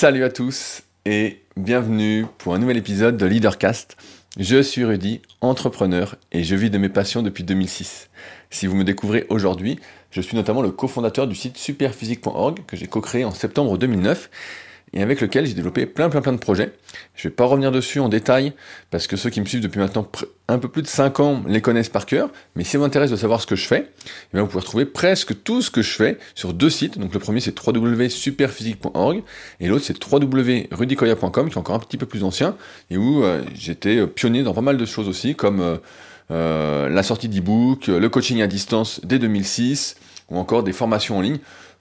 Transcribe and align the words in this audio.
Salut 0.00 0.22
à 0.22 0.30
tous 0.30 0.82
et 1.06 1.40
bienvenue 1.56 2.24
pour 2.38 2.54
un 2.54 2.60
nouvel 2.60 2.76
épisode 2.76 3.16
de 3.16 3.26
Leadercast. 3.26 3.96
Je 4.38 4.62
suis 4.62 4.84
Rudy, 4.84 5.22
entrepreneur 5.40 6.14
et 6.30 6.44
je 6.44 6.54
vis 6.54 6.70
de 6.70 6.78
mes 6.78 6.88
passions 6.88 7.20
depuis 7.20 7.42
2006. 7.42 8.08
Si 8.48 8.68
vous 8.68 8.76
me 8.76 8.84
découvrez 8.84 9.26
aujourd'hui, 9.28 9.80
je 10.12 10.20
suis 10.20 10.36
notamment 10.36 10.62
le 10.62 10.70
cofondateur 10.70 11.26
du 11.26 11.34
site 11.34 11.56
superphysique.org 11.56 12.60
que 12.64 12.76
j'ai 12.76 12.86
co-créé 12.86 13.24
en 13.24 13.32
septembre 13.32 13.76
2009 13.76 14.30
et 14.98 15.02
avec 15.02 15.20
lequel 15.20 15.46
j'ai 15.46 15.54
développé 15.54 15.86
plein 15.86 16.08
plein 16.08 16.20
plein 16.20 16.32
de 16.32 16.38
projets. 16.38 16.72
Je 17.14 17.26
ne 17.26 17.30
vais 17.30 17.34
pas 17.36 17.44
revenir 17.44 17.70
dessus 17.70 18.00
en 18.00 18.08
détail 18.08 18.52
parce 18.90 19.06
que 19.06 19.16
ceux 19.16 19.30
qui 19.30 19.40
me 19.40 19.46
suivent 19.46 19.60
depuis 19.60 19.78
maintenant 19.78 20.06
un 20.48 20.58
peu 20.58 20.68
plus 20.68 20.82
de 20.82 20.88
5 20.88 21.20
ans 21.20 21.42
les 21.46 21.60
connaissent 21.60 21.88
par 21.88 22.04
cœur, 22.04 22.30
mais 22.56 22.64
si 22.64 22.70
ça 22.70 22.78
vous 22.78 22.84
intéresse 22.84 23.10
de 23.10 23.16
savoir 23.16 23.40
ce 23.40 23.46
que 23.46 23.54
je 23.54 23.66
fais, 23.66 23.90
eh 24.34 24.40
vous 24.40 24.46
pouvez 24.46 24.60
retrouver 24.60 24.86
presque 24.86 25.42
tout 25.44 25.62
ce 25.62 25.70
que 25.70 25.82
je 25.82 25.92
fais 25.92 26.18
sur 26.34 26.52
deux 26.52 26.70
sites. 26.70 26.98
Donc 26.98 27.14
le 27.14 27.20
premier 27.20 27.40
c'est 27.40 27.54
www.superphysique.org 27.56 29.22
et 29.60 29.68
l'autre 29.68 29.84
c'est 29.84 29.96
www.rudicoya.com 30.04 31.48
qui 31.48 31.54
est 31.54 31.58
encore 31.58 31.76
un 31.76 31.80
petit 31.80 31.96
peu 31.96 32.06
plus 32.06 32.24
ancien 32.24 32.56
et 32.90 32.96
où 32.96 33.22
euh, 33.22 33.44
j'étais 33.54 34.04
pionnier 34.06 34.42
dans 34.42 34.52
pas 34.52 34.62
mal 34.62 34.76
de 34.76 34.84
choses 34.84 35.08
aussi 35.08 35.36
comme 35.36 35.60
euh, 35.60 35.76
euh, 36.32 36.88
la 36.88 37.04
sortie 37.04 37.28
d'e-book, 37.28 37.86
le 37.86 38.08
coaching 38.08 38.42
à 38.42 38.48
distance 38.48 39.00
dès 39.04 39.20
2006 39.20 39.96
ou 40.30 40.38
encore 40.38 40.64
des 40.64 40.72
formations 40.72 41.18
en 41.18 41.20
ligne 41.20 41.38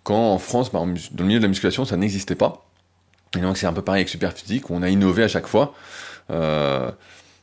quand 0.08 0.32
en 0.32 0.38
France, 0.38 0.72
bah, 0.72 0.80
dans 0.80 0.86
le 0.86 1.26
milieu 1.26 1.40
de 1.40 1.44
la 1.44 1.50
musculation, 1.50 1.84
ça 1.84 1.98
n'existait 1.98 2.36
pas. 2.36 2.67
Et 3.38 3.42
donc 3.42 3.58
c'est 3.58 3.68
un 3.68 3.74
peu 3.74 3.82
pareil 3.82 4.02
avec 4.02 4.10
Superphysique, 4.10 4.70
où 4.70 4.76
on 4.76 4.82
a 4.82 4.90
innové 4.90 5.24
à 5.24 5.28
chaque 5.28 5.48
fois. 5.48 5.74
Euh, 6.32 6.92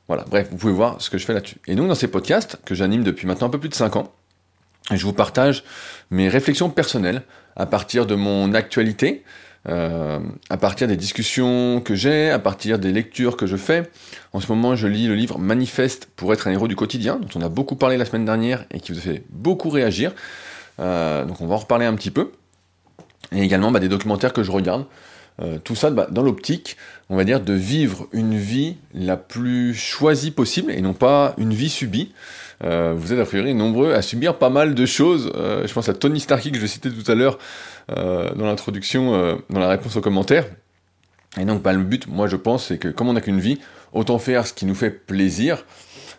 voilà, 0.09 0.25
bref, 0.29 0.49
vous 0.51 0.57
pouvez 0.57 0.73
voir 0.73 1.01
ce 1.01 1.09
que 1.09 1.19
je 1.19 1.25
fais 1.25 1.33
là-dessus. 1.33 1.57
Et 1.67 1.77
donc 1.77 1.89
dans 1.89 1.95
ces 1.95 2.09
podcasts, 2.09 2.59
que 2.65 2.75
j'anime 2.75 3.05
depuis 3.05 3.27
maintenant 3.27 3.47
un 3.47 3.51
peu 3.51 3.61
plus 3.61 3.69
de 3.69 3.75
5 3.75 3.97
ans, 3.97 4.13
je 4.93 5.03
vous 5.05 5.13
partage 5.13 5.65
mes 6.11 6.29
réflexions 6.29 6.69
personnelles 6.69 7.23
à 7.57 7.65
partir 7.65 8.05
de 8.05 8.15
mon 8.15 8.53
actualité, 8.53 9.25
euh, 9.67 10.19
à 10.51 10.57
partir 10.59 10.89
des 10.89 10.97
discussions 10.97 11.81
que 11.81 11.95
j'ai, 11.95 12.31
à 12.31 12.39
partir 12.39 12.79
des 12.79 12.93
lectures 12.93 13.37
que 13.37 13.47
je 13.47 13.57
fais. 13.57 13.91
En 14.35 14.41
ce 14.41 14.49
moment, 14.49 14.75
je 14.75 14.87
lis 14.87 15.07
le 15.07 15.15
livre 15.15 15.39
Manifeste 15.39 16.09
pour 16.17 16.35
être 16.35 16.49
un 16.49 16.51
héros 16.51 16.69
du 16.69 16.77
quotidien, 16.77 17.19
dont 17.19 17.41
on 17.41 17.43
a 17.43 17.49
beaucoup 17.49 17.77
parlé 17.77 17.97
la 17.97 18.05
semaine 18.05 18.27
dernière 18.27 18.67
et 18.73 18.81
qui 18.81 18.93
vous 18.93 18.99
a 18.99 19.03
fait 19.03 19.23
beaucoup 19.31 19.71
réagir. 19.71 20.13
Euh, 20.81 21.25
donc 21.25 21.41
on 21.41 21.47
va 21.47 21.55
en 21.55 21.59
reparler 21.59 21.87
un 21.87 21.95
petit 21.95 22.11
peu. 22.11 22.33
Et 23.33 23.41
également 23.41 23.71
bah, 23.71 23.81
des 23.81 23.89
documentaires 23.89 24.35
que 24.35 24.43
je 24.43 24.51
regarde. 24.51 24.85
Euh, 25.43 25.59
tout 25.63 25.75
ça 25.75 25.91
bah, 25.91 26.07
dans 26.11 26.23
l'optique, 26.23 26.77
on 27.11 27.17
va 27.17 27.25
dire, 27.25 27.41
de 27.41 27.53
vivre 27.53 28.07
une 28.13 28.37
vie 28.37 28.77
la 28.95 29.17
plus 29.17 29.75
choisie 29.75 30.31
possible 30.31 30.71
et 30.71 30.81
non 30.81 30.93
pas 30.93 31.35
une 31.39 31.53
vie 31.53 31.69
subie. 31.69 32.13
Euh, 32.63 32.95
vous 32.97 33.13
êtes 33.13 33.19
a 33.19 33.25
priori 33.25 33.53
nombreux 33.53 33.95
à 33.95 34.03
subir 34.03 34.39
pas 34.39 34.51
mal 34.51 34.75
de 34.75 34.87
choses. 34.87 35.33
Euh, 35.35 35.67
je 35.67 35.73
pense 35.73 35.89
à 35.89 35.95
Tony 35.95 36.21
Starkey 36.21 36.53
que 36.53 36.59
je 36.59 36.67
citais 36.67 36.91
tout 36.91 37.11
à 37.11 37.15
l'heure 37.15 37.39
dans 37.89 38.47
l'introduction, 38.47 39.39
dans 39.51 39.61
la 39.61 39.69
réponse 39.69 39.95
aux 39.97 40.01
commentaires. 40.01 40.47
Et 41.39 41.45
donc, 41.45 41.61
bah, 41.61 41.75
le 41.75 41.83
but, 41.83 42.07
moi 42.07 42.29
je 42.29 42.37
pense, 42.37 42.69
c'est 42.69 42.79
que 42.79 42.89
comme 42.89 43.11
on 43.11 43.13
n'a 43.13 43.21
qu'une 43.21 43.41
vie, 43.41 43.59
autant 43.93 44.19
faire 44.19 44.47
ce 44.47 44.55
qui 44.55 44.65
nous 44.65 44.75
fait 44.75 44.89
plaisir, 44.89 45.67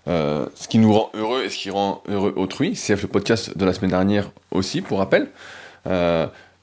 ce 0.05 0.67
qui 0.69 0.77
nous 0.77 0.93
rend 0.93 1.09
heureux 1.15 1.41
et 1.43 1.49
ce 1.49 1.57
qui 1.57 1.71
rend 1.71 2.03
heureux 2.07 2.33
autrui. 2.35 2.75
C'est 2.75 3.01
le 3.01 3.07
podcast 3.07 3.57
de 3.57 3.65
la 3.65 3.73
semaine 3.73 3.89
dernière 3.89 4.29
aussi, 4.51 4.81
pour 4.81 4.99
rappel 4.99 5.31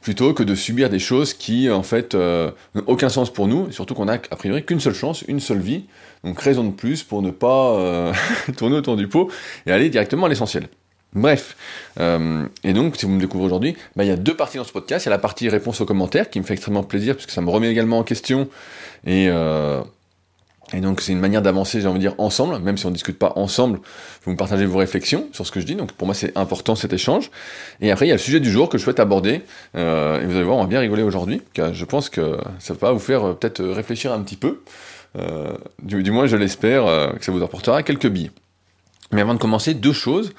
plutôt 0.03 0.35
que 0.35 0.43
de 0.43 0.55
subir 0.55 0.91
des 0.91 0.99
choses 0.99 1.33
qui 1.33 1.71
en 1.71 1.83
fait 1.83 2.15
euh, 2.15 2.51
n'ont 2.75 2.83
aucun 2.89 3.09
sens 3.09 3.33
pour 3.33 3.47
nous, 3.47 3.71
surtout 3.71 3.95
qu'on 3.95 4.09
a 4.09 4.15
a 4.15 4.37
priori 4.37 4.65
qu'une 4.65 4.81
seule 4.81 4.95
chance, 4.95 5.23
une 5.23 5.41
seule 5.41 5.61
vie, 5.61 5.85
donc 6.25 6.39
raison 6.41 6.65
de 6.65 6.73
plus 6.73 7.03
pour 7.03 7.23
ne 7.23 7.31
pas 7.31 7.79
euh, 7.79 8.13
tourner 8.57 8.77
autour 8.77 8.97
du 8.97 9.09
pot 9.09 9.31
et 9.65 9.73
aller 9.73 9.89
directement 9.89 10.27
à 10.27 10.29
l'essentiel. 10.29 10.69
Bref, 11.15 11.57
euh, 12.01 12.47
et 12.65 12.73
donc 12.73 12.97
si 12.97 13.07
vous 13.07 13.13
me 13.13 13.21
découvrez 13.21 13.47
aujourd'hui, 13.47 13.77
bah, 13.97 14.05
il 14.05 14.09
y 14.09 14.13
a 14.13 14.17
deux 14.17 14.35
parties 14.35 14.57
dans 14.57 14.65
ce 14.65 14.73
podcast, 14.73 15.05
il 15.05 15.09
y 15.09 15.13
a 15.13 15.17
la 15.17 15.19
partie 15.19 15.49
réponse 15.49 15.81
aux 15.81 15.87
commentaires 15.87 16.29
qui 16.31 16.41
me 16.41 16.45
fait 16.45 16.55
extrêmement 16.55 16.83
plaisir 16.83 17.15
puisque 17.15 17.31
ça 17.31 17.41
me 17.41 17.51
remet 17.51 17.71
également 17.71 17.99
en 17.99 18.05
question. 18.05 18.49
Et 19.07 19.29
et 20.75 20.81
donc 20.81 21.01
c'est 21.01 21.13
une 21.13 21.21
manière 21.21 21.43
d'avancer, 21.43 21.81
j'ai 21.81 21.87
envie 21.87 21.99
de 21.99 22.05
dire, 22.05 22.15
ensemble, 22.19 22.59
même 22.61 22.77
si 22.77 22.87
on 22.87 22.89
ne 22.89 22.95
discute 22.95 23.19
pas 23.19 23.33
ensemble, 23.37 23.81
vous 24.25 24.33
me 24.33 24.37
partagez 24.37 24.65
vos 24.65 24.79
réflexions 24.79 25.29
sur 25.33 25.47
ce 25.47 25.53
que 25.53 25.61
je 25.61 25.67
dis, 25.67 25.75
donc 25.75 25.93
pour 25.93 26.07
moi 26.07 26.15
c'est 26.15 26.37
important 26.37 26.75
cet 26.75 26.93
échange. 26.93 27.31
Et 27.81 27.91
après 27.91 28.07
il 28.07 28.09
y 28.09 28.13
a 28.13 28.15
le 28.15 28.21
sujet 28.21 28.41
du 28.41 28.51
jour 28.51 28.69
que 28.69 28.79
je 28.79 28.83
souhaite 28.83 29.01
aborder, 29.01 29.43
euh, 29.77 30.21
et 30.21 30.27
vous 30.27 30.35
allez 30.35 30.45
voir, 30.45 30.57
on 30.57 30.63
va 30.63 30.67
bien 30.67 30.81
rigoler 30.81 31.03
aujourd'hui, 31.03 31.43
car 31.53 31.75
je 31.75 31.85
pense 31.85 32.09
que 32.09 32.39
ça 32.59 32.75
va 32.75 32.93
vous 32.93 32.99
faire 32.99 33.25
euh, 33.25 33.35
peut-être 33.35 33.63
réfléchir 33.63 34.13
un 34.13 34.21
petit 34.23 34.37
peu, 34.37 34.63
euh, 35.19 35.53
du, 35.83 36.11
moins 36.11 36.27
je 36.27 36.37
l'espère, 36.37 36.85
que 37.19 37.25
ça 37.25 37.33
vous 37.33 37.43
apportera 37.43 37.83
quelques 37.83 38.09
billes. 38.09 38.31
Mais 39.11 39.21
avant 39.21 39.35
de 39.35 39.39
commencer, 39.39 39.75
deux 39.75 39.93
choses. 39.93 40.33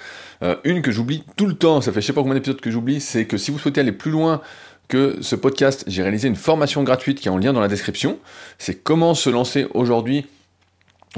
une 0.63 0.81
que 0.81 0.91
j'oublie 0.91 1.23
tout 1.35 1.45
le 1.45 1.53
temps, 1.53 1.79
ça 1.79 1.91
fait 1.91 2.01
je 2.01 2.07
sais 2.07 2.13
pas 2.13 2.21
combien 2.21 2.33
d'épisodes 2.33 2.59
que 2.59 2.71
j'oublie, 2.71 2.99
c'est 2.99 3.25
que 3.25 3.37
si 3.37 3.51
vous 3.51 3.59
souhaitez 3.59 3.81
aller 3.81 3.91
plus 3.91 4.09
loin 4.09 4.41
que 4.87 5.17
ce 5.21 5.35
podcast, 5.35 5.83
j'ai 5.87 6.01
réalisé 6.01 6.27
une 6.27 6.35
formation 6.35 6.83
gratuite 6.83 7.19
qui 7.19 7.27
est 7.27 7.31
en 7.31 7.37
lien 7.37 7.53
dans 7.53 7.61
la 7.61 7.67
description. 7.67 8.19
C'est 8.57 8.75
comment 8.75 9.13
se 9.13 9.29
lancer 9.29 9.67
aujourd'hui, 9.73 10.25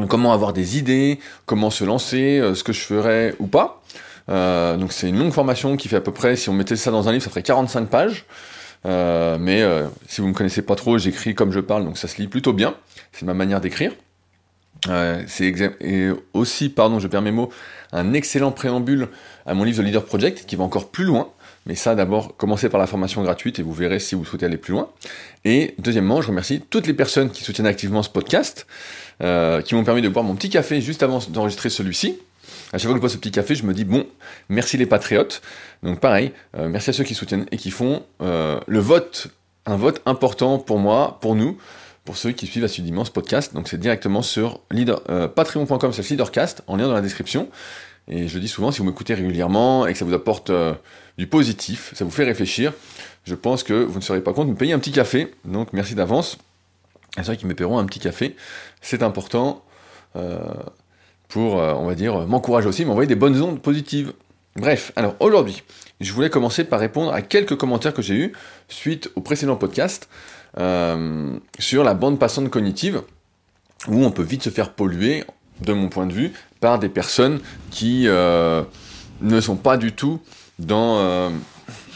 comment 0.08 0.34
avoir 0.34 0.54
des 0.54 0.78
idées, 0.78 1.20
comment 1.46 1.70
se 1.70 1.84
lancer, 1.84 2.40
euh, 2.40 2.56
ce 2.56 2.64
que 2.64 2.74
je 2.74 2.82
ferais 2.82 3.34
ou 3.40 3.48
pas. 3.48 3.82
Euh, 4.30 4.78
donc 4.78 4.92
c'est 4.92 5.10
une 5.10 5.18
longue 5.18 5.32
formation 5.32 5.78
qui 5.78 5.88
fait 5.88 5.98
à 5.98 6.02
peu 6.02 6.12
près, 6.12 6.36
si 6.36 6.50
on 6.50 6.54
mettait 6.54 6.76
ça 6.76 6.92
dans 6.92 7.08
un 7.08 7.12
livre, 7.12 7.24
ça 7.24 7.30
ferait 7.30 7.44
45 7.44 7.90
pages. 7.90 8.26
Euh, 8.86 9.38
mais 9.40 9.64
si 10.08 10.22
vous 10.22 10.28
me 10.28 10.34
connaissez 10.34 10.62
pas 10.62 10.76
trop, 10.76 10.98
j'écris 10.98 11.34
comme 11.34 11.52
je 11.52 11.60
parle, 11.60 11.86
donc 11.86 11.98
ça 11.98 12.08
se 12.08 12.18
lit 12.18 12.28
plutôt 12.28 12.54
bien. 12.54 12.76
C'est 13.14 13.26
ma 13.26 13.34
manière 13.34 13.62
d'écrire. 13.62 13.92
c'est 15.28 15.54
aussi, 16.34 16.70
pardon, 16.70 17.00
je 17.00 17.08
perds 17.08 17.24
mes 17.24 17.32
mots, 17.32 17.50
un 17.92 18.14
excellent 18.14 18.52
préambule 18.52 19.10
à 19.46 19.54
mon 19.54 19.64
livre 19.64 19.82
The 19.82 19.86
Leader 19.86 20.06
Project 20.06 20.46
qui 20.46 20.56
va 20.56 20.64
encore 20.64 20.92
plus 20.92 21.06
loin. 21.06 21.30
Mais 21.66 21.76
ça, 21.76 21.96
d'abord, 21.96 22.38
commencez 22.38 22.70
par 22.70 22.80
la 22.80 22.86
formation 22.86 23.24
gratuite 23.24 23.58
et 23.58 23.64
vous 23.64 23.74
verrez 23.74 24.00
si 24.00 24.14
vous 24.14 24.24
souhaitez 24.24 24.46
aller 24.46 24.58
plus 24.58 24.74
loin. 24.74 24.90
Et 25.46 25.74
deuxièmement, 25.80 26.22
je 26.22 26.28
remercie 26.28 26.62
toutes 26.62 26.86
les 26.86 26.94
personnes 26.94 27.32
qui 27.32 27.44
soutiennent 27.44 27.66
activement 27.66 28.04
ce 28.04 28.10
podcast, 28.10 28.68
euh, 29.24 29.62
qui 29.62 29.74
m'ont 29.74 29.84
permis 29.84 30.04
de 30.04 30.10
boire 30.10 30.24
mon 30.24 30.36
petit 30.36 30.50
café 30.50 30.80
juste 30.80 31.02
avant 31.02 31.20
d'enregistrer 31.30 31.70
celui-ci. 31.70 32.20
À 32.72 32.78
chaque 32.78 32.84
fois 32.84 32.92
que 32.92 32.98
je 32.98 33.02
bois 33.02 33.10
ce 33.10 33.18
petit 33.18 33.32
café, 33.32 33.56
je 33.56 33.66
me 33.66 33.74
dis, 33.74 33.84
bon, 33.84 34.06
merci 34.48 34.78
les 34.78 34.86
patriotes. 34.86 35.42
Donc 35.82 36.00
pareil, 36.00 36.34
euh, 36.56 36.68
merci 36.70 36.92
à 36.92 36.94
ceux 36.94 37.04
qui 37.04 37.16
soutiennent 37.16 37.48
et 37.52 37.58
qui 37.58 37.72
font 37.72 38.04
euh, 38.22 38.60
le 38.68 38.80
vote, 38.80 39.28
un 39.66 39.76
vote 39.76 40.04
important 40.06 40.60
pour 40.60 40.78
moi, 40.78 41.18
pour 41.20 41.36
nous, 41.36 41.58
pour 42.04 42.18
ceux 42.18 42.32
qui 42.32 42.46
suivent 42.46 42.64
assidûment 42.64 43.06
ce 43.06 43.12
podcast. 43.12 43.56
Donc 43.56 43.70
c'est 43.70 43.80
directement 43.80 44.22
sur 44.22 44.62
leader, 44.70 45.02
patreon.com 45.34 45.92
leadercast, 46.12 46.62
en 46.68 46.76
lien 46.76 46.88
dans 46.88 46.94
la 46.94 47.02
description. 47.02 47.50
Et 48.08 48.28
je 48.28 48.36
le 48.36 48.42
dis 48.42 48.48
souvent, 48.48 48.72
si 48.72 48.78
vous 48.80 48.86
m'écoutez 48.86 49.16
régulièrement 49.16 49.88
et 49.88 49.94
que 49.94 49.98
ça 49.98 50.06
vous 50.06 50.14
apporte 50.14 50.52
du 51.18 51.28
positif, 51.28 51.94
ça 51.96 52.04
vous 52.04 52.12
fait 52.12 52.26
réfléchir. 52.26 52.74
Je 53.26 53.36
pense 53.36 53.64
que 53.64 53.74
vous 53.74 54.00
ne 54.00 54.04
serez 54.04 54.22
pas 54.22 54.34
compte 54.34 54.48
de 54.48 54.52
me 54.52 54.58
payer 54.58 54.74
un 54.74 54.80
petit 54.80 54.92
café, 54.92 55.34
donc 55.46 55.74
merci 55.74 55.96
d'avance. 55.96 56.38
C'est 57.16 57.24
vrai 57.24 57.38
qu'ils 57.38 57.48
me 57.48 57.56
paieront 57.56 57.80
un 57.80 57.86
petit 57.86 58.00
café, 58.00 58.36
c'est 58.82 59.02
important 59.02 59.64
euh, 60.16 60.38
pour, 61.30 61.60
euh, 61.60 61.74
on 61.74 61.86
va 61.86 61.96
dire, 61.96 62.28
m'encourager 62.28 62.68
aussi, 62.68 62.84
m'envoyer 62.84 63.08
des 63.08 63.16
bonnes 63.16 63.42
ondes 63.42 63.62
positives. 63.62 64.14
Bref, 64.58 64.92
alors 64.96 65.16
aujourd'hui, 65.22 65.64
je 66.02 66.12
voulais 66.12 66.30
commencer 66.30 66.66
par 66.66 66.80
répondre 66.80 67.14
à 67.14 67.22
quelques 67.22 67.56
commentaires 67.56 67.94
que 67.94 68.02
j'ai 68.02 68.16
eus 68.16 68.34
suite 68.68 69.10
au 69.16 69.22
précédent 69.22 69.56
podcast 69.56 70.10
euh, 70.58 71.38
sur 71.58 71.84
la 71.84 71.94
bande 71.94 72.20
passante 72.20 72.50
cognitive, 72.50 73.02
où 73.88 74.04
on 74.04 74.12
peut 74.12 74.24
vite 74.24 74.44
se 74.44 74.50
faire 74.50 74.74
polluer, 74.74 75.24
de 75.62 75.72
mon 75.72 75.88
point 75.88 76.06
de 76.06 76.14
vue, 76.14 76.34
par 76.60 76.80
des 76.80 76.90
personnes 76.90 77.40
qui 77.72 78.08
ne 78.08 79.42
sont 79.42 79.56
pas 79.56 79.78
du 79.78 79.94
tout 79.94 80.20
dans, 80.60 81.00
euh, 81.00 81.30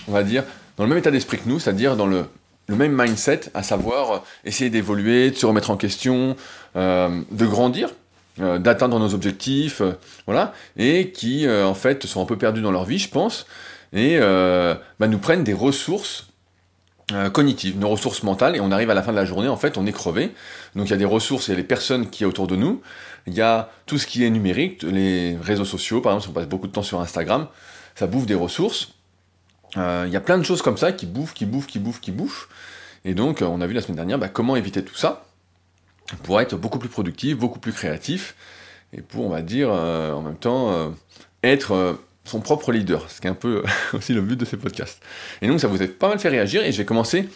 on 0.08 0.12
va 0.12 0.24
dire, 0.24 0.44
dans 0.78 0.84
le 0.84 0.90
même 0.90 0.98
état 0.98 1.12
d'esprit 1.12 1.38
que 1.38 1.48
nous, 1.48 1.60
c'est-à-dire 1.60 1.96
dans 1.96 2.08
le, 2.08 2.26
même 2.68 2.96
mindset, 2.96 3.42
à 3.54 3.64
savoir 3.64 4.12
euh, 4.12 4.18
essayer 4.46 4.70
d'évoluer, 4.70 5.32
de 5.32 5.36
se 5.36 5.46
remettre 5.46 5.72
en 5.72 5.78
question, 5.78 6.36
euh, 6.76 7.22
de 7.32 7.46
grandir, 7.46 7.90
d'atteindre 8.38 9.00
nos 9.00 9.14
objectifs, 9.14 9.82
voilà, 10.26 10.54
et 10.78 11.12
qui 11.12 11.46
en 11.50 11.74
fait 11.74 12.06
sont 12.06 12.22
un 12.22 12.26
peu 12.26 12.38
perdus 12.38 12.62
dans 12.62 12.72
leur 12.72 12.86
vie, 12.86 12.98
je 12.98 13.10
pense, 13.10 13.46
et 13.92 14.18
bah, 14.18 15.08
nous 15.10 15.18
prennent 15.18 15.44
des 15.44 15.52
ressources 15.52 16.28
cognitives, 17.34 17.78
nos 17.78 17.90
ressources 17.90 18.24
mentales, 18.24 18.56
et 18.56 18.62
on 18.62 18.72
arrive 18.72 18.92
à 18.92 18.94
la 18.94 19.04
fin 19.04 19.12
de 19.12 19.18
la 19.18 19.26
journée, 19.26 19.50
en 19.50 19.58
fait, 19.58 19.78
on 19.78 19.86
est 19.86 19.92
crevé. 19.92 20.32
Donc 20.74 20.88
il 20.88 20.92
y 20.92 20.94
a 20.94 20.98
des 20.98 21.04
ressources, 21.04 21.50
il 21.50 21.52
y 21.52 21.54
a 21.56 21.58
les 21.58 21.66
personnes 21.66 22.10
qui 22.10 22.24
sont 22.24 22.30
autour 22.30 22.48
de 22.48 22.56
nous, 22.56 22.82
il 23.28 23.34
y 23.34 23.42
a 23.42 23.72
tout 23.86 23.98
ce 23.98 24.08
qui 24.08 24.24
est 24.24 24.30
numérique, 24.30 24.84
les 24.84 25.36
réseaux 25.36 25.66
sociaux, 25.66 26.00
par 26.00 26.14
exemple, 26.14 26.24
si 26.24 26.30
on 26.30 26.34
passe 26.34 26.48
beaucoup 26.48 26.68
de 26.68 26.72
temps 26.72 26.82
sur 26.82 27.02
Instagram, 27.02 27.48
ça 28.00 28.08
bouffe 28.08 28.26
des 28.26 28.36
ressources. 28.36 28.94
Euh, 29.76 30.06
il 30.08 30.14
y 30.14 30.16
a 30.16 30.22
plein 30.22 30.38
de 30.38 30.44
choses 30.44 30.62
comme 30.62 30.78
ça 30.78 30.94
qui 30.94 31.06
bouffent, 31.06 31.34
qui 31.34 31.46
bouffent, 31.46 31.68
qui 31.68 31.80
bouffent, 31.80 32.00
qui 32.00 32.12
bouffent. 32.12 32.48
Et 33.04 33.14
donc, 33.14 33.42
euh, 33.42 33.46
on 33.46 33.60
a 33.60 33.68
vu 33.68 33.74
la 33.74 33.82
semaine 33.82 33.98
dernière 33.98 34.18
bah, 34.18 34.30
comment 34.30 34.56
éviter 34.56 34.86
tout 34.86 34.96
ça 34.96 35.26
pour 36.24 36.40
être 36.40 36.56
beaucoup 36.56 36.80
plus 36.80 36.88
productif, 36.88 37.38
beaucoup 37.38 37.60
plus 37.60 37.74
créatif, 37.74 38.36
et 38.94 39.02
pour, 39.02 39.26
on 39.26 39.30
va 39.30 39.42
dire, 39.42 39.68
euh, 39.70 40.14
en 40.14 40.22
même 40.22 40.38
temps, 40.38 40.96
être 41.44 42.00
son 42.24 42.40
propre 42.40 42.72
leader, 42.72 43.12
ce 43.12 43.20
qui 43.20 43.28
est 43.28 43.30
un 43.30 43.36
peu 43.36 43.64
aussi 43.94 44.14
le 44.14 44.22
but 44.22 44.40
de 44.40 44.46
ces 44.46 44.56
podcasts. 44.56 45.04
Et 45.42 45.48
donc, 45.50 45.60
ça 45.60 45.68
vous 45.68 45.82
a 45.82 45.88
pas 45.88 46.08
mal 46.08 46.20
fait 46.20 46.30
réagir, 46.30 46.64
et 46.64 46.72
je 46.72 46.78
vais 46.78 46.86
commencer 46.86 47.28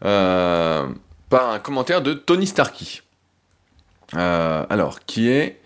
par 0.00 1.50
un 1.50 1.58
commentaire 1.60 2.02
de 2.02 2.12
Tony 2.12 2.46
Starkey. 2.46 3.00
alors, 4.12 5.00
qui 5.06 5.28
est... 5.28 5.60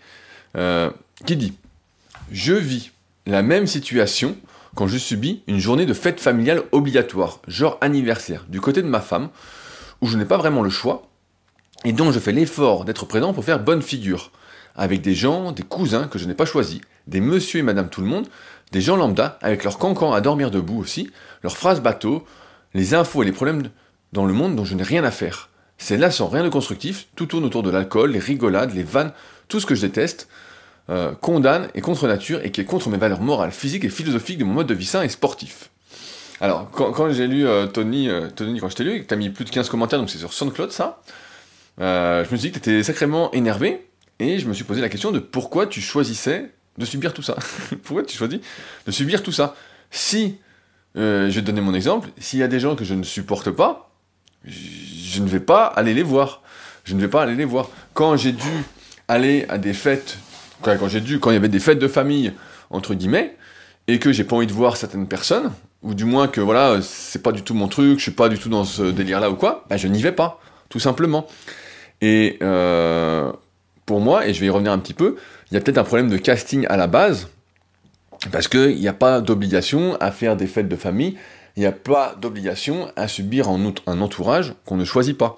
qui 1.25 1.35
dit 1.35 1.57
«Je 2.31 2.53
vis 2.53 2.91
la 3.25 3.41
même 3.41 3.67
situation 3.67 4.35
quand 4.75 4.87
je 4.87 4.97
subis 4.97 5.41
une 5.47 5.59
journée 5.59 5.85
de 5.85 5.93
fête 5.93 6.19
familiale 6.19 6.63
obligatoire, 6.71 7.39
genre 7.47 7.77
anniversaire, 7.81 8.45
du 8.49 8.61
côté 8.61 8.81
de 8.81 8.87
ma 8.87 8.99
femme, 8.99 9.29
où 10.01 10.07
je 10.07 10.17
n'ai 10.17 10.25
pas 10.25 10.37
vraiment 10.37 10.61
le 10.61 10.69
choix, 10.69 11.07
et 11.85 11.93
dont 11.93 12.11
je 12.11 12.19
fais 12.19 12.33
l'effort 12.33 12.85
d'être 12.85 13.05
présent 13.05 13.33
pour 13.33 13.45
faire 13.45 13.63
bonne 13.63 13.81
figure, 13.81 14.31
avec 14.75 15.01
des 15.01 15.15
gens, 15.15 15.51
des 15.53 15.63
cousins 15.63 16.07
que 16.07 16.19
je 16.19 16.25
n'ai 16.25 16.33
pas 16.33 16.45
choisis, 16.45 16.81
des 17.07 17.21
monsieur 17.21 17.59
et 17.59 17.63
madame 17.63 17.89
tout 17.89 18.01
le 18.01 18.07
monde, 18.07 18.27
des 18.71 18.81
gens 18.81 18.97
lambda, 18.97 19.39
avec 19.41 19.63
leurs 19.63 19.77
cancans 19.77 20.13
à 20.13 20.21
dormir 20.21 20.51
debout 20.51 20.79
aussi, 20.79 21.09
leurs 21.41 21.55
phrases 21.55 21.81
bateau, 21.81 22.25
les 22.73 22.93
infos 22.93 23.23
et 23.23 23.25
les 23.25 23.31
problèmes 23.31 23.69
dans 24.11 24.25
le 24.25 24.33
monde 24.33 24.55
dont 24.55 24.65
je 24.65 24.75
n'ai 24.75 24.83
rien 24.83 25.03
à 25.03 25.11
faire. 25.11 25.49
C'est 25.77 25.97
là 25.97 26.11
sans 26.11 26.27
rien 26.27 26.43
de 26.43 26.49
constructif, 26.49 27.07
tout 27.15 27.25
tourne 27.25 27.45
autour 27.45 27.63
de 27.63 27.69
l'alcool, 27.69 28.11
les 28.11 28.19
rigolades, 28.19 28.73
les 28.73 28.83
vannes, 28.83 29.13
tout 29.47 29.59
ce 29.59 29.65
que 29.65 29.75
je 29.75 29.81
déteste, 29.81 30.27
euh, 30.89 31.13
condamne 31.15 31.69
et 31.73 31.81
contre 31.81 32.07
nature 32.07 32.41
et 32.43 32.51
qui 32.51 32.61
est 32.61 32.65
contre 32.65 32.89
mes 32.89 32.97
valeurs 32.97 33.21
morales, 33.21 33.51
physiques 33.51 33.83
et 33.85 33.89
philosophiques 33.89 34.37
de 34.37 34.43
mon 34.43 34.53
mode 34.53 34.67
de 34.67 34.73
vie 34.73 34.85
sain 34.85 35.01
et 35.01 35.09
sportif. 35.09 35.71
Alors, 36.41 36.69
quand, 36.69 37.09
j'ai 37.11 37.27
lu 37.27 37.47
euh, 37.47 37.65
Tony, 37.65 38.09
euh, 38.09 38.27
Tony, 38.29 38.59
quand 38.59 38.69
je 38.69 38.75
t'ai 38.75 38.83
lu, 38.83 39.05
tu 39.07 39.13
as 39.13 39.17
mis 39.17 39.29
plus 39.29 39.45
de 39.45 39.49
15 39.49 39.69
commentaires, 39.69 39.99
donc 39.99 40.09
c'est 40.09 40.17
sur 40.17 40.33
SoundCloud 40.33 40.71
ça, 40.71 41.01
je 41.79 42.21
me 42.31 42.37
suis 42.37 42.37
dit 42.37 42.51
que 42.51 42.59
tu 42.59 42.69
étais 42.69 42.83
sacrément 42.83 43.31
énervé, 43.31 43.87
et 44.19 44.37
je 44.39 44.47
me 44.47 44.53
suis 44.53 44.63
posé 44.63 44.79
la 44.81 44.89
question 44.89 45.11
de 45.11 45.19
pourquoi 45.19 45.65
tu 45.65 45.81
choisissais 45.81 46.51
de 46.77 46.85
subir 46.85 47.13
tout 47.13 47.21
ça. 47.21 47.35
pourquoi 47.83 48.03
tu 48.03 48.15
choisis 48.15 48.39
de 48.85 48.91
subir 48.91 49.23
tout 49.23 49.31
ça? 49.31 49.55
Si, 49.91 50.37
je 50.95 51.25
vais 51.25 51.41
te 51.41 51.45
donner 51.45 51.61
mon 51.61 51.73
exemple, 51.73 52.09
s'il 52.19 52.39
y 52.39 52.43
a 52.43 52.47
des 52.47 52.59
gens 52.59 52.75
que 52.75 52.85
je 52.85 52.93
ne 52.93 53.03
supporte 53.03 53.49
pas, 53.49 53.91
je 54.45 55.21
ne 55.21 55.27
vais 55.27 55.39
pas 55.39 55.65
aller 55.65 55.93
les 55.93 56.03
voir. 56.03 56.41
Je 56.83 56.93
ne 56.93 57.01
vais 57.01 57.07
pas 57.07 57.23
aller 57.23 57.35
les 57.35 57.45
voir. 57.45 57.69
Quand 57.93 58.15
j'ai 58.15 58.31
dû 58.31 58.63
aller 59.07 59.45
à 59.49 59.57
des 59.57 59.73
fêtes, 59.73 60.17
quand, 60.61 60.87
j'ai 60.87 61.01
dû, 61.01 61.19
quand 61.19 61.31
il 61.31 61.33
y 61.33 61.37
avait 61.37 61.49
des 61.49 61.59
fêtes 61.59 61.79
de 61.79 61.87
famille, 61.87 62.33
entre 62.69 62.93
guillemets, 62.93 63.35
et 63.87 63.99
que 63.99 64.11
j'ai 64.11 64.23
pas 64.23 64.35
envie 64.35 64.47
de 64.47 64.53
voir 64.53 64.77
certaines 64.77 65.07
personnes, 65.07 65.51
ou 65.83 65.93
du 65.93 66.05
moins 66.05 66.27
que 66.27 66.41
voilà, 66.41 66.79
c'est 66.81 67.21
pas 67.21 67.31
du 67.31 67.43
tout 67.43 67.53
mon 67.53 67.67
truc, 67.67 67.99
je 67.99 68.03
suis 68.03 68.11
pas 68.11 68.29
du 68.29 68.39
tout 68.39 68.49
dans 68.49 68.63
ce 68.63 68.83
délire-là 68.83 69.29
ou 69.29 69.35
quoi, 69.35 69.65
bah 69.69 69.77
je 69.77 69.87
n'y 69.87 70.01
vais 70.01 70.11
pas, 70.11 70.39
tout 70.69 70.79
simplement. 70.79 71.27
Et 72.01 72.37
euh, 72.41 73.31
pour 73.85 74.01
moi, 74.01 74.27
et 74.27 74.33
je 74.33 74.39
vais 74.39 74.47
y 74.47 74.49
revenir 74.49 74.71
un 74.71 74.79
petit 74.79 74.93
peu, 74.95 75.15
il 75.51 75.53
y 75.53 75.57
a 75.57 75.61
peut-être 75.61 75.77
un 75.77 75.83
problème 75.83 76.09
de 76.09 76.17
casting 76.17 76.65
à 76.69 76.77
la 76.77 76.87
base, 76.87 77.29
parce 78.31 78.47
qu'il 78.47 78.75
n'y 78.77 78.87
a 78.87 78.93
pas 78.93 79.21
d'obligation 79.21 79.95
à 79.99 80.11
faire 80.11 80.35
des 80.35 80.47
fêtes 80.47 80.67
de 80.67 80.75
famille, 80.75 81.17
il 81.55 81.59
n'y 81.59 81.67
a 81.67 81.71
pas 81.71 82.15
d'obligation 82.19 82.91
à 82.95 83.07
subir 83.07 83.47
un, 83.47 84.01
entourage 84.01 84.53
qu'on 84.65 84.75
ne 84.75 84.83
choisit 84.83 85.17
pas. 85.17 85.37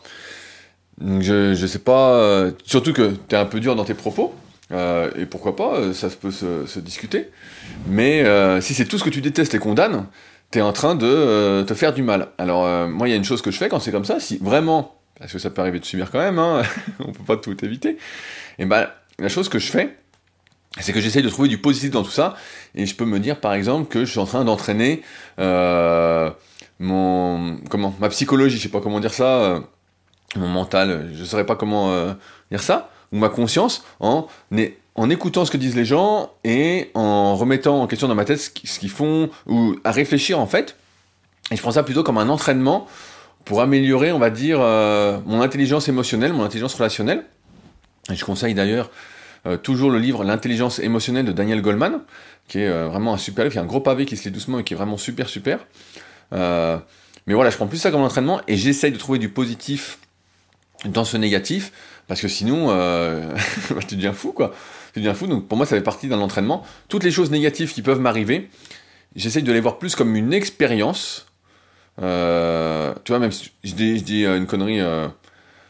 je, 1.02 1.54
je 1.54 1.68
sais 1.68 1.80
pas, 1.80 2.13
euh, 2.13 2.52
surtout 2.63 2.94
que 2.94 3.13
tu 3.28 3.36
es 3.36 3.38
un 3.38 3.46
peu 3.46 3.60
dur 3.60 3.75
dans 3.75 3.84
tes 3.84 3.94
propos, 3.94 4.34
euh, 4.72 5.10
et 5.18 5.25
pourquoi 5.25 5.56
pas, 5.56 5.75
euh, 5.75 5.94
ça 5.94 6.10
peut 6.10 6.31
se, 6.31 6.66
se 6.66 6.80
discuter. 6.80 7.30
Mais 7.88 8.24
si 8.62 8.74
c'est 8.74 8.86
tout 8.86 8.98
ce 8.98 9.04
que 9.04 9.10
tu 9.10 9.22
détestes 9.22 9.54
et 9.54 9.60
condamnes, 9.60 10.06
tu 10.52 10.60
es 10.60 10.62
en 10.62 10.74
train 10.74 10.96
de 10.96 11.64
te 11.68 11.74
faire 11.74 11.94
du 11.94 12.04
mal. 12.04 12.30
Alors 12.38 12.88
moi, 12.90 13.08
il 13.08 13.12
y 13.12 13.14
a 13.14 13.18
une 13.18 13.25
chose 13.25 13.42
que 13.42 13.52
je 13.52 13.58
fais 13.58 13.69
quand 13.69 13.80
c'est 13.80 13.92
comme 13.92 14.06
ça, 14.06 14.19
si 14.19 14.38
vraiment, 14.38 14.96
parce 15.19 15.31
que 15.31 15.40
ça 15.40 15.50
peut 15.50 15.62
arriver 15.62 15.80
de 15.80 15.86
subir 15.86 16.12
quand 16.12 16.19
même, 16.19 16.40
hein, 16.40 16.62
on 17.00 17.12
peut 17.12 17.24
pas 17.24 17.38
tout 17.38 17.66
éviter, 17.66 17.98
et 18.60 18.66
ben 18.66 18.88
la 19.19 19.30
chose 19.30 19.50
que 19.50 19.60
je 19.60 19.72
fais, 19.72 19.98
c'est 20.80 20.94
que 20.94 21.02
j'essaye 21.02 21.24
de 21.24 21.30
trouver 21.30 21.50
du 21.50 21.58
positif 21.58 21.92
dans 21.92 22.04
tout 22.04 22.12
ça, 22.12 22.36
et 22.75 22.86
je 22.86 22.96
peux 22.96 23.06
me 23.06 23.20
dire 23.20 23.40
par 23.40 23.54
exemple 23.54 23.88
que 23.88 24.06
je 24.06 24.12
suis 24.12 24.20
en 24.20 24.25
train 24.25 24.44
d'entraîner 24.46 25.02
euh, 25.40 26.30
mon 26.80 27.58
comment 27.70 27.96
ma 28.00 28.10
psychologie, 28.10 28.58
je 28.58 28.63
sais 28.63 28.70
pas 28.70 28.81
comment 28.81 29.00
dire 29.00 29.13
ça, 29.13 29.38
euh, 29.38 29.60
mon 30.36 30.48
mental, 30.48 31.10
je 31.13 31.24
saurais 31.24 31.46
pas 31.46 31.56
comment 31.56 31.92
euh, 31.92 32.13
dire 32.52 32.62
ça, 32.62 32.92
ou 33.12 33.18
ma 33.18 33.30
conscience 33.30 33.83
en 34.00 34.27
en 34.95 35.09
écoutant 35.12 35.45
ce 35.45 35.51
que 35.51 35.57
disent 35.57 35.75
les 35.75 35.86
gens 35.86 36.31
et 36.44 36.89
en 36.95 37.36
remettant 37.36 37.83
en 37.83 37.88
question 37.88 38.07
dans 38.07 38.15
ma 38.15 38.25
tête 38.25 38.39
ce 38.39 38.80
qu'ils 38.80 38.89
font 38.89 39.30
ou 39.45 39.75
à 39.83 39.92
réfléchir 39.92 40.39
en 40.39 40.48
fait. 40.48 40.75
Et 41.51 41.56
je 41.56 41.62
prends 41.62 41.71
ça 41.71 41.83
plutôt 41.83 42.04
comme 42.04 42.18
un 42.18 42.30
entraînement 42.30 42.88
pour 43.45 43.62
améliorer, 43.62 44.12
on 44.12 44.19
va 44.19 44.31
dire, 44.31 44.59
mon 44.59 45.42
intelligence 45.42 45.88
émotionnelle, 45.88 46.33
mon 46.33 46.44
intelligence 46.44 46.74
relationnelle. 46.74 47.25
Et 48.12 48.15
je 48.15 48.25
conseille 48.25 48.54
d'ailleurs 48.54 48.89
euh, 49.48 49.57
toujours 49.57 49.92
le 49.92 50.00
livre 50.00 50.24
L'intelligence 50.24 50.80
émotionnelle 50.80 51.25
de 51.25 51.31
Daniel 51.31 51.62
Goleman, 51.62 52.01
qui 52.48 52.60
est 52.60 52.68
euh, 52.68 52.88
vraiment 52.88 53.13
un 53.13 53.18
super 53.18 53.45
livre, 53.45 53.53
qui 53.53 53.60
est 53.60 53.62
un 53.62 53.65
gros 53.65 53.80
pavé 53.80 54.06
qui 54.06 54.18
se 54.18 54.25
lit 54.25 54.31
doucement 54.31 54.60
et 54.60 54.63
qui 54.63 54.74
est 54.74 54.77
vraiment 54.77 54.98
super 54.98 55.30
super. 55.30 55.60
Euh, 56.33 56.77
mais 57.27 57.33
voilà, 57.33 57.50
je 57.50 57.56
prends 57.56 57.68
plus 57.68 57.77
ça 57.77 57.92
comme 57.92 58.01
entraînement 58.01 58.42
et 58.48 58.57
j'essaye 58.57 58.92
de 58.92 58.98
trouver 58.98 59.19
du 59.19 59.30
positif 59.30 60.00
dans 60.86 61.06
ce 61.06 61.18
négatif, 61.18 61.71
parce 62.07 62.21
que 62.21 62.27
sinon, 62.27 62.68
tu 63.88 63.95
deviens 63.95 64.13
fou 64.13 64.31
quoi. 64.31 64.54
Tu 64.94 65.00
deviens 65.00 65.13
fou, 65.13 65.27
donc 65.27 65.48
pour 65.48 65.57
moi 65.57 65.65
ça 65.65 65.75
fait 65.75 65.83
partie 65.83 66.07
d'un 66.07 66.19
entraînement. 66.19 66.65
Toutes 66.89 67.04
les 67.04 67.12
choses 67.12 67.31
négatives 67.31 67.74
qui 67.74 67.81
peuvent 67.81 68.00
m'arriver, 68.00 68.50
j'essaye 69.15 69.44
de 69.44 69.51
les 69.51 69.59
voir 69.59 69.77
plus 69.77 69.95
comme 69.95 70.15
une 70.15 70.33
expérience. 70.33 71.27
tu 71.98 72.04
vois, 72.04 73.19
même 73.19 73.31
si 73.31 73.51
je 73.63 73.74
dis, 73.74 74.01
dis 74.01 74.25
une 74.25 74.48
connerie 74.48 74.81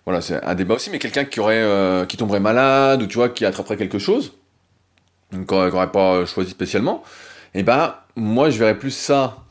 voilà, 0.08 0.22
c'est 0.22 0.42
un 0.42 0.56
débat 0.56 0.76
aussi, 0.76 0.90
mais 0.90 1.00
quelqu'un 1.00 1.26
qui 1.26 1.42
aurait, 1.42 1.62
euh, 1.62 2.06
qui 2.06 2.16
tomberait 2.16 2.40
malade, 2.40 3.02
ou 3.02 3.08
tu 3.08 3.16
vois, 3.16 3.28
qui 3.28 3.44
attraperait 3.44 3.76
quelque 3.76 4.00
chose, 4.00 4.32
qu'on 5.48 5.70
n'aurait 5.70 5.92
pas 5.92 6.26
choisi 6.26 6.52
spécialement, 6.52 7.04
et 7.54 7.60
eh 7.60 7.64
ben, 7.64 7.94
moi, 8.16 8.50
je 8.50 8.58
verrais 8.58 8.80
plus 8.80 8.92
ça, 8.92 9.44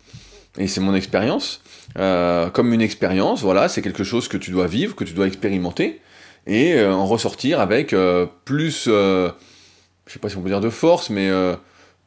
et 0.56 0.66
c'est 0.66 0.80
mon 0.80 0.94
expérience, 0.94 1.60
euh, 1.98 2.48
comme 2.48 2.72
une 2.72 2.80
expérience, 2.80 3.42
voilà, 3.42 3.68
c'est 3.68 3.82
quelque 3.82 4.02
chose 4.02 4.28
que 4.28 4.38
tu 4.38 4.50
dois 4.50 4.66
vivre, 4.66 4.96
que 4.96 5.04
tu 5.04 5.12
dois 5.12 5.26
expérimenter, 5.26 6.00
et 6.46 6.74
euh, 6.74 6.92
en 6.92 7.06
ressortir 7.06 7.60
avec 7.60 7.94
plus, 8.44 8.84
je 8.86 9.32
sais 10.06 10.18
pas 10.18 10.28
si 10.28 10.36
on 10.36 10.42
peut 10.42 10.48
dire 10.48 10.60
de 10.60 10.70
force, 10.70 11.10
mais 11.10 11.30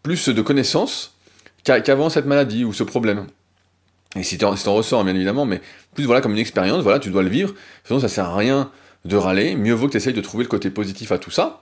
plus 0.03 0.29
de 0.29 0.41
connaissances 0.41 1.15
qu'avant 1.63 2.09
cette 2.09 2.25
maladie 2.25 2.63
ou 2.63 2.73
ce 2.73 2.83
problème. 2.83 3.27
Et 4.15 4.23
si 4.23 4.37
t'en, 4.37 4.55
si 4.55 4.67
ressors, 4.67 5.03
bien 5.03 5.13
évidemment, 5.13 5.45
mais 5.45 5.61
plus 5.93 6.05
voilà 6.05 6.21
comme 6.21 6.31
une 6.31 6.39
expérience, 6.39 6.81
voilà, 6.81 6.99
tu 6.99 7.11
dois 7.11 7.21
le 7.21 7.29
vivre. 7.29 7.53
Sinon, 7.83 7.99
ça 7.99 8.07
sert 8.07 8.25
à 8.25 8.35
rien 8.35 8.71
de 9.05 9.15
râler. 9.15 9.55
Mieux 9.55 9.73
vaut 9.73 9.85
que 9.87 9.91
tu 9.91 9.97
essayes 9.97 10.13
de 10.13 10.21
trouver 10.21 10.43
le 10.43 10.49
côté 10.49 10.69
positif 10.71 11.11
à 11.11 11.19
tout 11.19 11.31
ça. 11.31 11.61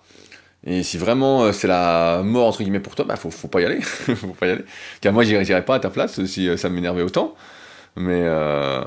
Et 0.65 0.81
si 0.83 0.97
vraiment 0.97 1.43
euh, 1.43 1.51
c'est 1.51 1.67
la 1.67 2.21
mort 2.23 2.47
entre 2.47 2.59
guillemets 2.59 2.79
pour 2.79 2.95
toi, 2.95 3.05
bah 3.05 3.15
faut, 3.15 3.29
faut 3.29 3.47
pas 3.47 3.61
y 3.61 3.65
aller. 3.65 3.81
faut 3.81 4.27
pas 4.27 4.47
y 4.47 4.51
aller. 4.51 4.63
Car 5.01 5.13
moi, 5.13 5.23
j'irai, 5.23 5.61
pas 5.63 5.75
à 5.75 5.79
ta 5.79 5.89
place 5.89 6.23
si 6.25 6.47
euh, 6.47 6.57
ça 6.57 6.69
m'énervait 6.69 7.03
autant. 7.03 7.35
Mais 7.95 8.21
euh, 8.23 8.83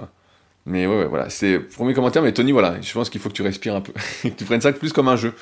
mais 0.66 0.86
ouais, 0.86 1.06
voilà. 1.06 1.30
C'est 1.30 1.58
premier 1.58 1.94
commentaire. 1.94 2.22
Mais 2.22 2.32
Tony, 2.32 2.52
voilà, 2.52 2.80
je 2.80 2.92
pense 2.92 3.10
qu'il 3.10 3.20
faut 3.20 3.28
que 3.28 3.34
tu 3.34 3.42
respires 3.42 3.74
un 3.74 3.80
peu, 3.80 3.92
que 4.22 4.28
tu 4.28 4.44
prennes 4.44 4.60
ça 4.60 4.72
plus 4.72 4.92
comme 4.92 5.08
un 5.08 5.16
jeu. 5.16 5.34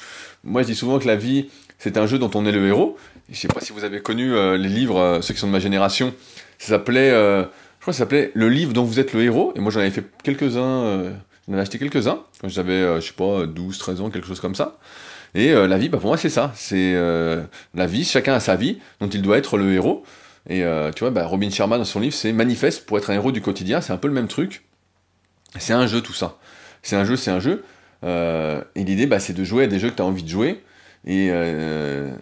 Moi, 0.45 0.63
je 0.63 0.69
dis 0.69 0.75
souvent 0.75 0.99
que 0.99 1.07
la 1.07 1.17
vie, 1.17 1.51
c'est 1.79 1.97
un 1.97 2.07
jeu 2.07 2.19
dont 2.19 2.31
on 2.35 2.47
est 2.47 2.53
le 2.53 2.67
héros. 2.67 2.97
Je 3.31 3.37
sais 3.37 3.49
pas 3.49 3.61
si 3.61 3.73
vous 3.73 3.85
avez 3.85 4.01
connu 4.01 4.33
les 4.33 4.69
livres, 4.69 5.19
ceux 5.21 5.35
qui 5.35 5.41
sont 5.41 5.49
de 5.49 5.53
ma 5.53 5.59
génération. 5.59 6.15
Ça 6.59 6.69
s'appelait 6.69 7.13
je 7.79 7.83
crois 7.83 7.93
ça 7.93 8.01
s'appelait 8.01 8.33
Le 8.35 8.49
livre 8.49 8.73
dont 8.73 8.85
vous 8.85 8.99
êtes 8.99 9.13
le 9.13 9.23
héros. 9.23 9.53
Et 9.57 9.61
moi, 9.61 9.71
j'en 9.71 9.81
avais 9.81 9.91
fait 9.91 10.05
quelques-uns. 10.23 10.83
Euh, 10.85 11.13
j'en 11.47 11.55
avais 11.55 11.63
acheté 11.63 11.79
quelques-uns 11.79 12.21
quand 12.41 12.49
j'avais, 12.49 12.73
euh, 12.73 13.01
je 13.01 13.07
sais 13.07 13.13
pas, 13.13 13.47
12, 13.47 13.79
13 13.79 14.01
ans, 14.01 14.11
quelque 14.11 14.27
chose 14.27 14.41
comme 14.41 14.55
ça. 14.55 14.79
Et 15.35 15.53
euh, 15.53 15.69
la 15.69 15.79
vie, 15.79 15.89
bah, 15.89 15.99
pour 15.99 16.09
moi, 16.09 16.17
c'est 16.17 16.29
ça. 16.29 16.53
C'est 16.55 16.95
la 16.95 17.87
vie, 17.87 18.05
chacun 18.05 18.35
a 18.35 18.41
sa 18.41 18.57
vie, 18.57 18.79
dont 19.01 19.09
il 19.09 19.23
doit 19.23 19.39
être 19.39 19.57
le 19.59 19.73
héros. 19.73 20.05
Et 20.51 20.65
tu 20.95 21.01
vois, 21.01 21.11
bah, 21.11 21.27
Robin 21.27 21.51
Sharma, 21.51 21.79
dans 21.79 21.85
son 21.85 22.01
livre, 22.01 22.15
c'est 22.15 22.33
manifeste 22.33 22.87
pour 22.87 22.99
être 22.99 23.11
un 23.11 23.15
héros 23.15 23.33
du 23.33 23.41
quotidien. 23.41 23.81
C'est 23.81 23.93
un 23.93 23.99
peu 23.99 24.09
le 24.09 24.15
même 24.15 24.29
truc. 24.29 24.65
C'est 25.59 25.73
un 25.73 25.87
jeu, 25.87 26.01
tout 26.01 26.13
ça. 26.13 26.39
C'est 26.83 26.97
un 26.97 27.05
jeu, 27.05 27.17
c'est 27.17 27.31
un 27.31 27.41
jeu. 27.41 27.65
et 28.05 28.85
l'idée, 28.85 29.07
bah, 29.07 29.19
c'est 29.21 29.33
de 29.33 29.45
jouer 29.45 29.65
à 29.65 29.67
des 29.67 29.79
jeux 29.79 29.91
que 29.91 29.97
tu 29.97 30.03
as 30.03 30.05
envie 30.05 30.23
de 30.23 30.29
jouer. 30.29 30.63
Et 31.07 31.31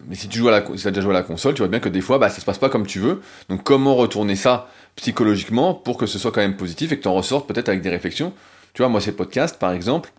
mais 0.09 0.14
si 0.14 0.28
tu 0.28 0.38
joues 0.38 0.49
à 0.49 0.52
la, 0.52 0.59
as 0.59 0.90
déjà 0.90 1.00
joué 1.00 1.11
à 1.11 1.14
la 1.14 1.23
console, 1.23 1.54
tu 1.54 1.62
vois 1.62 1.68
bien 1.68 1.80
que 1.80 1.88
des 1.88 2.00
fois, 2.00 2.18
bah, 2.18 2.28
ça 2.28 2.40
se 2.40 2.45
passe 2.45 2.59
pas 2.59 2.68
comme 2.68 2.87
tu 2.87 3.00
veux. 3.00 3.21
Donc, 3.49 3.62
comment 3.62 3.95
retourner 3.95 4.37
ça 4.37 4.68
psychologiquement 4.95 5.75
pour 5.75 5.99
que 5.99 6.06
ce 6.06 6.18
soit 6.18 6.33
quand 6.33 6.40
même 6.40 6.56
positif 6.56 6.92
et 6.92 6.97
que 6.97 7.02
tu 7.02 7.09
en 7.09 7.14
ressortes 7.14 7.49
peut-être 7.49 7.68
avec 7.68 7.83
des 7.83 7.90
réflexions? 7.90 8.33
Tu 8.76 8.83
vois, 8.83 8.90
moi, 8.90 9.00
ces 9.00 9.12
podcasts, 9.12 9.59
par 9.59 9.73
exemple, 9.73 10.12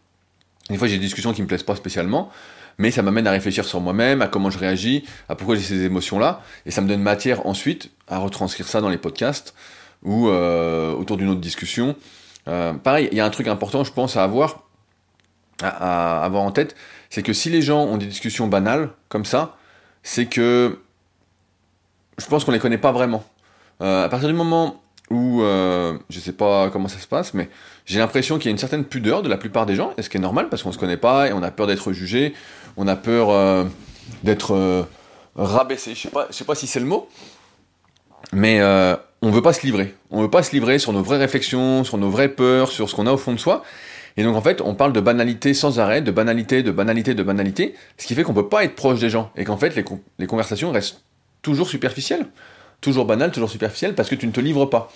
des 0.70 0.78
fois 0.78 0.88
j'ai 0.88 0.96
des 0.96 1.06
discussions 1.06 1.32
qui 1.32 1.44
me 1.44 1.48
plaisent 1.48 1.62
pas 1.62 1.76
spécialement, 1.76 2.32
mais 2.80 2.90
ça 2.90 3.02
m'amène 3.02 3.28
à 3.28 3.32
réfléchir 3.32 3.66
sur 3.66 3.82
moi-même, 3.82 4.22
à 4.24 4.28
comment 4.28 4.50
je 4.50 4.58
réagis, 4.58 5.06
à 5.30 5.36
pourquoi 5.36 5.56
j'ai 5.56 5.62
ces 5.62 5.84
émotions-là, 5.84 6.42
et 6.66 6.72
ça 6.72 6.82
me 6.82 6.88
donne 6.88 7.02
matière 7.02 7.46
ensuite 7.46 7.92
à 8.08 8.18
retranscrire 8.18 8.68
ça 8.68 8.82
dans 8.82 8.90
les 8.90 8.98
podcasts 8.98 9.54
ou 10.04 10.28
euh, 10.28 10.92
autour 10.94 11.18
d'une 11.18 11.30
autre 11.30 11.40
discussion. 11.40 11.96
Euh, 12.48 12.74
pareil, 12.74 13.10
il 13.12 13.18
y 13.18 13.22
a 13.22 13.26
un 13.26 13.30
truc 13.30 13.48
important, 13.48 13.84
je 13.84 13.92
pense, 13.92 14.18
à 14.18 14.24
avoir, 14.24 14.64
à, 15.62 16.24
avoir 16.24 16.44
en 16.44 16.52
tête, 16.52 16.76
c'est 17.10 17.24
que 17.24 17.34
si 17.34 17.50
les 17.50 17.62
gens 17.62 17.84
ont 17.84 17.98
des 17.98 18.06
discussions 18.06 18.48
banales 18.48 18.90
comme 19.10 19.26
ça, 19.26 19.58
c'est 20.04 20.28
que 20.28 20.80
je 22.18 22.26
pense 22.26 22.46
qu'on 22.46 22.52
les 22.52 22.60
connaît 22.60 22.78
pas 22.78 22.92
vraiment. 22.92 23.24
Euh, 23.82 24.06
à 24.06 24.10
partir 24.10 24.30
du 24.30 24.34
moment 24.34 24.82
où, 25.10 25.42
euh, 25.42 25.98
je 26.10 26.20
sais 26.20 26.32
pas 26.32 26.70
comment 26.70 26.88
ça 26.88 27.00
se 27.00 27.08
passe, 27.08 27.34
mais 27.34 27.50
j'ai 27.86 28.00
l'impression 28.00 28.38
qu'il 28.38 28.46
y 28.46 28.50
a 28.50 28.52
une 28.52 28.58
certaine 28.58 28.86
pudeur 28.86 29.22
de 29.22 29.30
la 29.30 29.38
plupart 29.38 29.66
des 29.66 29.76
gens, 29.76 29.94
et 29.98 30.02
ce 30.02 30.10
qui 30.10 30.18
est 30.18 30.22
normal 30.22 30.50
parce 30.50 30.64
qu'on 30.64 30.72
se 30.72 30.78
connaît 30.78 30.98
pas 30.98 31.28
et 31.28 31.34
on 31.34 31.44
a 31.44 31.52
peur 31.52 31.68
d'être 31.68 31.92
jugé, 31.92 32.34
on 32.76 32.88
a 32.88 32.96
peur 32.96 33.30
euh, 33.30 33.66
d'être 34.24 34.88
rabaissé. 35.36 35.96
Je 35.96 36.02
sais 36.02 36.10
pas, 36.10 36.28
je 36.30 36.36
sais 36.36 36.46
pas 36.46 36.56
si 36.56 36.68
c'est 36.68 36.80
le 36.80 36.86
mot, 36.86 37.08
mais 38.34 38.60
on 39.22 39.32
veut 39.32 39.42
pas 39.42 39.54
se 39.54 39.64
livrer. 39.64 39.94
On 40.12 40.22
veut 40.22 40.30
pas 40.30 40.44
se 40.44 40.52
livrer 40.52 40.80
sur 40.80 40.94
nos 40.94 41.02
vraies 41.02 41.18
réflexions, 41.18 41.84
sur 41.84 41.98
nos 41.98 42.10
vraies 42.10 42.30
peurs, 42.30 42.72
sur 42.72 42.90
ce 42.90 42.96
qu'on 42.96 43.08
a 43.08 43.12
au 43.12 43.18
fond 43.18 43.34
de 43.34 43.40
soi. 43.40 43.64
Et 44.16 44.24
donc 44.24 44.36
en 44.36 44.42
fait, 44.42 44.62
on 44.62 44.76
parle 44.76 44.94
de 44.94 45.00
banalité 45.00 45.54
sans 45.54 45.80
arrêt, 45.80 46.02
de 46.02 46.12
banalité, 46.12 46.64
de 46.64 46.72
banalité, 46.72 47.14
de 47.14 47.24
banalité, 47.24 47.76
ce 47.98 48.08
qui 48.08 48.16
fait 48.16 48.24
qu'on 48.24 48.34
peut 48.34 48.50
pas 48.50 48.64
être 48.64 48.76
proche 48.76 49.00
des 49.00 49.10
gens 49.10 49.32
et 49.36 49.44
qu'en 49.44 49.58
fait 49.58 49.76
les, 49.76 50.28
conversations 50.28 50.72
restent 50.72 51.02
toujours 51.42 51.70
superficielles 51.70 52.26
toujours 52.82 53.06
banal, 53.06 53.32
toujours 53.32 53.50
superficiel, 53.50 53.96
parce 53.96 54.10
que 54.10 54.16
tu 54.16 54.28
ne 54.28 54.32
te 54.32 54.40
livres 54.40 54.66
pas. 54.66 54.92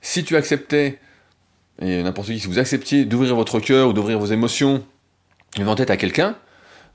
Si 0.00 0.24
tu 0.24 0.36
acceptais 0.36 0.98
et 1.80 2.02
n'importe 2.02 2.28
qui, 2.28 2.40
si 2.40 2.46
vous 2.46 2.58
acceptiez 2.58 3.04
d'ouvrir 3.04 3.34
votre 3.34 3.60
cœur 3.60 3.88
ou 3.88 3.92
d'ouvrir 3.92 4.18
vos 4.18 4.26
émotions 4.26 4.82
et 5.58 5.74
tête 5.74 5.90
à 5.90 5.96
quelqu'un, 5.96 6.36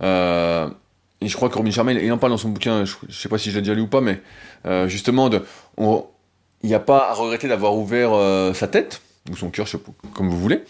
euh, 0.02 0.70
et 1.20 1.28
je 1.28 1.36
crois 1.36 1.50
que 1.50 1.56
Robin 1.56 1.70
Sharma, 1.70 1.94
il 1.94 2.12
en 2.12 2.18
parle 2.18 2.32
dans 2.32 2.38
son 2.38 2.50
bouquin, 2.50 2.84
je, 2.86 2.96
ne 3.08 3.12
sais 3.12 3.30
pas 3.30 3.38
si 3.38 3.52
je 3.52 3.56
l'ai 3.56 3.62
déjà 3.62 3.76
lu 3.76 3.82
ou 3.82 3.88
pas, 3.88 4.02
mais 4.02 4.22
euh, 4.66 4.88
justement, 4.88 5.30
de, 5.30 5.44
il 6.64 6.70
n'y 6.70 6.76
a 6.76 6.80
pas 6.80 7.10
à 7.10 7.14
regretter 7.14 7.48
d'avoir 7.48 7.76
ouvert 7.76 8.12
euh, 8.14 8.54
sa 8.54 8.68
tête, 8.68 9.02
ou 9.30 9.36
son 9.36 9.50
cœur, 9.50 9.68
comme 10.14 10.30
vous 10.30 10.38
voulez, 10.38 10.64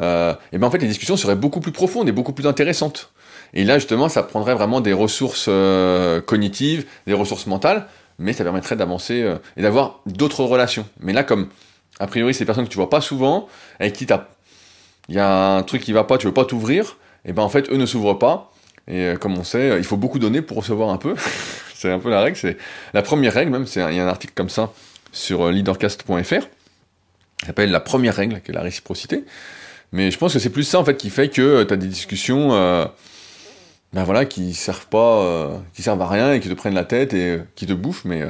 euh, 0.00 0.34
et 0.52 0.58
bien 0.58 0.68
en 0.68 0.70
fait 0.70 0.78
les 0.78 0.86
discussions 0.86 1.16
seraient 1.16 1.36
beaucoup 1.36 1.60
plus 1.60 1.72
profondes 1.72 2.08
et 2.08 2.12
beaucoup 2.12 2.32
plus 2.32 2.46
intéressantes. 2.46 3.12
Et 3.54 3.64
là 3.64 3.78
justement, 3.78 4.08
ça 4.08 4.22
prendrait 4.22 4.54
vraiment 4.54 4.80
des 4.80 4.92
ressources 4.92 5.46
euh, 5.48 6.20
cognitives, 6.20 6.86
des 7.06 7.14
ressources 7.14 7.46
mentales, 7.46 7.86
mais 8.18 8.32
ça 8.32 8.44
permettrait 8.44 8.76
d'avancer 8.76 9.36
et 9.56 9.62
d'avoir 9.62 10.00
d'autres 10.06 10.44
relations. 10.44 10.86
Mais 11.00 11.12
là, 11.12 11.22
comme 11.22 11.48
a 12.00 12.06
priori 12.06 12.32
c'est 12.32 12.40
des 12.40 12.46
personnes 12.46 12.64
que 12.64 12.70
tu 12.70 12.76
vois 12.78 12.90
pas 12.90 13.00
souvent, 13.00 13.48
avec 13.78 13.92
qui 13.94 14.06
il 15.08 15.14
y 15.14 15.18
a 15.18 15.56
un 15.56 15.62
truc 15.62 15.82
qui 15.82 15.92
va 15.92 16.04
pas, 16.04 16.18
tu 16.18 16.26
veux 16.26 16.34
pas 16.34 16.44
t'ouvrir, 16.44 16.96
et 17.24 17.32
ben 17.32 17.42
en 17.42 17.48
fait 17.48 17.70
eux 17.70 17.76
ne 17.76 17.86
s'ouvrent 17.86 18.18
pas. 18.18 18.52
Et 18.88 19.14
comme 19.20 19.36
on 19.36 19.42
sait, 19.42 19.78
il 19.78 19.84
faut 19.84 19.96
beaucoup 19.96 20.20
donner 20.20 20.42
pour 20.42 20.58
recevoir 20.58 20.90
un 20.90 20.96
peu. 20.96 21.14
c'est 21.74 21.90
un 21.90 21.98
peu 21.98 22.08
la 22.08 22.20
règle. 22.20 22.36
C'est 22.36 22.56
la 22.94 23.02
première 23.02 23.32
règle 23.32 23.50
même. 23.50 23.66
Il 23.74 23.96
y 23.96 24.00
a 24.00 24.04
un 24.04 24.08
article 24.08 24.32
comme 24.34 24.48
ça 24.48 24.70
sur 25.16 25.50
leadercast.fr 25.50 26.46
s'appelle 27.44 27.70
la 27.70 27.80
première 27.80 28.14
règle, 28.14 28.40
qui 28.40 28.50
est 28.50 28.54
la 28.54 28.62
réciprocité. 28.62 29.24
Mais 29.92 30.10
je 30.10 30.18
pense 30.18 30.32
que 30.32 30.38
c'est 30.38 30.50
plus 30.50 30.64
ça 30.64 30.78
en 30.78 30.84
fait 30.84 30.96
qui 30.96 31.10
fait 31.10 31.28
que 31.28 31.42
euh, 31.42 31.64
tu 31.64 31.72
as 31.72 31.76
des 31.76 31.86
discussions 31.86 32.54
euh, 32.54 32.84
ben 33.92 34.04
voilà, 34.04 34.24
qui 34.24 34.52
servent 34.52 34.86
pas, 34.88 35.22
euh, 35.22 35.58
qui 35.74 35.82
servent 35.82 36.02
à 36.02 36.08
rien 36.08 36.32
et 36.32 36.40
qui 36.40 36.48
te 36.48 36.54
prennent 36.54 36.74
la 36.74 36.84
tête 36.84 37.14
et 37.14 37.40
qui 37.54 37.66
te 37.66 37.72
bouffent. 37.72 38.04
Mais 38.04 38.24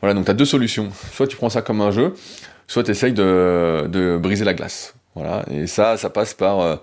voilà, 0.00 0.14
donc 0.14 0.26
tu 0.26 0.30
as 0.30 0.34
deux 0.34 0.44
solutions. 0.44 0.90
Soit 1.12 1.26
tu 1.26 1.36
prends 1.36 1.50
ça 1.50 1.62
comme 1.62 1.80
un 1.80 1.90
jeu, 1.90 2.14
soit 2.66 2.84
tu 2.84 2.90
essayes 2.90 3.14
de, 3.14 3.88
de, 3.88 4.18
briser 4.18 4.44
la 4.44 4.54
glace. 4.54 4.94
Voilà, 5.14 5.44
et 5.50 5.66
ça, 5.66 5.96
ça 5.96 6.10
passe 6.10 6.34
par 6.34 6.80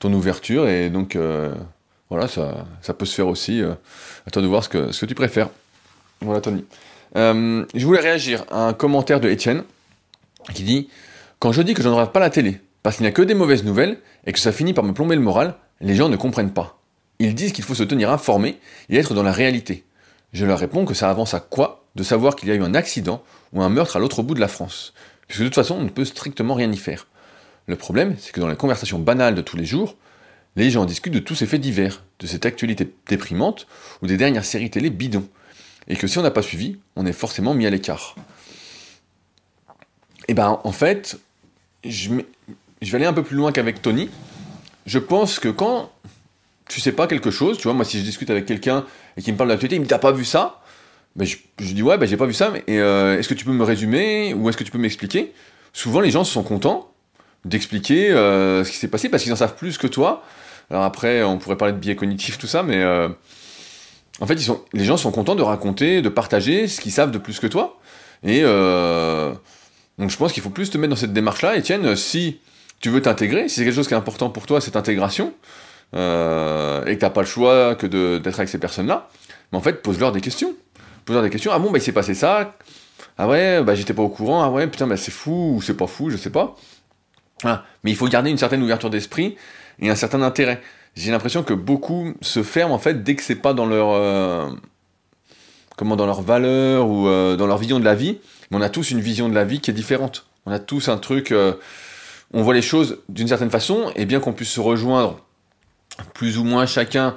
ton 0.00 0.12
ouverture 0.12 0.68
et 0.68 0.90
donc 0.90 1.16
voilà, 2.10 2.28
ça, 2.28 2.66
ça 2.82 2.92
peut 2.92 3.06
se 3.06 3.14
faire 3.14 3.28
aussi. 3.28 3.62
à 3.62 4.30
toi 4.30 4.42
de 4.42 4.48
voir 4.48 4.64
ce 4.64 4.68
que, 4.68 4.92
ce 4.92 5.00
que 5.02 5.06
tu 5.06 5.14
préfères. 5.14 5.48
Voilà, 6.20 6.42
Tony. 6.42 6.64
Je 7.14 7.84
voulais 7.84 8.00
réagir 8.00 8.44
à 8.50 8.66
un 8.66 8.72
commentaire 8.72 9.20
de 9.20 9.28
Étienne 9.28 9.64
qui 10.54 10.62
dit 10.62 10.88
quand 11.38 11.52
je 11.52 11.62
dis 11.62 11.74
que 11.74 11.82
je 11.82 11.88
ne 11.88 11.94
regarde 11.94 12.12
pas 12.12 12.20
la 12.20 12.30
télé, 12.30 12.60
parce 12.82 12.96
qu'il 12.96 13.04
n'y 13.04 13.08
a 13.08 13.12
que 13.12 13.22
des 13.22 13.34
mauvaises 13.34 13.62
nouvelles, 13.62 13.98
et 14.26 14.32
que 14.32 14.40
ça 14.40 14.50
finit 14.50 14.74
par 14.74 14.82
me 14.82 14.92
plomber 14.92 15.14
le 15.14 15.20
moral, 15.20 15.54
les 15.80 15.94
gens 15.94 16.08
ne 16.08 16.16
comprennent 16.16 16.52
pas. 16.52 16.80
Ils 17.20 17.34
disent 17.34 17.52
qu'il 17.52 17.64
faut 17.64 17.74
se 17.74 17.84
tenir 17.84 18.10
informé 18.10 18.58
et 18.88 18.96
être 18.96 19.14
dans 19.14 19.22
la 19.22 19.32
réalité. 19.32 19.84
Je 20.32 20.44
leur 20.44 20.58
réponds 20.58 20.84
que 20.84 20.94
ça 20.94 21.10
avance 21.10 21.34
à 21.34 21.40
quoi 21.40 21.84
de 21.94 22.02
savoir 22.02 22.36
qu'il 22.36 22.48
y 22.48 22.52
a 22.52 22.54
eu 22.54 22.62
un 22.62 22.74
accident 22.74 23.22
ou 23.52 23.62
un 23.62 23.68
meurtre 23.68 23.96
à 23.96 24.00
l'autre 24.00 24.22
bout 24.22 24.34
de 24.34 24.40
la 24.40 24.48
France, 24.48 24.94
puisque 25.26 25.42
de 25.42 25.46
toute 25.46 25.54
façon 25.54 25.76
on 25.76 25.82
ne 25.82 25.88
peut 25.88 26.04
strictement 26.04 26.54
rien 26.54 26.70
y 26.70 26.76
faire. 26.76 27.06
Le 27.66 27.76
problème, 27.76 28.16
c'est 28.18 28.32
que 28.32 28.40
dans 28.40 28.48
les 28.48 28.56
conversations 28.56 28.98
banales 28.98 29.34
de 29.34 29.42
tous 29.42 29.56
les 29.56 29.64
jours, 29.64 29.96
les 30.56 30.70
gens 30.70 30.84
discutent 30.84 31.14
de 31.14 31.18
tous 31.18 31.34
ces 31.34 31.46
faits 31.46 31.60
divers, 31.60 32.02
de 32.18 32.26
cette 32.26 32.46
actualité 32.46 32.92
déprimante 33.08 33.66
ou 34.02 34.06
des 34.06 34.16
dernières 34.16 34.44
séries 34.44 34.70
télé 34.70 34.90
bidons, 34.90 35.28
et 35.88 35.96
que 35.96 36.06
si 36.06 36.18
on 36.18 36.22
n'a 36.22 36.30
pas 36.30 36.42
suivi, 36.42 36.78
on 36.96 37.06
est 37.06 37.12
forcément 37.12 37.54
mis 37.54 37.66
à 37.66 37.70
l'écart. 37.70 38.14
Et 40.28 40.34
ben 40.34 40.60
en 40.62 40.72
fait, 40.72 41.18
je, 41.84 42.10
vais 42.10 42.94
aller 42.94 43.06
un 43.06 43.14
peu 43.14 43.22
plus 43.22 43.36
loin 43.36 43.50
qu'avec 43.50 43.80
Tony. 43.80 44.10
Je 44.86 44.98
pense 44.98 45.38
que 45.38 45.48
quand 45.48 45.90
tu 46.68 46.80
sais 46.80 46.92
pas 46.92 47.06
quelque 47.06 47.30
chose, 47.30 47.56
tu 47.56 47.64
vois, 47.64 47.72
moi 47.72 47.84
si 47.84 47.98
je 47.98 48.04
discute 48.04 48.28
avec 48.30 48.44
quelqu'un 48.44 48.84
et 49.16 49.22
qu'il 49.22 49.32
me 49.32 49.38
parle 49.38 49.48
d'actualité, 49.48 49.76
il 49.76 49.80
me 49.80 49.84
dit 49.84 49.88
t'as 49.88 49.98
pas 49.98 50.12
vu 50.12 50.24
ça? 50.24 50.60
Ben, 51.16 51.26
je, 51.26 51.36
dis 51.58 51.82
ouais, 51.82 51.96
ben, 51.96 52.06
j'ai 52.06 52.18
pas 52.18 52.26
vu 52.26 52.34
ça, 52.34 52.50
mais 52.50 52.62
euh, 52.68 53.18
est-ce 53.18 53.28
que 53.28 53.34
tu 53.34 53.44
peux 53.44 53.52
me 53.52 53.64
résumer 53.64 54.34
ou 54.34 54.48
est-ce 54.48 54.56
que 54.56 54.64
tu 54.64 54.70
peux 54.70 54.78
m'expliquer? 54.78 55.32
Souvent 55.72 56.00
les 56.00 56.10
gens 56.10 56.24
sont 56.24 56.42
contents 56.42 56.92
d'expliquer 57.44 58.10
euh, 58.10 58.62
ce 58.64 58.70
qui 58.70 58.76
s'est 58.76 58.88
passé 58.88 59.08
parce 59.08 59.22
qu'ils 59.22 59.32
en 59.32 59.36
savent 59.36 59.56
plus 59.56 59.78
que 59.78 59.86
toi. 59.86 60.22
Alors 60.70 60.82
après, 60.84 61.22
on 61.22 61.38
pourrait 61.38 61.56
parler 61.56 61.72
de 61.72 61.78
biais 61.78 61.96
cognitifs, 61.96 62.36
tout 62.36 62.46
ça, 62.46 62.62
mais 62.62 62.82
euh, 62.82 63.08
en 64.20 64.26
fait, 64.26 64.38
les 64.72 64.84
gens 64.84 64.96
sont 64.96 65.10
contents 65.10 65.34
de 65.34 65.42
raconter, 65.42 66.02
de 66.02 66.08
partager 66.08 66.68
ce 66.68 66.80
qu'ils 66.80 66.92
savent 66.92 67.10
de 67.10 67.18
plus 67.18 67.38
que 67.38 67.46
toi. 67.46 67.78
Et 68.24 68.42
donc 69.98 70.10
je 70.10 70.16
pense 70.16 70.32
qu'il 70.32 70.42
faut 70.42 70.50
plus 70.50 70.70
te 70.70 70.78
mettre 70.78 70.90
dans 70.90 70.96
cette 70.96 71.12
démarche-là. 71.12 71.56
Etienne, 71.56 71.96
si 71.96 72.40
tu 72.80 72.90
veux 72.90 73.02
t'intégrer, 73.02 73.48
si 73.48 73.56
c'est 73.56 73.64
quelque 73.64 73.74
chose 73.74 73.88
qui 73.88 73.94
est 73.94 73.98
important 73.98 74.30
pour 74.30 74.46
toi, 74.46 74.60
cette 74.60 74.76
intégration, 74.76 75.34
euh, 75.94 76.84
et 76.86 76.94
que 76.94 77.00
t'as 77.00 77.10
pas 77.10 77.22
le 77.22 77.26
choix 77.26 77.74
que 77.74 77.86
d'être 78.18 78.38
avec 78.38 78.48
ces 78.48 78.58
personnes-là, 78.58 79.08
mais 79.50 79.58
en 79.58 79.60
fait, 79.60 79.82
pose-leur 79.82 80.12
des 80.12 80.20
questions. 80.20 80.54
Pose-leur 81.04 81.22
des 81.22 81.30
questions. 81.30 81.50
Ah 81.52 81.58
bon, 81.58 81.70
bah 81.70 81.78
il 81.78 81.82
s'est 81.82 81.92
passé 81.92 82.14
ça. 82.14 82.54
Ah 83.16 83.26
ouais, 83.26 83.62
bah 83.62 83.74
j'étais 83.74 83.94
pas 83.94 84.02
au 84.02 84.08
courant. 84.08 84.42
Ah 84.42 84.50
ouais, 84.50 84.66
putain, 84.66 84.86
bah 84.86 84.96
c'est 84.96 85.10
fou 85.10 85.54
ou 85.56 85.62
c'est 85.62 85.76
pas 85.76 85.86
fou, 85.86 86.10
je 86.10 86.16
sais 86.16 86.30
pas. 86.30 86.54
Ah, 87.44 87.64
mais 87.82 87.90
il 87.90 87.96
faut 87.96 88.06
garder 88.08 88.30
une 88.30 88.38
certaine 88.38 88.62
ouverture 88.62 88.90
d'esprit 88.90 89.36
et 89.80 89.90
un 89.90 89.94
certain 89.94 90.22
intérêt. 90.22 90.60
J'ai 90.98 91.12
l'impression 91.12 91.44
que 91.44 91.54
beaucoup 91.54 92.12
se 92.22 92.42
ferment 92.42 92.74
en 92.74 92.78
fait 92.80 93.04
dès 93.04 93.14
que 93.14 93.22
c'est 93.22 93.36
pas 93.36 93.54
dans 93.54 93.66
leur 93.66 93.90
euh, 93.92 94.50
comment 95.76 95.94
dans 95.94 96.06
leur 96.06 96.22
valeur 96.22 96.88
ou 96.88 97.06
euh, 97.06 97.36
dans 97.36 97.46
leur 97.46 97.56
vision 97.58 97.78
de 97.78 97.84
la 97.84 97.94
vie 97.94 98.18
mais 98.50 98.56
on 98.56 98.60
a 98.60 98.68
tous 98.68 98.90
une 98.90 99.00
vision 99.00 99.28
de 99.28 99.34
la 99.34 99.44
vie 99.44 99.60
qui 99.60 99.70
est 99.70 99.74
différente. 99.74 100.26
On 100.44 100.50
a 100.50 100.58
tous 100.58 100.88
un 100.88 100.98
truc, 100.98 101.30
euh, 101.30 101.52
on 102.32 102.42
voit 102.42 102.54
les 102.54 102.62
choses 102.62 102.98
d'une 103.08 103.28
certaine 103.28 103.50
façon, 103.50 103.92
et 103.94 104.06
bien 104.06 104.18
qu'on 104.18 104.32
puisse 104.32 104.50
se 104.50 104.60
rejoindre 104.60 105.20
plus 106.14 106.38
ou 106.38 106.44
moins 106.44 106.66
chacun 106.66 107.14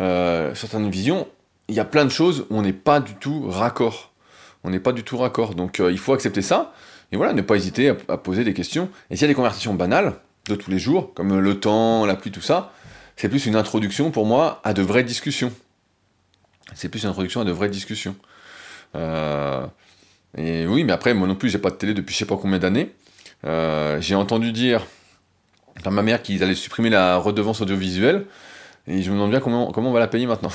euh, 0.00 0.54
certaines 0.54 0.88
visions, 0.88 1.26
il 1.66 1.74
y 1.74 1.80
a 1.80 1.84
plein 1.84 2.04
de 2.04 2.10
choses 2.10 2.46
où 2.50 2.58
on 2.58 2.62
n'est 2.62 2.72
pas 2.72 3.00
du 3.00 3.14
tout 3.14 3.48
raccord. 3.48 4.12
On 4.62 4.70
n'est 4.70 4.80
pas 4.80 4.92
du 4.92 5.02
tout 5.02 5.16
raccord. 5.16 5.54
Donc 5.54 5.80
il 5.80 5.98
faut 5.98 6.12
accepter 6.12 6.42
ça, 6.42 6.74
et 7.10 7.16
voilà, 7.16 7.32
ne 7.32 7.42
pas 7.42 7.56
hésiter 7.56 7.88
à, 7.88 7.96
à 8.08 8.18
poser 8.18 8.44
des 8.44 8.54
questions. 8.54 8.88
Et 9.10 9.16
s'il 9.16 9.22
y 9.22 9.24
a 9.24 9.28
des 9.28 9.34
conversations 9.34 9.74
banales 9.74 10.14
de 10.48 10.54
tous 10.54 10.70
les 10.70 10.78
jours, 10.78 11.12
comme 11.14 11.38
le 11.40 11.60
temps, 11.60 12.06
la 12.06 12.14
pluie, 12.14 12.30
tout 12.30 12.40
ça, 12.40 12.72
c'est 13.16 13.30
plus 13.30 13.46
une 13.46 13.56
introduction 13.56 14.10
pour 14.10 14.26
moi 14.26 14.60
à 14.62 14.74
de 14.74 14.82
vraies 14.82 15.02
discussions. 15.02 15.52
C'est 16.74 16.90
plus 16.90 17.04
une 17.04 17.08
introduction 17.08 17.40
à 17.40 17.44
de 17.44 17.50
vraies 17.50 17.70
discussions. 17.70 18.14
Euh, 18.94 19.66
et 20.36 20.66
oui, 20.66 20.84
mais 20.84 20.92
après, 20.92 21.14
moi 21.14 21.26
non 21.26 21.34
plus, 21.34 21.48
j'ai 21.48 21.58
pas 21.58 21.70
de 21.70 21.76
télé 21.76 21.94
depuis 21.94 22.12
je 22.12 22.18
sais 22.18 22.26
pas 22.26 22.36
combien 22.36 22.58
d'années. 22.58 22.92
Euh, 23.46 24.00
j'ai 24.00 24.14
entendu 24.14 24.52
dire 24.52 24.86
par 25.82 25.92
ma 25.92 26.02
mère 26.02 26.22
qu'ils 26.22 26.42
allaient 26.42 26.54
supprimer 26.54 26.90
la 26.90 27.16
redevance 27.16 27.62
audiovisuelle. 27.62 28.26
Et 28.86 29.02
je 29.02 29.10
me 29.10 29.16
demande 29.16 29.30
bien 29.30 29.40
comment, 29.40 29.72
comment 29.72 29.90
on 29.90 29.92
va 29.92 30.00
la 30.00 30.08
payer 30.08 30.26
maintenant. 30.26 30.52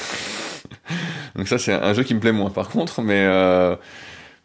Donc 1.36 1.48
ça, 1.48 1.58
c'est 1.58 1.74
un 1.74 1.94
jeu 1.94 2.04
qui 2.04 2.14
me 2.14 2.20
plaît 2.20 2.32
moins, 2.32 2.52
par 2.52 2.70
contre. 2.70 3.02
Mais, 3.02 3.26
euh, 3.26 3.76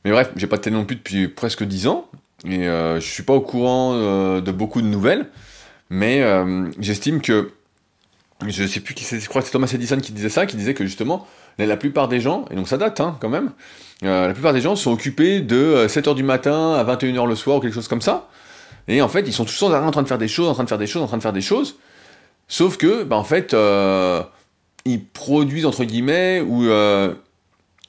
mais 0.04 0.10
bref, 0.10 0.30
j'ai 0.36 0.46
pas 0.46 0.56
de 0.56 0.62
télé 0.62 0.76
non 0.76 0.86
plus 0.86 0.96
depuis 0.96 1.28
presque 1.28 1.64
10 1.64 1.86
ans. 1.86 2.08
Et 2.46 2.64
je 2.64 2.98
suis 3.00 3.22
pas 3.22 3.32
au 3.32 3.40
courant 3.40 3.94
de 4.40 4.50
beaucoup 4.52 4.80
de 4.80 4.86
nouvelles. 4.86 5.26
Mais 5.90 6.22
j'estime 6.78 7.20
que 7.20 7.52
je 8.46 8.66
sais 8.66 8.80
plus 8.80 8.94
qui 8.94 9.04
c'est, 9.04 9.20
je 9.20 9.28
crois 9.28 9.40
que 9.40 9.46
c'est 9.46 9.52
Thomas 9.52 9.70
Edison 9.72 9.98
qui 9.98 10.12
disait 10.12 10.28
ça, 10.28 10.46
qui 10.46 10.56
disait 10.56 10.74
que 10.74 10.84
justement, 10.84 11.26
la, 11.58 11.76
plupart 11.76 12.08
des 12.08 12.20
gens, 12.20 12.44
et 12.50 12.54
donc 12.54 12.68
ça 12.68 12.76
date 12.76 13.00
hein, 13.00 13.16
quand 13.20 13.28
même, 13.28 13.52
euh, 14.04 14.28
la 14.28 14.34
plupart 14.34 14.52
des 14.52 14.60
gens 14.60 14.76
sont 14.76 14.92
occupés 14.92 15.40
de 15.40 15.86
7h 15.88 16.10
euh, 16.10 16.14
du 16.14 16.22
matin 16.22 16.74
à 16.74 16.84
21h 16.84 17.26
le 17.26 17.34
soir 17.34 17.56
ou 17.56 17.60
quelque 17.60 17.74
chose 17.74 17.88
comme 17.88 18.02
ça, 18.02 18.28
et 18.88 19.00
en 19.00 19.08
fait 19.08 19.22
ils 19.26 19.32
sont 19.32 19.44
tous 19.44 19.62
en 19.62 19.90
train 19.90 20.02
de 20.02 20.08
faire 20.08 20.18
des 20.18 20.28
choses, 20.28 20.48
en 20.48 20.54
train 20.54 20.64
de 20.64 20.68
faire 20.68 20.78
des 20.78 20.86
choses, 20.86 21.02
en 21.02 21.06
train 21.06 21.16
de 21.16 21.22
faire 21.22 21.32
des 21.32 21.40
choses, 21.40 21.76
sauf 22.46 22.76
que, 22.76 23.04
bah, 23.04 23.16
en 23.16 23.24
fait, 23.24 23.54
euh, 23.54 24.22
ils 24.84 25.02
produisent 25.02 25.66
entre 25.66 25.84
guillemets, 25.84 26.40
ou 26.40 26.64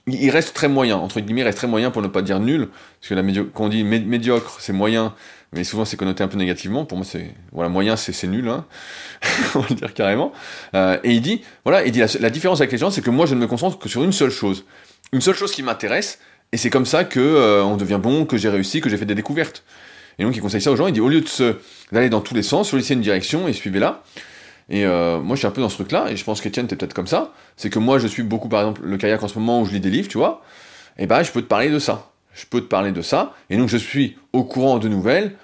ils 0.08 0.30
restent 0.30 0.56
très 0.56 0.70
moyens, 0.70 1.02
entre 1.02 1.20
guillemets, 1.20 1.42
ils 1.42 1.44
restent 1.44 1.58
très 1.58 1.68
moyens 1.68 1.92
pour 1.92 2.02
ne 2.02 2.08
pas 2.08 2.22
dire 2.22 2.40
nul, 2.40 2.70
parce 3.02 3.10
que 3.10 3.16
la 3.16 3.44
quand 3.54 3.66
on 3.66 3.70
dit 3.70 3.84
médiocre, 3.84 4.58
c'est 4.62 4.72
moyen, 4.72 5.14
mais 5.54 5.64
souvent 5.64 5.86
c'est 5.86 5.98
connoté 5.98 6.24
un 6.24 6.28
peu 6.28 6.38
négativement. 6.38 6.86
Pour 6.86 6.98
moi, 6.98 7.06
c'est 7.10 7.34
voilà, 7.52 7.70
moyen, 7.70 7.96
c'est 7.96 8.28
nul, 8.28 8.48
hein 8.50 8.66
on 9.56 9.60
va 9.60 9.68
le 9.70 9.76
dire 9.76 9.94
carrément. 9.94 10.32
Euh, 10.76 10.98
et 11.04 11.14
il 11.14 11.22
dit, 11.22 11.42
voilà, 11.64 11.86
il 11.86 11.92
dit 11.92 12.02
la, 12.20 12.30
différence 12.30 12.60
avec 12.60 12.72
les 12.72 12.78
gens, 12.78 12.92
c'est 12.92 13.02
que 13.02 13.10
moi, 13.10 13.26
je 13.26 13.36
ne 13.36 13.40
me 13.40 13.48
concentre 13.48 13.80
que 13.80 13.90
sur 13.90 14.04
une 14.04 14.12
seule 14.12 14.32
chose, 14.32 14.66
une 15.14 15.22
seule 15.22 15.36
chose 15.36 15.52
qui 15.52 15.64
m'intéresse, 15.64 16.20
et 16.52 16.58
c'est 16.58 16.70
comme 16.70 16.86
ça 16.86 17.04
que 17.04 17.20
euh, 17.20 17.64
on 17.64 17.78
devient 17.78 18.00
bon, 18.02 18.26
que 18.26 18.38
j'ai 18.38 18.50
réussi, 18.50 18.82
que 18.82 18.90
j'ai 18.90 18.98
fait 18.98 19.06
des 19.06 19.16
découvertes. 19.16 19.64
Et 20.20 20.24
donc 20.24 20.36
il 20.36 20.42
conseille 20.42 20.62
ça 20.62 20.72
aux 20.72 20.76
gens. 20.76 20.88
Il 20.88 20.94
dit 20.94 21.02
au 21.02 21.10
lieu 21.10 21.24
d'aller 21.92 22.10
dans 22.10 22.22
tous 22.22 22.34
les 22.34 22.44
sens, 22.44 22.70
choisissez 22.70 22.94
une 22.94 23.02
direction 23.02 23.48
et 23.48 23.54
suivez-la. 23.54 24.04
Et 24.70 24.86
euh, 24.86 25.20
moi, 25.20 25.36
je 25.36 25.40
suis 25.40 25.48
un 25.48 25.52
peu 25.52 25.62
dans 25.62 25.70
ce 25.70 25.76
truc-là, 25.76 26.08
et 26.10 26.18
je 26.18 26.24
pense 26.26 26.42
qu'Etienne, 26.42 26.68
t'es 26.68 26.76
peut-être 26.76 26.94
comme 26.94 27.08
ça. 27.08 27.34
C'est 27.56 27.70
que 27.70 27.80
moi, 27.80 28.00
je 28.00 28.08
suis 28.08 28.24
beaucoup, 28.24 28.50
par 28.50 28.62
exemple, 28.62 28.82
le 28.84 28.98
kayak 28.98 29.24
en 29.24 29.28
ce 29.28 29.40
moment 29.40 29.62
où 29.62 29.66
je 29.66 29.72
lis 29.72 29.80
des 29.80 29.90
livres, 29.90 30.10
tu 30.10 30.18
vois. 30.18 30.42
Et 30.98 31.08
ben, 31.08 31.24
je 31.24 31.32
peux 31.32 31.42
te 31.42 31.48
parler 31.48 31.70
de 31.70 31.80
ça 31.80 32.12
je 32.38 32.46
peux 32.46 32.62
te 32.62 32.68
parler 32.68 32.92
de 32.92 33.02
ça. 33.02 33.34
Et 33.50 33.58
donc 33.58 33.68
je 33.68 33.78
suis 33.78 34.16
au 34.32 34.44
courant 34.44 34.78
de 34.78 34.88
nouvelles 34.88 35.36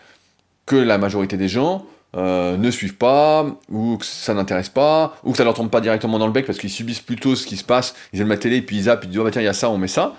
que 0.65 0.75
la 0.75 0.97
majorité 0.97 1.35
des 1.35 1.49
gens 1.49 1.85
euh, 2.15 2.55
ne 2.55 2.69
suivent 2.69 2.95
pas, 2.95 3.45
ou 3.69 3.97
que 3.97 4.05
ça 4.05 4.33
n'intéresse 4.33 4.69
pas, 4.69 5.17
ou 5.23 5.31
que 5.31 5.37
ça 5.37 5.43
leur 5.43 5.55
tombe 5.55 5.71
pas 5.71 5.81
directement 5.81 6.19
dans 6.19 6.27
le 6.27 6.31
bec 6.31 6.45
parce 6.45 6.59
qu'ils 6.59 6.69
subissent 6.69 7.01
plutôt 7.01 7.35
ce 7.35 7.47
qui 7.47 7.57
se 7.57 7.63
passe. 7.63 7.95
Ils 8.13 8.21
aiment 8.21 8.29
la 8.29 8.37
télé, 8.37 8.61
puis 8.61 8.77
ils 8.77 8.83
zappent, 8.83 9.03
ils 9.03 9.09
disent 9.09 9.19
oh 9.19 9.23
bah 9.23 9.31
tiens 9.31 9.41
il 9.41 9.45
y 9.45 9.49
a 9.49 9.53
ça, 9.53 9.69
on 9.69 9.77
met 9.77 9.87
ça. 9.87 10.13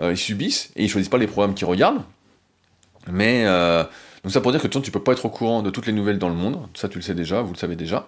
Euh, 0.00 0.12
ils 0.12 0.16
subissent 0.16 0.70
et 0.76 0.84
ils 0.84 0.88
choisissent 0.88 1.10
pas 1.10 1.18
les 1.18 1.26
programmes 1.26 1.54
qu'ils 1.54 1.66
regardent. 1.66 2.02
Mais 3.10 3.44
euh, 3.46 3.82
donc 4.22 4.32
ça 4.32 4.40
pour 4.40 4.52
dire 4.52 4.62
que 4.62 4.68
tu 4.68 4.90
peux 4.92 5.02
pas 5.02 5.12
être 5.12 5.26
au 5.26 5.30
courant 5.30 5.62
de 5.62 5.70
toutes 5.70 5.86
les 5.86 5.92
nouvelles 5.92 6.18
dans 6.18 6.28
le 6.28 6.36
monde. 6.36 6.60
Ça 6.74 6.88
tu 6.88 6.98
le 6.98 7.02
sais 7.02 7.14
déjà, 7.14 7.42
vous 7.42 7.52
le 7.52 7.58
savez 7.58 7.74
déjà. 7.74 8.06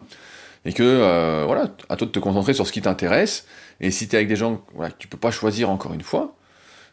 Et 0.65 0.73
que 0.73 1.45
voilà, 1.45 1.63
à 1.89 1.97
toi 1.97 2.07
de 2.07 2.13
te 2.13 2.21
concentrer 2.21 2.55
sur 2.55 2.69
ce 2.69 2.73
qui 2.73 2.83
t'intéresse. 2.83 3.47
Et 3.81 3.91
si 3.91 4.07
tu 4.07 4.15
es 4.15 4.19
avec 4.19 4.29
des 4.29 4.37
gens 4.37 4.61
voilà, 4.75 4.93
que 4.93 4.99
tu 4.99 5.09
peux 5.09 5.19
pas 5.19 5.33
choisir 5.33 5.69
encore 5.71 5.93
une 5.93 6.03
fois, 6.03 6.37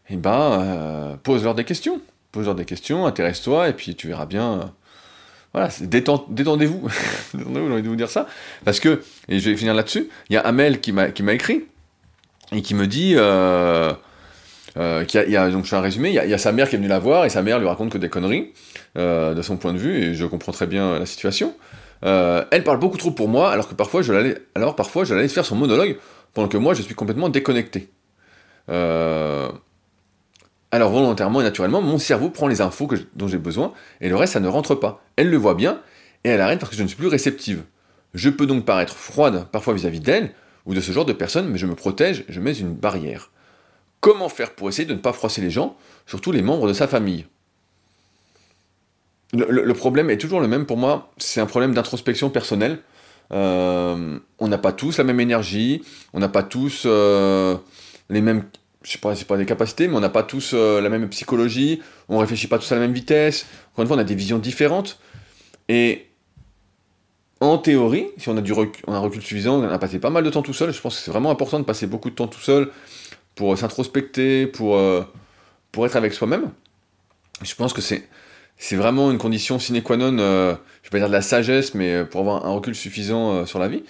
eh 0.10 0.18
ben, 0.18 0.62
euh, 0.62 1.16
pose-leur 1.22 1.56
des 1.56 1.64
questions. 1.64 2.02
Pose-leur 2.32 2.56
des 2.56 2.66
questions, 2.66 3.06
intéresse-toi, 3.06 3.70
et 3.70 3.74
puis 3.74 3.96
tu 3.96 4.08
verras 4.08 4.26
bien, 4.26 4.72
voilà, 5.54 5.70
détendez-vous. 5.82 6.88
détendez-vous, 7.34 7.68
j'ai 7.68 7.74
envie 7.74 7.82
de 7.82 7.90
vous 7.90 7.96
dire 7.96 8.10
ça. 8.10 8.28
Parce 8.66 8.80
que, 8.80 9.02
et 9.28 9.40
je 9.40 9.50
vais 9.50 9.58
finir 9.58 9.74
là-dessus, 9.74 10.10
il 10.30 10.34
y 10.34 10.38
a 10.38 10.42
Amel 10.42 10.80
qui 10.80 10.92
m'a, 10.92 11.08
écrit 11.34 11.66
et 12.52 12.62
qui 12.62 12.76
me 12.76 12.88
dit. 12.88 13.14
Euh, 13.16 13.94
euh, 14.78 15.04
y 15.12 15.36
a, 15.36 15.50
donc 15.50 15.66
je 15.66 15.70
fais 15.70 15.76
un 15.76 15.82
résumé, 15.82 16.10
il 16.10 16.14
y, 16.14 16.34
a, 16.34 16.38
sa 16.38 16.52
mère 16.52 16.70
qui 16.70 16.76
est 16.76 16.78
venue 16.78 16.88
la 16.88 17.00
voir 17.00 17.26
et 17.26 17.30
sa 17.30 17.42
mère 17.42 17.60
lui 17.60 17.68
raconte 17.68 17.92
que 17.92 17.98
des 17.98 18.10
conneries 18.10 18.54
euh, 18.98 19.34
de 19.34 19.42
son 19.42 19.58
point 19.58 19.74
de 19.74 19.78
vue 19.78 19.98
et 19.98 20.14
je 20.14 20.26
comprends 20.26 20.52
très 20.52 20.68
bien 20.68 21.00
la 21.00 21.06
situation. 21.06 21.56
Euh, 22.06 22.46
elle 22.52 22.64
parle 22.64 22.80
beaucoup 22.80 22.98
trop 22.98 23.12
pour 23.12 23.28
moi 23.28 23.52
alors 23.52 23.68
que 23.68 23.74
parfois 23.74 24.02
je 24.02 24.14
l'allais, 24.14 24.38
parfois 24.78 25.04
je 25.04 25.28
faire 25.28 25.46
son 25.46 25.56
monologue 25.56 25.98
pendant 26.34 26.48
que 26.48 26.58
moi 26.58 26.74
je 26.74 26.82
suis 26.82 26.96
complètement 26.96 27.30
déconnecté. 27.30 27.90
Alors 30.72 30.92
volontairement 30.92 31.42
et 31.42 31.44
naturellement, 31.44 31.82
mon 31.82 31.98
cerveau 31.98 32.30
prend 32.30 32.48
les 32.48 32.62
infos 32.62 32.88
dont 33.16 33.28
j'ai 33.28 33.38
besoin, 33.38 33.74
et 34.02 34.10
le 34.10 34.16
reste, 34.16 34.34
ça 34.34 34.40
ne 34.40 34.48
rentre 34.48 34.76
pas. 34.76 35.04
Elle 35.16 35.30
le 35.30 35.38
voit 35.38 35.56
bien, 35.56 35.82
et 36.24 36.30
elle 36.30 36.42
arrête 36.42 36.60
parce 36.60 36.70
que 36.70 36.78
je 36.78 36.84
ne 36.84 36.88
suis 36.88 36.98
plus 36.98 37.08
réceptive. 37.08 37.64
Je 38.14 38.30
peux 38.30 38.46
donc 38.46 38.66
paraître 38.66 38.96
froide 38.96 39.48
parfois 39.52 39.74
vis-à-vis 39.74 40.00
d'elle, 40.00 40.34
ou 40.66 40.74
de 40.74 40.82
ce 40.82 40.92
genre 40.92 41.06
de 41.06 41.14
personnes, 41.14 41.50
mais 41.50 41.58
je 41.58 41.66
me 41.66 41.76
protège, 41.76 42.26
je 42.30 42.40
mets 42.40 42.54
une 42.54 42.74
barrière. 42.74 43.32
Comment 44.02 44.30
faire 44.30 44.52
pour 44.52 44.70
essayer 44.70 44.88
de 44.88 44.94
ne 44.94 45.00
pas 45.00 45.14
froisser 45.14 45.42
les 45.42 45.50
gens, 45.50 45.76
surtout 46.06 46.32
les 46.32 46.42
membres 46.42 46.68
de 46.68 46.74
sa 46.74 46.88
famille? 46.88 47.26
Le, 49.34 49.74
problème 49.74 50.10
est 50.10 50.18
toujours 50.18 50.40
le 50.40 50.48
même 50.48 50.66
pour 50.66 50.78
moi, 50.78 51.12
c'est 51.18 51.40
un 51.40 51.46
problème 51.46 51.74
d'introspection 51.74 52.30
personnelle. 52.30 52.80
Euh, 53.32 54.18
on 54.40 54.48
n'a 54.48 54.58
pas 54.58 54.72
tous 54.72 54.98
la 54.98 55.04
même 55.04 55.20
énergie, 55.20 55.84
on 56.14 56.20
n'a 56.20 56.30
pas 56.30 56.42
tous 56.42 56.84
euh, 56.86 57.56
les 58.10 58.22
mêmes 58.22 58.44
je 58.84 58.92
sais 58.92 58.98
pas, 58.98 59.16
c'est 59.16 59.28
pas 59.28 59.38
des 59.38 59.46
capacités, 59.46 59.88
mais 59.88 59.96
on 59.96 60.00
n'a 60.00 60.10
pas 60.10 60.24
tous 60.24 60.52
euh, 60.54 60.80
la 60.80 60.90
même 60.90 61.10
psychologie, 61.10 61.82
on 62.08 62.18
réfléchit 62.18 62.48
pas 62.48 62.58
tous 62.58 62.72
à 62.72 62.76
la 62.76 62.82
même 62.82 62.94
vitesse. 62.94 63.46
Encore 63.74 63.84
une 63.84 63.88
fois, 63.88 63.98
on 63.98 64.00
a 64.00 64.06
des 64.06 64.16
visions 64.16 64.40
différentes. 64.40 65.00
Et 65.68 66.08
en 67.42 67.58
théorie, 67.58 68.08
si 68.18 68.30
on 68.30 68.38
a, 68.38 68.42
du 68.42 68.54
a 68.54 68.58
un 68.88 69.00
recul 69.00 69.22
suffisant, 69.22 69.62
on 69.62 69.68
a 69.68 69.80
passé 69.80 70.00
pas 70.00 70.10
mal 70.10 70.24
de 70.24 70.30
temps 70.30 70.42
tout 70.42 70.54
seul, 70.54 70.74
je 70.74 70.80
pense 70.80 70.96
que 70.96 71.02
c'est 71.02 71.12
vraiment 71.12 71.30
important 71.30 71.60
de 71.60 71.66
passer 71.66 71.88
beaucoup 71.88 72.10
de 72.10 72.16
temps 72.16 72.28
tout 72.28 72.40
seul 72.40 72.70
pour 73.36 73.54
euh, 73.54 73.56
s'introspecter, 73.56 74.48
pour, 74.48 74.78
euh, 74.78 75.04
pour 75.72 75.86
être 75.86 75.96
avec 75.96 76.14
soi-même. 76.14 76.52
Je 77.42 77.56
pense 77.56 77.74
que 77.74 77.82
c'est, 77.82 78.08
c'est 78.58 78.76
vraiment 78.76 79.12
une 79.12 79.18
condition 79.18 79.60
sine 79.60 79.82
qua 79.82 79.98
non, 79.98 80.18
je 80.18 80.56
vais 80.84 80.90
pas 80.90 80.98
dire 81.00 81.08
de 81.08 81.14
la 81.14 81.22
sagesse, 81.22 81.74
mais 81.74 82.04
pour 82.06 82.22
avoir 82.22 82.46
un 82.46 82.52
recul 82.52 82.76
suffisant 82.76 83.46
sur 83.46 83.60
la 83.60 83.68
vie 83.68 83.84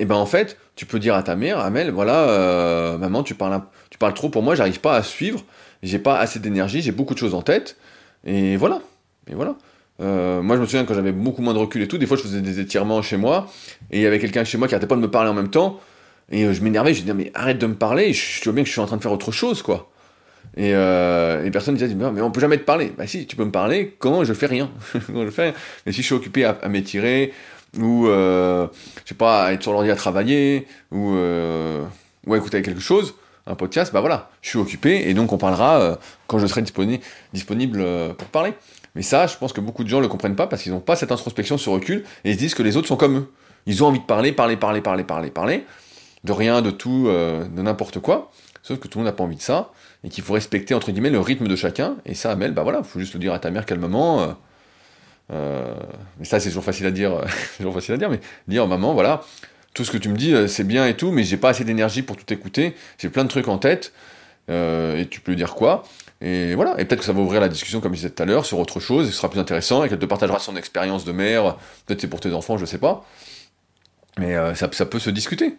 et 0.00 0.06
ben 0.06 0.14
en 0.14 0.26
fait, 0.26 0.56
tu 0.76 0.86
peux 0.86 0.98
dire 0.98 1.14
à 1.14 1.22
ta 1.22 1.36
mère, 1.36 1.58
Amel, 1.58 1.90
voilà, 1.90 2.28
euh, 2.30 2.96
maman, 2.96 3.22
tu 3.22 3.34
parles, 3.34 3.60
tu 3.60 3.66
parles 4.00 4.14
trop 4.14 4.28
pour 4.28 4.42
moi, 4.42 4.56
j'arrive 4.56 4.80
pas 4.80 4.96
à 4.96 5.04
suivre, 5.04 5.44
j'ai 5.84 6.00
pas 6.00 6.18
assez 6.18 6.40
d'énergie, 6.40 6.82
j'ai 6.82 6.90
beaucoup 6.90 7.14
de 7.14 7.18
choses 7.18 7.34
en 7.34 7.42
tête, 7.42 7.76
et 8.24 8.56
voilà, 8.56 8.80
et 9.30 9.34
voilà. 9.34 9.54
Euh, 10.00 10.40
moi, 10.40 10.56
je 10.56 10.62
me 10.62 10.66
souviens 10.66 10.84
quand 10.84 10.94
j'avais 10.94 11.12
beaucoup 11.12 11.42
moins 11.42 11.52
de 11.52 11.58
recul 11.58 11.82
et 11.82 11.88
tout, 11.88 11.98
des 11.98 12.06
fois, 12.06 12.16
je 12.16 12.22
faisais 12.22 12.40
des 12.40 12.58
étirements 12.58 13.02
chez 13.02 13.16
moi, 13.18 13.48
et 13.90 13.98
il 13.98 14.02
y 14.02 14.06
avait 14.06 14.18
quelqu'un 14.18 14.42
chez 14.42 14.58
moi 14.58 14.66
qui 14.66 14.74
arrêtait 14.74 14.88
pas 14.88 14.96
de 14.96 15.00
me 15.00 15.10
parler 15.10 15.30
en 15.30 15.34
même 15.34 15.50
temps, 15.50 15.78
et 16.32 16.44
euh, 16.44 16.52
je 16.52 16.62
m'énervais, 16.62 16.94
je 16.94 17.02
disais, 17.02 17.14
mais 17.14 17.30
arrête 17.34 17.58
de 17.58 17.66
me 17.66 17.74
parler, 17.74 18.12
je 18.12 18.42
vois 18.42 18.54
bien 18.54 18.64
que 18.64 18.68
je 18.68 18.72
suis 18.72 18.80
en 18.80 18.86
train 18.86 18.96
de 18.96 19.02
faire 19.02 19.12
autre 19.12 19.30
chose, 19.30 19.62
quoi. 19.62 19.90
Et, 20.56 20.74
euh, 20.74 21.44
et 21.44 21.50
personne 21.50 21.76
disait, 21.76 21.94
mais 21.94 22.20
on 22.22 22.30
peut 22.32 22.40
jamais 22.40 22.58
te 22.58 22.64
parler. 22.64 22.92
Bah 22.98 23.06
si, 23.06 23.26
tu 23.26 23.36
peux 23.36 23.44
me 23.44 23.52
parler 23.52 23.94
quand 24.00 24.24
je 24.24 24.32
fais 24.32 24.46
rien? 24.46 24.68
quand 24.92 25.24
je 25.24 25.30
fais? 25.30 25.42
Rien. 25.42 25.54
Mais 25.86 25.92
si 25.92 26.00
je 26.00 26.06
suis 26.06 26.14
occupé 26.14 26.44
à, 26.44 26.58
à 26.62 26.68
m'étirer, 26.68 27.32
ou 27.78 28.08
euh, 28.08 28.66
je 29.04 29.10
sais 29.10 29.14
pas, 29.14 29.52
être 29.52 29.62
sur 29.62 29.72
l'ordi 29.72 29.90
à 29.90 29.96
travailler, 29.96 30.66
ou, 30.90 31.14
euh, 31.14 31.84
ou 32.26 32.34
à 32.34 32.36
écouter 32.36 32.62
quelque 32.62 32.80
chose, 32.80 33.14
un 33.46 33.54
podcast, 33.54 33.92
bah 33.92 34.00
voilà, 34.00 34.30
je 34.42 34.50
suis 34.50 34.58
occupé, 34.58 35.08
et 35.08 35.14
donc 35.14 35.32
on 35.32 35.38
parlera 35.38 35.80
euh, 35.80 35.96
quand 36.26 36.38
je 36.38 36.46
serai 36.46 36.62
disponible, 36.62 37.80
euh, 37.80 38.12
pour 38.12 38.28
parler. 38.28 38.54
Mais 38.94 39.02
ça, 39.02 39.26
je 39.26 39.36
pense 39.36 39.52
que 39.52 39.60
beaucoup 39.60 39.84
de 39.84 39.88
gens 39.88 39.98
ne 39.98 40.02
le 40.02 40.08
comprennent 40.08 40.36
pas 40.36 40.46
parce 40.46 40.62
qu'ils 40.62 40.72
n'ont 40.72 40.80
pas 40.80 40.96
cette 40.96 41.12
introspection, 41.12 41.58
ce 41.58 41.70
recul, 41.70 42.04
et 42.24 42.30
ils 42.30 42.34
se 42.34 42.38
disent 42.38 42.54
que 42.54 42.62
les 42.62 42.76
autres 42.76 42.88
sont 42.88 42.96
comme 42.96 43.18
eux. 43.18 43.32
Ils 43.66 43.84
ont 43.84 43.86
envie 43.86 44.00
de 44.00 44.04
parler, 44.04 44.32
parler, 44.32 44.56
parler, 44.56 44.80
parler, 44.80 45.04
parler, 45.04 45.30
parler, 45.30 45.64
de 46.24 46.32
rien, 46.32 46.62
de 46.62 46.70
tout, 46.70 47.06
euh, 47.06 47.44
de 47.44 47.62
n'importe 47.62 48.00
quoi, 48.00 48.30
sauf 48.62 48.78
que 48.78 48.88
tout 48.88 48.98
le 48.98 49.04
monde 49.04 49.12
n'a 49.12 49.16
pas 49.16 49.24
envie 49.24 49.36
de 49.36 49.42
ça, 49.42 49.70
et 50.04 50.08
qu'il 50.08 50.24
faut 50.24 50.34
respecter, 50.34 50.74
entre 50.74 50.90
guillemets, 50.90 51.10
le 51.10 51.20
rythme 51.20 51.46
de 51.46 51.56
chacun, 51.56 51.96
et 52.04 52.14
ça, 52.14 52.32
Amel, 52.32 52.52
bah 52.52 52.62
voilà, 52.62 52.82
faut 52.82 52.98
juste 52.98 53.14
le 53.14 53.20
dire 53.20 53.32
à 53.32 53.38
ta 53.38 53.50
mère 53.50 53.64
calmement, 53.66 54.36
mais 55.30 56.24
ça, 56.24 56.40
c'est 56.40 56.48
toujours 56.48 56.64
facile 56.64 56.86
à 56.86 56.90
dire, 56.90 57.20
toujours 57.56 57.74
facile 57.74 57.94
à 57.94 57.96
dire, 57.96 58.10
mais 58.10 58.20
dire 58.48 58.66
maman, 58.66 58.92
voilà, 58.92 59.22
tout 59.74 59.84
ce 59.84 59.90
que 59.90 59.98
tu 59.98 60.08
me 60.08 60.16
dis, 60.16 60.34
euh, 60.34 60.46
c'est 60.46 60.64
bien 60.64 60.86
et 60.86 60.96
tout, 60.96 61.10
mais 61.12 61.22
j'ai 61.22 61.36
pas 61.36 61.50
assez 61.50 61.64
d'énergie 61.64 62.02
pour 62.02 62.16
tout 62.16 62.32
écouter, 62.32 62.74
j'ai 62.98 63.08
plein 63.08 63.24
de 63.24 63.28
trucs 63.28 63.48
en 63.48 63.58
tête, 63.58 63.92
euh, 64.50 64.98
et 64.98 65.06
tu 65.06 65.20
peux 65.20 65.32
lui 65.32 65.36
dire 65.36 65.54
quoi 65.54 65.84
et 66.22 66.54
voilà, 66.54 66.78
et 66.78 66.84
peut-être 66.84 67.00
que 67.00 67.06
ça 67.06 67.14
va 67.14 67.20
ouvrir 67.20 67.40
la 67.40 67.48
discussion, 67.48 67.80
comme 67.80 67.92
je 67.92 68.00
disais 68.00 68.10
tout 68.10 68.22
à 68.22 68.26
l'heure, 68.26 68.44
sur 68.44 68.58
autre 68.58 68.78
chose, 68.78 69.08
et 69.08 69.10
ce 69.10 69.16
sera 69.16 69.30
plus 69.30 69.40
intéressant, 69.40 69.84
et 69.84 69.88
qu'elle 69.88 69.98
te 69.98 70.04
partagera 70.04 70.38
son 70.38 70.54
expérience 70.54 71.06
de 71.06 71.12
mère, 71.12 71.56
peut-être 71.86 72.02
c'est 72.02 72.08
pour 72.08 72.20
tes 72.20 72.34
enfants, 72.34 72.58
je 72.58 72.66
sais 72.66 72.76
pas. 72.76 73.06
Mais 74.18 74.34
ça, 74.54 74.68
ça, 74.70 74.84
peut 74.84 74.98
se 74.98 75.08
discuter. 75.08 75.54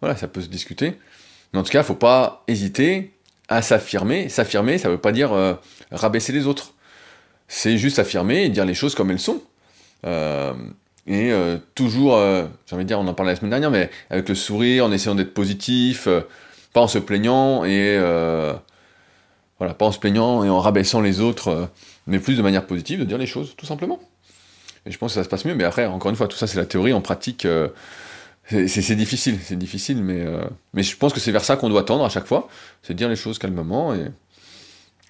Voilà, 0.00 0.14
ça 0.14 0.28
peut 0.28 0.40
se 0.40 0.46
discuter. 0.46 1.00
Mais 1.52 1.58
en 1.58 1.64
tout 1.64 1.72
cas, 1.72 1.82
faut 1.82 1.96
pas 1.96 2.44
hésiter 2.46 3.12
à 3.48 3.60
s'affirmer. 3.60 4.28
S'affirmer, 4.28 4.78
ça 4.78 4.88
veut 4.88 4.98
pas 4.98 5.10
dire 5.10 5.32
rabaisser 5.90 6.32
les 6.32 6.46
autres 6.46 6.74
c'est 7.48 7.78
juste 7.78 7.98
affirmer 7.98 8.44
et 8.44 8.48
dire 8.48 8.64
les 8.64 8.74
choses 8.74 8.94
comme 8.94 9.10
elles 9.10 9.20
sont. 9.20 9.42
Euh, 11.08 11.12
et 11.12 11.32
euh, 11.32 11.58
toujours, 11.74 12.16
euh, 12.16 12.46
j'ai 12.66 12.74
envie 12.74 12.84
de 12.84 12.88
dire, 12.88 12.98
on 12.98 13.06
en 13.06 13.14
parlait 13.14 13.32
la 13.32 13.36
semaine 13.36 13.50
dernière, 13.50 13.70
mais 13.70 13.90
avec 14.10 14.28
le 14.28 14.34
sourire, 14.34 14.86
en 14.86 14.92
essayant 14.92 15.14
d'être 15.14 15.34
positif, 15.34 16.08
pas 16.72 16.80
en 16.80 16.88
se 16.88 16.98
plaignant 16.98 17.64
et 17.64 17.98
voilà, 19.58 19.74
pas 19.74 19.86
en 19.86 19.92
se 19.92 19.98
plaignant 19.98 20.44
et 20.44 20.50
en 20.50 20.58
rabaissant 20.60 21.00
les 21.00 21.20
autres, 21.20 21.68
mais 22.06 22.18
plus 22.18 22.36
de 22.36 22.42
manière 22.42 22.66
positive, 22.66 23.00
de 23.00 23.04
dire 23.04 23.18
les 23.18 23.26
choses, 23.26 23.54
tout 23.56 23.66
simplement. 23.66 24.00
Et 24.86 24.90
je 24.90 24.98
pense 24.98 25.12
que 25.12 25.14
ça 25.14 25.24
se 25.24 25.28
passe 25.28 25.44
mieux, 25.44 25.54
mais 25.54 25.64
après, 25.64 25.86
encore 25.86 26.10
une 26.10 26.16
fois, 26.16 26.28
tout 26.28 26.36
ça 26.36 26.46
c'est 26.46 26.58
la 26.58 26.66
théorie, 26.66 26.92
en 26.92 27.00
pratique, 27.00 27.46
c'est 28.50 28.96
difficile, 28.96 29.38
c'est 29.42 29.56
difficile, 29.56 30.02
mais, 30.02 30.26
mais 30.74 30.82
je 30.82 30.96
pense 30.96 31.12
que 31.12 31.20
c'est 31.20 31.32
vers 31.32 31.44
ça 31.44 31.56
qu'on 31.56 31.68
doit 31.68 31.84
tendre 31.84 32.04
à 32.04 32.08
chaque 32.08 32.26
fois, 32.26 32.48
c'est 32.82 32.94
dire 32.94 33.08
les 33.08 33.16
choses 33.16 33.38
calmement 33.38 33.94
et 33.94 34.10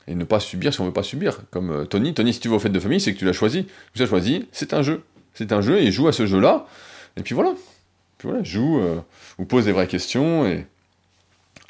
et 0.07 0.15
ne 0.15 0.25
pas 0.25 0.41
subir 0.41 0.73
si 0.73 0.81
on 0.81 0.87
veut 0.87 0.93
pas 0.93 1.03
subir. 1.03 1.41
Comme 1.51 1.71
euh, 1.71 1.85
Tony, 1.85 2.15
Tony, 2.15 2.33
si 2.33 2.41
tu 2.41 2.49
vas 2.49 2.57
aux 2.57 2.59
fêtes 2.59 2.73
de 2.73 2.81
famille, 2.81 3.01
c'est 3.01 3.15
que 3.15 3.19
tu 3.19 3.25
l'as 3.25 3.33
choisi. 3.33 3.67
Tu 3.95 4.01
l'as 4.01 4.07
choisi, 4.07 4.47
c'est 4.53 4.75
un 4.75 4.83
jeu. 4.83 5.03
C'est 5.35 5.53
un 5.53 5.61
jeu 5.61 5.79
et 5.79 5.91
joue 5.93 6.09
à 6.09 6.13
ce 6.13 6.27
jeu-là. 6.27 6.67
Et 7.17 7.23
puis 7.23 7.35
voilà. 7.35 7.55
Puis 8.19 8.29
voilà, 8.29 8.43
joue 8.43 8.79
euh, 8.81 9.01
ou 9.39 9.45
pose 9.45 9.67
des 9.67 9.73
vraies 9.73 9.87
questions 9.87 10.47
et 10.47 10.67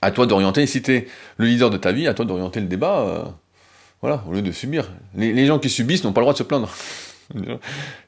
à 0.03 0.11
toi 0.11 0.27
d'orienter. 0.27 0.67
Si 0.67 0.83
t'es 0.83 1.07
le 1.39 1.47
leader 1.47 1.71
de 1.71 1.79
ta 1.79 1.93
vie, 1.93 2.07
à 2.07 2.15
toi 2.15 2.25
d'orienter 2.25 2.61
le 2.61 2.67
débat. 2.67 3.01
Euh, 3.01 3.25
voilà, 4.01 4.23
au 4.29 4.33
lieu 4.33 4.43
de 4.43 4.53
subir. 4.53 4.91
Les, 5.15 5.47
gens 5.47 5.59
qui 5.59 5.71
subissent 5.71 6.05
n'ont 6.05 6.13
pas 6.13 6.21
le 6.21 6.25
droit 6.25 6.35
de 6.35 6.39
se 6.39 6.43
plaindre. 6.43 6.71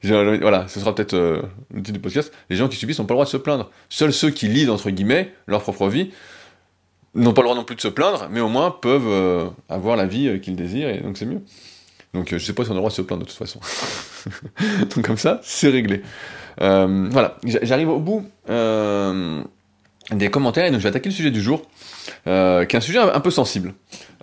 voilà, 0.03 0.69
ce 0.69 0.79
sera 0.79 0.95
peut-être 0.95 1.17
le 1.17 1.83
titre 1.83 1.93
du 1.93 2.01
podcast. 2.01 2.31
Les 2.51 2.57
gens 2.57 2.69
qui 2.69 2.77
subissent 2.77 2.99
n'ont 2.99 3.07
pas 3.07 3.15
le 3.15 3.17
droit 3.17 3.25
de 3.25 3.31
se 3.31 3.39
plaindre. 3.39 3.71
Seuls 3.89 4.13
ceux 4.13 4.29
qui 4.29 4.47
lisent, 4.47 4.69
entre 4.69 4.91
guillemets, 4.91 5.33
leur 5.47 5.63
propre 5.63 5.89
vie 5.89 6.11
n'ont 7.17 7.33
pas 7.33 7.43
le 7.43 7.47
droit 7.47 7.57
non 7.57 7.65
plus 7.65 7.77
de 7.77 7.81
se 7.81 7.89
plaindre, 7.89 8.29
mais 8.31 8.41
au 8.41 8.49
moins 8.49 8.71
peuvent 8.71 9.09
euh, 9.09 9.49
avoir 9.69 9.97
la 9.97 10.07
vie 10.07 10.29
euh, 10.29 10.39
qu'ils 10.39 10.57
désirent, 10.57 10.91
et 10.91 10.99
donc 10.99 11.17
c'est 11.17 11.27
mieux. 11.27 11.41
Donc 12.17 12.33
euh, 12.33 12.39
je 12.39 12.45
sais 12.45 12.53
pas 12.53 12.65
si 12.65 12.71
on 12.71 12.73
a 12.73 12.77
le 12.77 12.81
droit 12.81 12.91
de 12.91 12.95
se 12.95 13.03
plaindre 13.03 13.25
de 13.25 13.29
toute 13.29 13.39
façon. 13.39 13.61
donc 14.95 15.07
comme 15.07 15.17
ça, 15.17 15.41
c'est 15.43 15.69
réglé. 15.69 16.03
voilà, 16.59 17.39
j'arrive 17.45 17.91
au 17.91 18.01
bout 18.01 18.25
des 20.13 20.31
commentaires, 20.31 20.67
et 20.67 20.71
donc 20.71 20.79
je 20.79 20.85
vais 20.85 20.91
attaquer 20.91 21.09
le 21.09 21.15
sujet 21.15 21.31
du 21.31 21.43
jour, 21.43 21.63
qui 22.25 22.31
est 22.31 22.75
un 22.75 22.81
sujet 22.81 22.99
un 22.99 23.21
peu 23.21 23.31
sensible. 23.31 23.75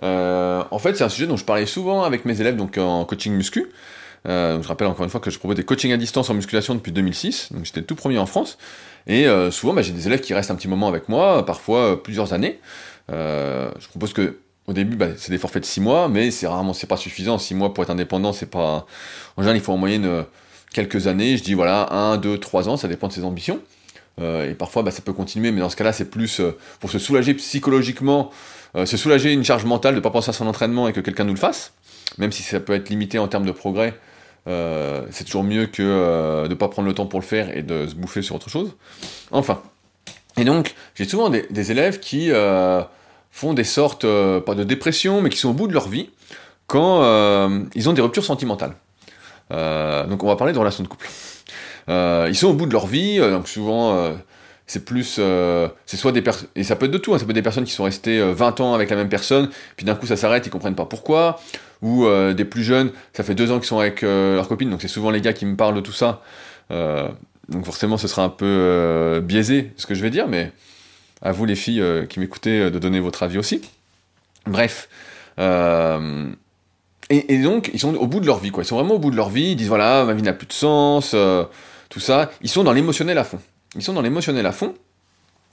en 0.02 0.78
fait, 0.78 0.96
c'est 0.96 1.04
un 1.04 1.08
sujet 1.08 1.26
dont 1.26 1.36
je 1.36 1.44
parlais 1.44 1.66
souvent 1.66 2.02
avec 2.02 2.24
mes 2.24 2.40
élèves 2.40 2.56
donc 2.56 2.78
en 2.78 3.04
coaching 3.04 3.32
muscu. 3.32 3.70
Euh, 4.26 4.62
je 4.62 4.68
rappelle 4.68 4.88
encore 4.88 5.04
une 5.04 5.10
fois 5.10 5.20
que 5.20 5.30
je 5.30 5.38
propose 5.38 5.56
des 5.56 5.64
coachings 5.64 5.92
à 5.92 5.96
distance 5.96 6.30
en 6.30 6.34
musculation 6.34 6.74
depuis 6.74 6.92
2006, 6.92 7.52
donc 7.52 7.64
j'étais 7.64 7.80
le 7.80 7.86
tout 7.86 7.94
premier 7.94 8.18
en 8.18 8.26
France. 8.26 8.58
Et 9.06 9.26
euh, 9.26 9.50
souvent, 9.50 9.74
bah, 9.74 9.82
j'ai 9.82 9.92
des 9.92 10.06
élèves 10.06 10.20
qui 10.20 10.32
restent 10.32 10.50
un 10.50 10.54
petit 10.54 10.68
moment 10.68 10.88
avec 10.88 11.08
moi, 11.08 11.44
parfois 11.44 11.80
euh, 11.80 11.96
plusieurs 11.96 12.32
années. 12.32 12.58
Euh, 13.12 13.70
je 13.78 13.88
propose 13.88 14.14
que 14.14 14.38
au 14.66 14.72
début, 14.72 14.96
bah, 14.96 15.08
c'est 15.16 15.30
des 15.30 15.38
forfaits 15.38 15.62
de 15.62 15.66
6 15.66 15.80
mois, 15.80 16.08
mais 16.08 16.30
c'est 16.30 16.46
rarement, 16.46 16.72
c'est 16.72 16.86
pas 16.86 16.96
suffisant. 16.96 17.38
6 17.38 17.54
mois 17.54 17.74
pour 17.74 17.84
être 17.84 17.90
indépendant, 17.90 18.32
c'est 18.32 18.50
pas. 18.50 18.86
En 19.36 19.42
général, 19.42 19.56
il 19.56 19.62
faut 19.62 19.72
en 19.72 19.76
moyenne 19.76 20.24
quelques 20.72 21.06
années. 21.06 21.36
Je 21.36 21.42
dis 21.42 21.54
voilà, 21.54 21.92
1, 21.92 22.16
2, 22.18 22.38
3 22.38 22.68
ans, 22.68 22.76
ça 22.76 22.88
dépend 22.88 23.08
de 23.08 23.12
ses 23.12 23.24
ambitions. 23.24 23.60
et 24.20 24.54
parfois, 24.58 24.82
bah, 24.82 24.90
ça 24.90 25.02
peut 25.02 25.12
continuer, 25.12 25.52
mais 25.52 25.60
dans 25.60 25.70
ce 25.70 25.76
cas-là, 25.76 25.92
c'est 25.92 26.10
plus 26.10 26.40
pour 26.80 26.90
se 26.90 26.98
soulager 26.98 27.34
psychologiquement, 27.34 28.30
se 28.74 28.96
soulager 28.96 29.32
une 29.32 29.44
charge 29.44 29.64
mentale 29.64 29.94
de 29.94 30.00
pas 30.00 30.10
penser 30.10 30.30
à 30.30 30.32
son 30.32 30.46
entraînement 30.46 30.88
et 30.88 30.92
que 30.92 31.00
quelqu'un 31.00 31.24
nous 31.24 31.34
le 31.34 31.38
fasse, 31.38 31.72
même 32.18 32.32
si 32.32 32.42
ça 32.42 32.60
peut 32.60 32.74
être 32.74 32.88
limité 32.88 33.18
en 33.18 33.28
termes 33.28 33.46
de 33.46 33.52
progrès. 33.52 33.94
Euh, 34.46 35.06
c'est 35.10 35.24
toujours 35.24 35.44
mieux 35.44 35.66
que 35.66 35.82
euh, 35.82 36.44
de 36.44 36.48
ne 36.50 36.54
pas 36.54 36.68
prendre 36.68 36.86
le 36.86 36.94
temps 36.94 37.06
pour 37.06 37.20
le 37.20 37.24
faire 37.24 37.56
et 37.56 37.62
de 37.62 37.86
se 37.86 37.94
bouffer 37.94 38.22
sur 38.22 38.36
autre 38.36 38.50
chose. 38.50 38.74
Enfin. 39.30 39.62
Et 40.36 40.44
donc, 40.44 40.74
j'ai 40.96 41.04
souvent 41.04 41.30
des, 41.30 41.70
élèves 41.70 42.00
qui 42.00 42.32
euh, 42.32 42.82
font 43.34 43.52
des 43.52 43.64
sortes, 43.64 44.06
pas 44.46 44.54
de 44.54 44.62
dépression, 44.62 45.20
mais 45.20 45.28
qui 45.28 45.38
sont 45.38 45.48
au 45.48 45.54
bout 45.54 45.66
de 45.66 45.72
leur 45.72 45.88
vie 45.88 46.08
quand 46.68 47.02
ils 47.74 47.88
ont 47.88 47.92
des 47.92 48.00
ruptures 48.00 48.24
sentimentales. 48.24 48.74
donc, 49.50 50.22
on 50.22 50.26
va 50.28 50.36
parler 50.36 50.52
de 50.52 50.58
relations 50.58 50.84
de 50.84 50.88
couple. 50.88 51.08
ils 51.88 52.36
sont 52.36 52.48
au 52.48 52.54
bout 52.54 52.66
de 52.66 52.72
leur 52.72 52.86
vie, 52.86 53.18
donc 53.18 53.48
souvent 53.48 54.14
c'est 54.66 54.84
plus, 54.84 55.16
euh, 55.18 55.68
c'est 55.84 55.96
soit 55.96 56.12
des 56.12 56.22
personnes, 56.22 56.48
et 56.56 56.64
ça 56.64 56.76
peut 56.76 56.86
être 56.86 56.92
de 56.92 56.98
tout, 56.98 57.14
hein, 57.14 57.18
ça 57.18 57.24
peut 57.24 57.32
être 57.32 57.36
des 57.36 57.42
personnes 57.42 57.64
qui 57.64 57.72
sont 57.72 57.84
restées 57.84 58.20
20 58.20 58.60
ans 58.60 58.74
avec 58.74 58.88
la 58.88 58.96
même 58.96 59.08
personne, 59.08 59.50
puis 59.76 59.84
d'un 59.84 59.94
coup 59.94 60.06
ça 60.06 60.16
s'arrête, 60.16 60.46
ils 60.46 60.50
comprennent 60.50 60.74
pas 60.74 60.86
pourquoi, 60.86 61.40
ou 61.82 62.06
des 62.34 62.44
plus 62.44 62.62
jeunes, 62.62 62.92
ça 63.12 63.24
fait 63.24 63.34
deux 63.34 63.50
ans 63.50 63.58
qu'ils 63.58 63.68
sont 63.68 63.78
avec 63.78 64.02
leur 64.02 64.48
copine, 64.48 64.70
donc 64.70 64.80
c'est 64.80 64.88
souvent 64.88 65.10
les 65.10 65.20
gars 65.20 65.32
qui 65.32 65.44
me 65.44 65.56
parlent 65.56 65.74
de 65.74 65.80
tout 65.80 65.92
ça, 65.92 66.22
donc 66.70 67.64
forcément 67.64 67.98
ce 67.98 68.08
sera 68.08 68.24
un 68.24 68.30
peu 68.30 69.20
biaisé 69.22 69.72
ce 69.76 69.86
que 69.86 69.94
je 69.94 70.02
vais 70.02 70.10
dire, 70.10 70.28
mais 70.28 70.50
à 71.22 71.32
vous 71.32 71.44
les 71.44 71.56
filles 71.56 71.82
qui 72.08 72.20
m'écoutez 72.20 72.70
de 72.70 72.78
donner 72.78 73.00
votre 73.00 73.22
avis 73.22 73.38
aussi. 73.38 73.62
Bref. 74.46 74.88
Euh, 75.38 76.30
et, 77.10 77.38
donc, 77.42 77.70
ils 77.72 77.80
sont 77.80 77.94
au 77.94 78.06
bout 78.06 78.20
de 78.20 78.26
leur 78.26 78.38
vie, 78.38 78.50
quoi. 78.50 78.62
Ils 78.62 78.66
sont 78.66 78.76
vraiment 78.76 78.94
au 78.94 78.98
bout 78.98 79.10
de 79.10 79.16
leur 79.16 79.28
vie. 79.28 79.52
Ils 79.52 79.56
disent 79.56 79.68
voilà, 79.68 80.04
ma 80.04 80.14
vie 80.14 80.22
n'a 80.22 80.32
plus 80.32 80.46
de 80.46 80.52
sens, 80.52 81.12
euh, 81.14 81.44
tout 81.88 82.00
ça. 82.00 82.30
Ils 82.40 82.48
sont 82.48 82.64
dans 82.64 82.72
l'émotionnel 82.72 83.18
à 83.18 83.24
fond. 83.24 83.40
Ils 83.76 83.82
sont 83.82 83.92
dans 83.92 84.02
l'émotionnel 84.02 84.46
à 84.46 84.52
fond. 84.52 84.74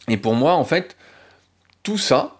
Et 0.07 0.17
pour 0.17 0.33
moi, 0.33 0.53
en 0.53 0.63
fait, 0.63 0.95
tout 1.83 1.97
ça, 1.97 2.37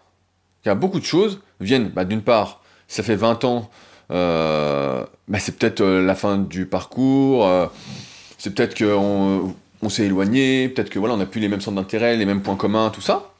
il 0.63 0.69
y 0.69 0.71
a 0.71 0.75
beaucoup 0.75 0.99
de 0.99 1.05
choses, 1.05 1.41
viennent, 1.59 1.89
bah, 1.89 2.05
d'une 2.05 2.21
part, 2.21 2.61
ça 2.87 3.03
fait 3.03 3.15
20 3.15 3.43
ans, 3.43 3.69
euh, 4.11 5.05
bah, 5.27 5.39
c'est 5.39 5.57
peut-être 5.57 5.83
la 5.83 6.15
fin 6.15 6.37
du 6.37 6.65
parcours, 6.65 7.47
c'est 8.37 8.53
peut-être 8.53 8.77
qu'on 8.77 9.45
on, 9.47 9.55
s'est 9.89 10.05
éloigné, 10.05 10.69
peut-être 10.69 10.89
que 10.89 10.99
voilà, 10.99 11.15
on 11.15 11.17
n'a 11.17 11.25
plus 11.25 11.41
les 11.41 11.47
mêmes 11.47 11.61
centres 11.61 11.77
d'intérêt, 11.77 12.15
les 12.15 12.25
mêmes 12.25 12.41
points 12.41 12.55
communs, 12.55 12.89
tout 12.89 13.01
ça. 13.01 13.33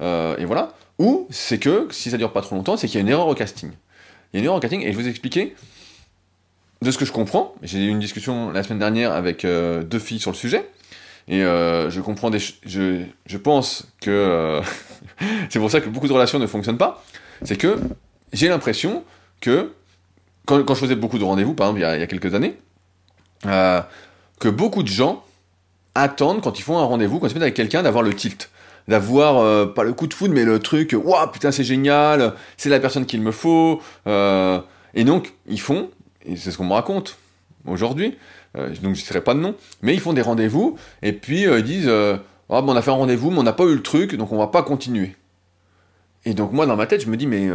et 0.00 0.44
voilà. 0.44 0.72
Ou 0.98 1.26
c'est 1.30 1.58
que, 1.58 1.88
si 1.90 2.10
ça 2.10 2.16
dure 2.16 2.32
pas 2.32 2.40
trop 2.40 2.56
longtemps, 2.56 2.76
c'est 2.76 2.86
qu'il 2.86 2.96
y 2.96 2.98
a 2.98 3.02
une 3.02 3.08
erreur 3.08 3.28
au 3.28 3.34
casting. 3.34 3.70
Il 4.32 4.36
y 4.36 4.38
a 4.38 4.40
une 4.40 4.44
erreur 4.46 4.56
au 4.56 4.60
casting, 4.60 4.80
et 4.80 4.92
je 4.92 4.96
vais 4.96 5.02
vous 5.02 5.08
expliquer, 5.08 5.54
de 6.82 6.90
ce 6.90 6.98
que 6.98 7.04
je 7.04 7.12
comprends, 7.12 7.54
j'ai 7.62 7.84
eu 7.84 7.88
une 7.88 7.98
discussion 7.98 8.50
la 8.50 8.62
semaine 8.62 8.78
dernière 8.78 9.12
avec 9.12 9.44
euh, 9.44 9.82
deux 9.82 9.98
filles 9.98 10.20
sur 10.20 10.30
le 10.30 10.36
sujet, 10.36 10.68
et 11.28 11.42
euh, 11.42 11.90
je 11.90 12.00
comprends 12.00 12.30
des... 12.30 12.38
Je, 12.38 13.02
je 13.26 13.36
pense 13.36 13.88
que... 14.00 14.10
Euh, 14.10 14.62
c'est 15.50 15.58
pour 15.58 15.70
ça 15.70 15.80
que 15.80 15.88
beaucoup 15.88 16.08
de 16.08 16.12
relations 16.12 16.38
ne 16.38 16.46
fonctionnent 16.46 16.78
pas, 16.78 17.04
c'est 17.42 17.56
que 17.56 17.78
j'ai 18.32 18.48
l'impression 18.48 19.04
que, 19.40 19.72
quand, 20.46 20.62
quand, 20.64 20.74
je 20.74 20.80
faisais 20.80 20.96
beaucoup 20.96 21.18
de 21.18 21.24
rendez-vous, 21.24 21.54
par 21.54 21.68
exemple, 21.68 21.80
il 21.80 22.00
y 22.00 22.02
a 22.02 22.06
quelques 22.06 22.34
années, 22.34 22.56
que 23.42 24.48
beaucoup 24.48 24.82
de 24.82 24.88
gens 24.88 25.24
attendent, 25.96 26.42
quand 26.42 26.58
ils 26.58 26.62
font 26.62 26.78
un 26.78 26.84
rendez-vous, 26.84 27.18
quand 27.18 27.26
ils 27.26 27.30
se 27.30 27.34
mettent 27.34 27.42
avec 27.42 27.54
quelqu'un, 27.54 27.82
d'avoir 27.82 28.02
le 28.02 28.14
tilt. 28.14 28.50
D'avoir 28.88 29.38
euh, 29.38 29.66
pas 29.66 29.82
le 29.82 29.92
coup 29.92 30.06
de 30.06 30.14
foudre 30.14 30.32
mais 30.32 30.44
le 30.44 30.60
truc 30.60 30.94
waouh 30.96 31.26
putain 31.32 31.50
c'est 31.50 31.64
génial 31.64 32.34
c'est 32.56 32.68
la 32.68 32.78
personne 32.78 33.04
qu'il 33.04 33.20
me 33.20 33.32
faut 33.32 33.82
euh, 34.06 34.60
et 34.94 35.02
donc 35.02 35.34
ils 35.48 35.60
font 35.60 35.90
et 36.24 36.36
c'est 36.36 36.52
ce 36.52 36.56
qu'on 36.56 36.66
me 36.66 36.72
raconte 36.72 37.18
aujourd'hui. 37.66 38.16
Euh, 38.56 38.68
donc 38.80 38.94
je 38.94 39.12
ne 39.12 39.18
pas 39.18 39.34
de 39.34 39.40
nom 39.40 39.56
mais 39.82 39.92
ils 39.92 40.00
font 40.00 40.12
des 40.12 40.22
rendez-vous 40.22 40.76
et 41.02 41.12
puis 41.12 41.42
ils 41.42 41.62
disent 41.64 41.90
oh, 41.90 42.16
on 42.48 42.76
a 42.76 42.82
fait 42.82 42.92
un 42.92 42.94
rendez-vous 42.94 43.32
mais 43.32 43.40
on 43.40 43.42
n'a 43.42 43.52
pas 43.52 43.64
eu 43.64 43.74
le 43.74 43.82
truc 43.82 44.14
donc 44.14 44.30
on 44.30 44.38
va 44.38 44.46
pas 44.46 44.62
continuer 44.62 45.16
et 46.24 46.32
donc 46.32 46.52
moi 46.52 46.64
dans 46.64 46.76
ma 46.76 46.86
tête 46.86 47.02
je 47.02 47.10
me 47.10 47.16
dis 47.16 47.26
mais 47.26 47.50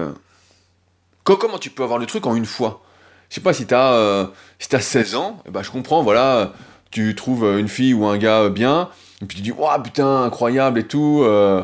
comment 1.23 1.60
tu 1.60 1.69
peux 1.69 1.84
avoir 1.84 1.97
le 1.97 2.08
truc 2.08 2.25
en 2.25 2.36
une 2.36 2.45
fois? 2.45 2.84
Je 3.30 3.36
sais 3.36 3.41
pas 3.41 3.54
si 3.54 3.65
t'as 3.65 4.27
si 4.60 4.75
as 4.75 4.82
16 4.82 5.15
ans 5.15 5.38
et 5.38 5.47
eh 5.47 5.51
ben 5.51 5.63
je 5.63 5.71
comprends 5.71 6.04
voilà 6.04 6.51
tu 6.91 7.15
trouves 7.15 7.45
une 7.58 7.67
fille 7.67 7.93
ou 7.93 8.06
un 8.06 8.17
gars 8.17 8.49
bien 8.49 8.89
et 9.21 9.25
puis 9.25 9.38
tu 9.38 9.43
dis, 9.43 9.51
waouh, 9.51 9.82
putain, 9.82 10.23
incroyable 10.23 10.80
et 10.80 10.88
tout. 10.88 11.21
Euh. 11.23 11.63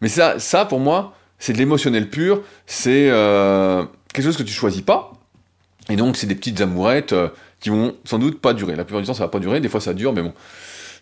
Mais 0.00 0.08
ça, 0.08 0.38
ça, 0.38 0.64
pour 0.64 0.80
moi, 0.80 1.14
c'est 1.38 1.52
de 1.52 1.58
l'émotionnel 1.58 2.08
pur. 2.08 2.42
C'est 2.66 3.10
euh, 3.10 3.84
quelque 4.12 4.24
chose 4.24 4.36
que 4.36 4.42
tu 4.42 4.52
choisis 4.52 4.82
pas. 4.82 5.12
Et 5.88 5.96
donc, 5.96 6.16
c'est 6.16 6.26
des 6.26 6.36
petites 6.36 6.60
amourettes 6.60 7.12
euh, 7.12 7.28
qui 7.60 7.70
vont 7.70 7.96
sans 8.04 8.18
doute 8.18 8.40
pas 8.40 8.54
durer. 8.54 8.76
La 8.76 8.84
plupart 8.84 9.00
du 9.00 9.06
temps, 9.06 9.14
ça 9.14 9.24
va 9.24 9.28
pas 9.28 9.40
durer. 9.40 9.60
Des 9.60 9.68
fois, 9.68 9.80
ça 9.80 9.92
dure, 9.92 10.12
mais 10.12 10.22
bon. 10.22 10.32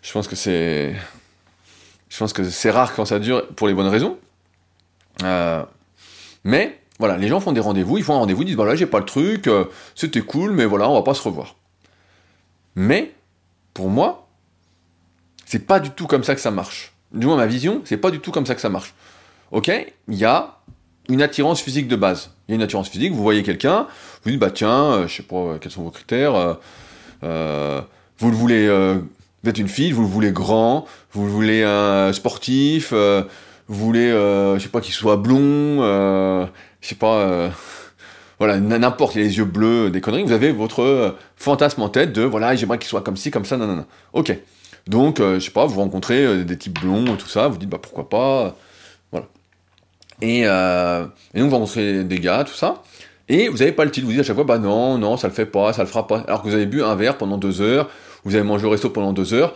Je 0.01 0.11
pense 0.11 0.27
que 0.27 0.35
c'est. 0.35 0.95
Je 2.09 2.17
pense 2.17 2.33
que 2.33 2.43
c'est 2.43 2.71
rare 2.71 2.93
quand 2.93 3.05
ça 3.05 3.19
dure 3.19 3.47
pour 3.55 3.67
les 3.67 3.73
bonnes 3.73 3.87
raisons. 3.87 4.17
mais 6.43 6.79
voilà, 6.99 7.17
les 7.17 7.27
gens 7.27 7.39
font 7.39 7.51
des 7.51 7.59
rendez-vous, 7.59 7.97
ils 7.97 8.03
font 8.03 8.13
un 8.13 8.19
rendez-vous, 8.19 8.43
ils 8.43 8.45
disent 8.45 8.55
voilà, 8.55 8.75
j'ai 8.75 8.85
pas 8.85 8.99
le 8.99 9.05
truc, 9.05 9.49
c'était 9.95 10.21
cool, 10.21 10.51
mais 10.51 10.65
voilà, 10.65 10.87
on 10.89 10.93
va 10.93 11.01
pas 11.01 11.15
se 11.15 11.23
revoir. 11.23 11.55
Mais 12.75 13.13
pour 13.73 13.89
moi, 13.89 14.27
c'est 15.45 15.65
pas 15.65 15.79
du 15.79 15.89
tout 15.89 16.07
comme 16.07 16.23
ça 16.23 16.35
que 16.35 16.41
ça 16.41 16.51
marche. 16.51 16.93
Du 17.11 17.27
moins, 17.27 17.37
ma 17.37 17.45
vision, 17.45 17.81
c'est 17.85 17.97
pas 17.97 18.11
du 18.11 18.19
tout 18.19 18.31
comme 18.31 18.45
ça 18.45 18.55
que 18.55 18.61
ça 18.61 18.69
marche. 18.69 18.93
Ok? 19.51 19.71
Il 20.07 20.15
y 20.15 20.25
a 20.25 20.57
une 21.09 21.21
attirance 21.21 21.61
physique 21.61 21.87
de 21.87 21.95
base. 21.95 22.31
Il 22.47 22.51
y 22.51 22.53
a 22.53 22.55
une 22.55 22.61
attirance 22.61 22.89
physique, 22.89 23.13
vous 23.13 23.21
voyez 23.21 23.43
quelqu'un, 23.43 23.87
vous 24.23 24.31
dites, 24.31 24.39
bah 24.39 24.51
tiens, 24.51 24.83
euh, 24.83 25.07
je 25.07 25.15
sais 25.15 25.23
pas, 25.23 25.35
euh, 25.35 25.57
quels 25.59 25.71
sont 25.71 25.83
vos 25.83 25.91
critères, 25.91 26.57
euh, 27.23 27.81
vous 28.17 28.31
le 28.31 28.35
voulez, 28.35 28.67
vous 28.67 29.49
êtes 29.49 29.57
une 29.57 29.67
fille, 29.67 29.91
vous 29.91 30.01
le 30.01 30.07
voulez 30.07 30.31
grand, 30.31 30.85
vous 31.11 31.25
le 31.25 31.31
voulez 31.31 31.63
un 31.63 32.11
sportif, 32.13 32.93
vous 32.93 33.25
voulez, 33.67 34.09
je 34.09 34.59
sais 34.61 34.69
pas, 34.69 34.81
qu'il 34.81 34.93
soit 34.93 35.17
blond, 35.17 35.79
je 35.79 36.87
sais 36.87 36.95
pas, 36.95 37.51
voilà, 38.45 38.59
n'importe, 38.59 39.15
les 39.15 39.37
yeux 39.37 39.45
bleus, 39.45 39.89
des 39.89 40.01
conneries, 40.01 40.23
vous 40.23 40.33
avez 40.33 40.51
votre 40.51 41.15
fantasme 41.37 41.81
en 41.81 41.87
tête 41.87 42.11
de, 42.11 42.23
voilà, 42.23 42.55
j'aimerais 42.57 42.77
qu'il 42.77 42.89
soit 42.89 42.99
comme 42.99 43.15
ci, 43.15 43.31
comme 43.31 43.45
ça, 43.45 43.55
non. 43.55 43.85
Ok. 44.11 44.37
Donc, 44.85 45.21
euh, 45.21 45.39
je 45.39 45.45
sais 45.45 45.51
pas, 45.51 45.65
vous 45.65 45.79
rencontrez 45.79 46.25
euh, 46.25 46.43
des 46.43 46.57
types 46.57 46.77
blonds, 46.81 47.15
tout 47.15 47.29
ça, 47.29 47.47
vous 47.47 47.57
dites, 47.57 47.69
bah 47.69 47.79
pourquoi 47.81 48.09
pas, 48.09 48.57
voilà. 49.11 49.27
Et, 50.21 50.41
euh, 50.43 51.05
et, 51.33 51.39
donc, 51.39 51.51
vous 51.51 51.55
rencontrez 51.55 52.03
des 52.03 52.19
gars, 52.19 52.43
tout 52.43 52.53
ça, 52.53 52.83
et 53.29 53.47
vous 53.47 53.59
n'avez 53.59 53.71
pas 53.71 53.85
le 53.85 53.91
titre, 53.91 54.07
vous 54.07 54.11
dites 54.11 54.19
à 54.19 54.25
chaque 54.25 54.35
fois, 54.35 54.43
bah 54.43 54.57
non, 54.57 54.97
non, 54.97 55.15
ça 55.15 55.29
le 55.29 55.33
fait 55.33 55.45
pas, 55.45 55.71
ça 55.71 55.83
le 55.83 55.87
fera 55.87 56.05
pas. 56.05 56.25
Alors 56.27 56.43
que 56.43 56.49
vous 56.49 56.53
avez 56.53 56.65
bu 56.65 56.83
un 56.83 56.95
verre 56.95 57.17
pendant 57.17 57.37
deux 57.37 57.61
heures, 57.61 57.89
vous 58.25 58.35
avez 58.35 58.43
mangé 58.43 58.65
au 58.65 58.71
resto 58.71 58.89
pendant 58.89 59.13
deux 59.13 59.33
heures, 59.33 59.55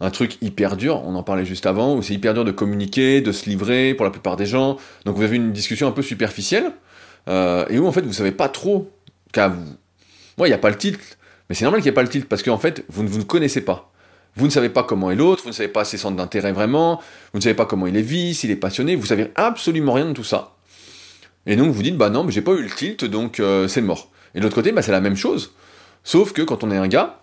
un 0.00 0.10
truc 0.10 0.38
hyper 0.40 0.78
dur, 0.78 1.02
on 1.04 1.14
en 1.16 1.22
parlait 1.22 1.44
juste 1.44 1.66
avant, 1.66 1.94
où 1.94 2.02
c'est 2.02 2.14
hyper 2.14 2.32
dur 2.32 2.46
de 2.46 2.50
communiquer, 2.50 3.20
de 3.20 3.30
se 3.30 3.50
livrer 3.50 3.92
pour 3.92 4.06
la 4.06 4.10
plupart 4.10 4.36
des 4.36 4.46
gens. 4.46 4.78
Donc 5.04 5.16
vous 5.16 5.22
avez 5.22 5.36
une 5.36 5.52
discussion 5.52 5.86
un 5.86 5.92
peu 5.92 6.00
superficielle, 6.00 6.72
et 7.26 7.78
où 7.78 7.86
en 7.86 7.92
fait 7.92 8.02
vous 8.02 8.12
savez 8.12 8.32
pas 8.32 8.48
trop 8.48 8.90
qu'à 9.32 9.48
vous. 9.48 9.76
Moi, 10.38 10.46
il 10.46 10.50
n'y 10.50 10.54
a 10.54 10.58
pas 10.58 10.70
le 10.70 10.76
titre, 10.76 10.98
mais 11.48 11.54
c'est 11.54 11.64
normal 11.64 11.80
qu'il 11.80 11.90
n'y 11.90 11.92
ait 11.92 11.94
pas 11.94 12.02
le 12.02 12.08
titre, 12.08 12.26
parce 12.28 12.42
qu'en 12.42 12.58
fait, 12.58 12.84
vous 12.88 13.02
ne 13.02 13.08
vous 13.08 13.24
connaissez 13.24 13.60
pas. 13.60 13.90
Vous 14.34 14.46
ne 14.46 14.50
savez 14.50 14.70
pas 14.70 14.82
comment 14.82 15.10
est 15.10 15.14
l'autre, 15.14 15.42
vous 15.42 15.50
ne 15.50 15.54
savez 15.54 15.68
pas 15.68 15.84
ses 15.84 15.98
centres 15.98 16.16
d'intérêt 16.16 16.52
vraiment, 16.52 17.00
vous 17.32 17.38
ne 17.38 17.42
savez 17.42 17.54
pas 17.54 17.66
comment 17.66 17.86
il 17.86 17.96
est 17.96 18.02
vit, 18.02 18.34
s'il 18.34 18.50
est 18.50 18.56
passionné, 18.56 18.96
vous 18.96 19.04
savez 19.04 19.30
absolument 19.34 19.92
rien 19.92 20.06
de 20.06 20.12
tout 20.12 20.24
ça. 20.24 20.56
Et 21.44 21.56
donc 21.56 21.72
vous 21.72 21.82
dites, 21.82 21.98
bah 21.98 22.08
non, 22.08 22.24
mais 22.24 22.32
j'ai 22.32 22.40
pas 22.40 22.52
eu 22.52 22.62
le 22.62 22.70
tilt, 22.70 23.04
donc 23.04 23.40
euh, 23.40 23.68
c'est 23.68 23.82
mort. 23.82 24.10
Et 24.34 24.38
de 24.38 24.44
l'autre 24.44 24.54
côté, 24.54 24.72
bah, 24.72 24.80
c'est 24.80 24.92
la 24.92 25.02
même 25.02 25.16
chose. 25.16 25.52
Sauf 26.02 26.32
que 26.32 26.40
quand 26.40 26.64
on 26.64 26.70
est 26.70 26.78
un 26.78 26.88
gars, 26.88 27.20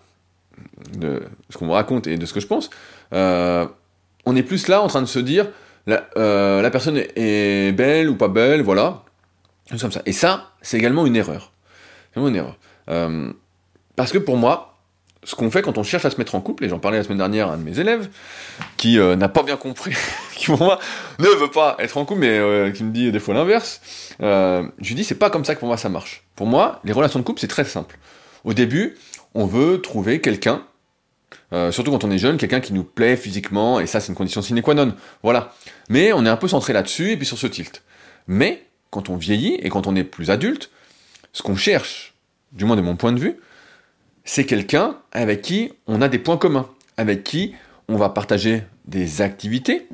de 0.96 1.22
ce 1.48 1.58
qu'on 1.58 1.66
me 1.66 1.72
raconte 1.72 2.06
et 2.06 2.16
de 2.16 2.26
ce 2.26 2.32
que 2.32 2.38
je 2.38 2.46
pense, 2.46 2.70
euh, 3.12 3.66
on 4.24 4.36
est 4.36 4.42
plus 4.44 4.68
là 4.68 4.80
en 4.80 4.86
train 4.86 5.02
de 5.02 5.06
se 5.06 5.18
dire, 5.18 5.48
la, 5.86 6.08
euh, 6.16 6.62
la 6.62 6.70
personne 6.70 7.02
est 7.16 7.74
belle 7.74 8.08
ou 8.08 8.14
pas 8.14 8.28
belle, 8.28 8.62
voilà. 8.62 9.02
Comme 9.78 9.92
ça. 9.92 10.02
Et 10.04 10.12
ça, 10.12 10.52
c'est 10.62 10.76
également 10.76 11.06
une 11.06 11.16
erreur. 11.16 11.52
C'est 12.12 12.20
une 12.20 12.36
erreur. 12.36 12.58
parce 13.96 14.12
que 14.12 14.18
pour 14.18 14.36
moi, 14.36 14.70
ce 15.24 15.34
qu'on 15.34 15.50
fait 15.50 15.62
quand 15.62 15.76
on 15.78 15.82
cherche 15.82 16.04
à 16.04 16.10
se 16.10 16.16
mettre 16.16 16.34
en 16.34 16.40
couple, 16.40 16.64
et 16.64 16.68
j'en 16.68 16.78
parlais 16.78 16.98
la 16.98 17.04
semaine 17.04 17.18
dernière 17.18 17.48
à 17.48 17.54
un 17.54 17.58
de 17.58 17.62
mes 17.62 17.78
élèves, 17.78 18.08
qui 18.76 18.98
euh, 18.98 19.16
n'a 19.16 19.28
pas 19.28 19.42
bien 19.42 19.56
compris, 19.56 19.92
qui 20.34 20.46
pour 20.46 20.58
moi 20.58 20.78
ne 21.18 21.28
veut 21.28 21.50
pas 21.50 21.76
être 21.78 21.96
en 21.98 22.04
couple, 22.04 22.20
mais 22.20 22.38
euh, 22.38 22.70
qui 22.70 22.84
me 22.84 22.92
dit 22.92 23.12
des 23.12 23.20
fois 23.20 23.34
l'inverse, 23.34 23.80
euh, 24.22 24.66
je 24.80 24.88
lui 24.88 24.94
dis 24.94 25.04
c'est 25.04 25.16
pas 25.16 25.30
comme 25.30 25.44
ça 25.44 25.54
que 25.54 25.60
pour 25.60 25.68
moi 25.68 25.76
ça 25.76 25.88
marche. 25.88 26.24
Pour 26.36 26.46
moi, 26.46 26.80
les 26.84 26.92
relations 26.92 27.18
de 27.18 27.24
couple 27.24 27.40
c'est 27.40 27.48
très 27.48 27.64
simple. 27.64 27.98
Au 28.44 28.54
début, 28.54 28.96
on 29.34 29.44
veut 29.44 29.82
trouver 29.82 30.20
quelqu'un, 30.20 30.62
surtout 31.70 31.90
quand 31.90 32.04
on 32.04 32.10
est 32.10 32.18
jeune, 32.18 32.38
quelqu'un 32.38 32.60
qui 32.60 32.72
nous 32.72 32.84
plaît 32.84 33.16
physiquement, 33.16 33.78
et 33.78 33.86
ça 33.86 34.00
c'est 34.00 34.08
une 34.08 34.14
condition 34.14 34.40
sine 34.40 34.62
qua 34.62 34.72
non, 34.72 34.94
voilà. 35.22 35.52
Mais 35.90 36.14
on 36.14 36.24
est 36.24 36.28
un 36.30 36.36
peu 36.36 36.48
centré 36.48 36.72
là-dessus, 36.72 37.12
et 37.12 37.16
puis 37.18 37.26
sur 37.26 37.36
ce 37.36 37.46
tilt. 37.46 37.82
Mais, 38.26 38.66
quand 38.90 39.08
on 39.08 39.16
vieillit, 39.16 39.54
et 39.54 39.68
quand 39.68 39.86
on 39.86 39.96
est 39.96 40.04
plus 40.04 40.30
adulte, 40.30 40.70
ce 41.32 41.42
qu'on 41.42 41.56
cherche, 41.56 42.14
du 42.52 42.64
moins 42.64 42.76
de 42.76 42.80
mon 42.80 42.96
point 42.96 43.12
de 43.12 43.20
vue, 43.20 43.36
c'est 44.24 44.44
quelqu'un 44.44 44.96
avec 45.12 45.42
qui 45.42 45.72
on 45.86 46.02
a 46.02 46.08
des 46.08 46.18
points 46.18 46.36
communs, 46.36 46.68
avec 46.96 47.24
qui 47.24 47.54
on 47.88 47.96
va 47.96 48.08
partager 48.08 48.62
des 48.84 49.22
activités, 49.22 49.88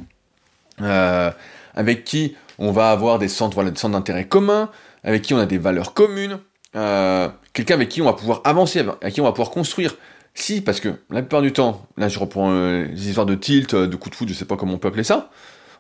euh, 0.81 1.31
avec 1.75 2.05
qui 2.05 2.37
on 2.59 2.73
va 2.73 2.91
avoir 2.91 3.19
des 3.19 3.29
centres, 3.29 3.63
d'intérêt 3.63 4.27
communs, 4.27 4.71
avec 5.05 5.23
qui 5.23 5.35
on 5.35 5.39
a 5.39 5.47
des 5.47 5.59
valeurs 5.59 5.95
communes, 5.95 6.39
euh, 6.75 7.29
quelqu'un 7.53 7.75
avec 7.75 7.89
qui 7.89 8.03
on 8.03 8.07
va 8.07 8.15
pouvoir 8.15 8.41
avancer, 8.45 8.81
avec 8.81 9.15
qui 9.15 9.21
on 9.21 9.25
va 9.25 9.33
pouvoir 9.33 9.51
construire. 9.51 9.95
Si, 10.35 10.61
parce 10.61 10.81
que 10.81 10.89
la 11.11 11.23
plupart 11.23 11.41
du 11.41 11.53
temps, 11.53 11.87
là 11.97 12.09
je 12.09 12.19
reprends 12.19 12.51
euh, 12.51 12.85
les 12.85 13.09
histoires 13.09 13.25
de 13.25 13.35
tilt, 13.35 13.75
de 13.75 13.97
coup 13.97 14.11
de 14.11 14.15
foot, 14.15 14.29
je 14.29 14.35
sais 14.35 14.45
pas 14.45 14.57
comment 14.57 14.75
on 14.75 14.79
peut 14.79 14.89
appeler 14.89 15.05
ça. 15.05 15.31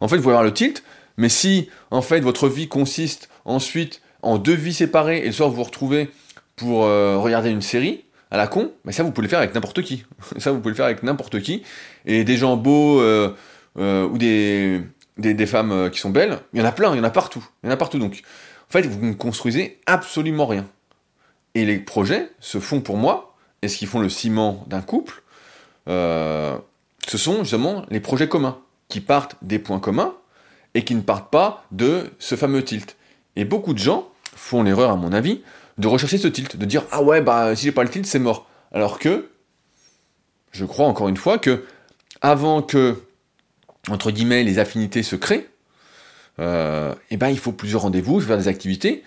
En 0.01 0.09
fait, 0.09 0.17
vous 0.17 0.23
pouvez 0.23 0.35
avoir 0.35 0.45
le 0.45 0.55
tilt, 0.55 0.83
mais 1.17 1.29
si 1.29 1.69
en 1.91 2.03
fait 2.03 2.21
votre 2.21 2.49
vie 2.49 2.69
consiste 2.69 3.29
ensuite 3.45 4.01
en 4.23 4.39
deux 4.39 4.55
vies 4.55 4.75
séparées 4.75 5.19
et 5.19 5.27
le 5.27 5.33
soir 5.33 5.49
vous 5.49 5.57
vous 5.57 5.65
retrouvez 5.65 6.11
pour 6.57 6.85
regarder 6.85 7.51
une 7.51 7.61
série, 7.61 8.07
à 8.31 8.37
la 8.37 8.47
con, 8.47 8.73
mais 8.85 8.93
ça 8.93 9.03
vous 9.03 9.13
pouvez 9.13 9.27
le 9.27 9.31
faire 9.31 9.39
avec 9.39 9.55
n'importe 9.55 9.83
qui. 9.83 10.05
ça 10.39 10.51
vous 10.51 10.59
pouvez 10.59 10.71
le 10.71 10.77
faire 10.77 10.87
avec 10.87 11.03
n'importe 11.03 11.41
qui. 11.41 11.63
Et 12.05 12.25
des 12.25 12.37
gens 12.37 12.57
beaux 12.57 13.01
euh, 13.01 13.35
euh, 13.79 14.09
ou 14.09 14.19
des, 14.19 14.83
des, 15.19 15.47
femmes 15.47 15.73
euh, 15.73 15.91
qui 15.91 16.01
sont 16.01 16.11
belles, 16.11 16.39
il 16.53 16.61
y 16.61 16.63
en 16.63 16.67
a 16.67 16.73
plein, 16.73 16.93
il 16.95 16.99
y 16.99 17.01
en 17.01 17.05
a 17.05 17.11
partout. 17.11 17.47
Il 17.63 17.67
y 17.67 17.71
en 17.71 17.73
a 17.73 17.77
partout. 17.77 17.99
Donc, 17.99 18.23
en 18.69 18.73
fait, 18.73 18.83
vous 18.83 19.05
ne 19.05 19.13
construisez 19.13 19.81
absolument 19.87 20.47
rien. 20.47 20.67
Et 21.55 21.65
les 21.65 21.79
projets 21.79 22.31
se 22.41 22.59
font 22.59 22.81
pour 22.81 22.97
moi, 22.97 23.37
et 23.63 23.69
ce 23.69 23.77
qui 23.77 23.87
font 23.87 24.01
le 24.01 24.09
ciment 24.09 24.65
d'un 24.67 24.83
couple, 24.83 25.23
ce 25.87 26.61
sont 27.07 27.39
justement 27.45 27.87
les 27.89 28.01
projets 28.01 28.29
communs. 28.29 28.59
qui 28.89 29.01
partent 29.01 29.37
des 29.41 29.59
points 29.59 29.81
communs 29.81 30.15
et 30.77 30.85
qui 30.85 30.95
ne 30.95 31.01
partent 31.01 31.31
pas 31.31 31.65
de 31.73 32.11
ce 32.19 32.35
fameux 32.35 32.63
tilt. 32.63 32.97
Et 33.35 33.47
beaucoup 33.47 33.73
de 33.73 33.79
gens 33.79 34.11
font 34.35 34.63
l'erreur, 34.63 34.91
à 34.91 34.97
mon 34.97 35.11
avis, 35.11 35.41
de 35.79 35.89
rechercher 35.89 36.19
ce 36.19 36.29
tilt, 36.29 36.59
de 36.59 36.67
dire 36.67 36.85
ah 36.93 37.03
ouais 37.03 37.23
bah 37.23 37.57
si 37.57 37.65
j'ai 37.65 37.73
pas 37.73 37.83
le 37.83 37.89
tilt 37.89 38.05
c'est 38.07 38.19
mort. 38.19 38.47
Alors 38.73 38.99
que 38.99 39.31
je 40.53 40.67
crois 40.67 40.87
encore 40.87 41.09
une 41.09 41.17
fois 41.17 41.39
que 41.39 41.65
avant 42.21 42.61
que 42.61 43.03
entre 43.89 44.11
guillemets 44.11 44.45
les 44.45 44.59
affinités 44.59 45.03
se 45.03 45.17
créent, 45.17 45.49
euh, 46.41 46.95
eh 47.11 47.17
ben 47.17 47.31
il 47.31 47.39
faut 47.39 47.53
plusieurs 47.53 47.83
rendez-vous, 47.83 48.21
faire 48.21 48.37
des 48.37 48.49
activités. 48.49 49.03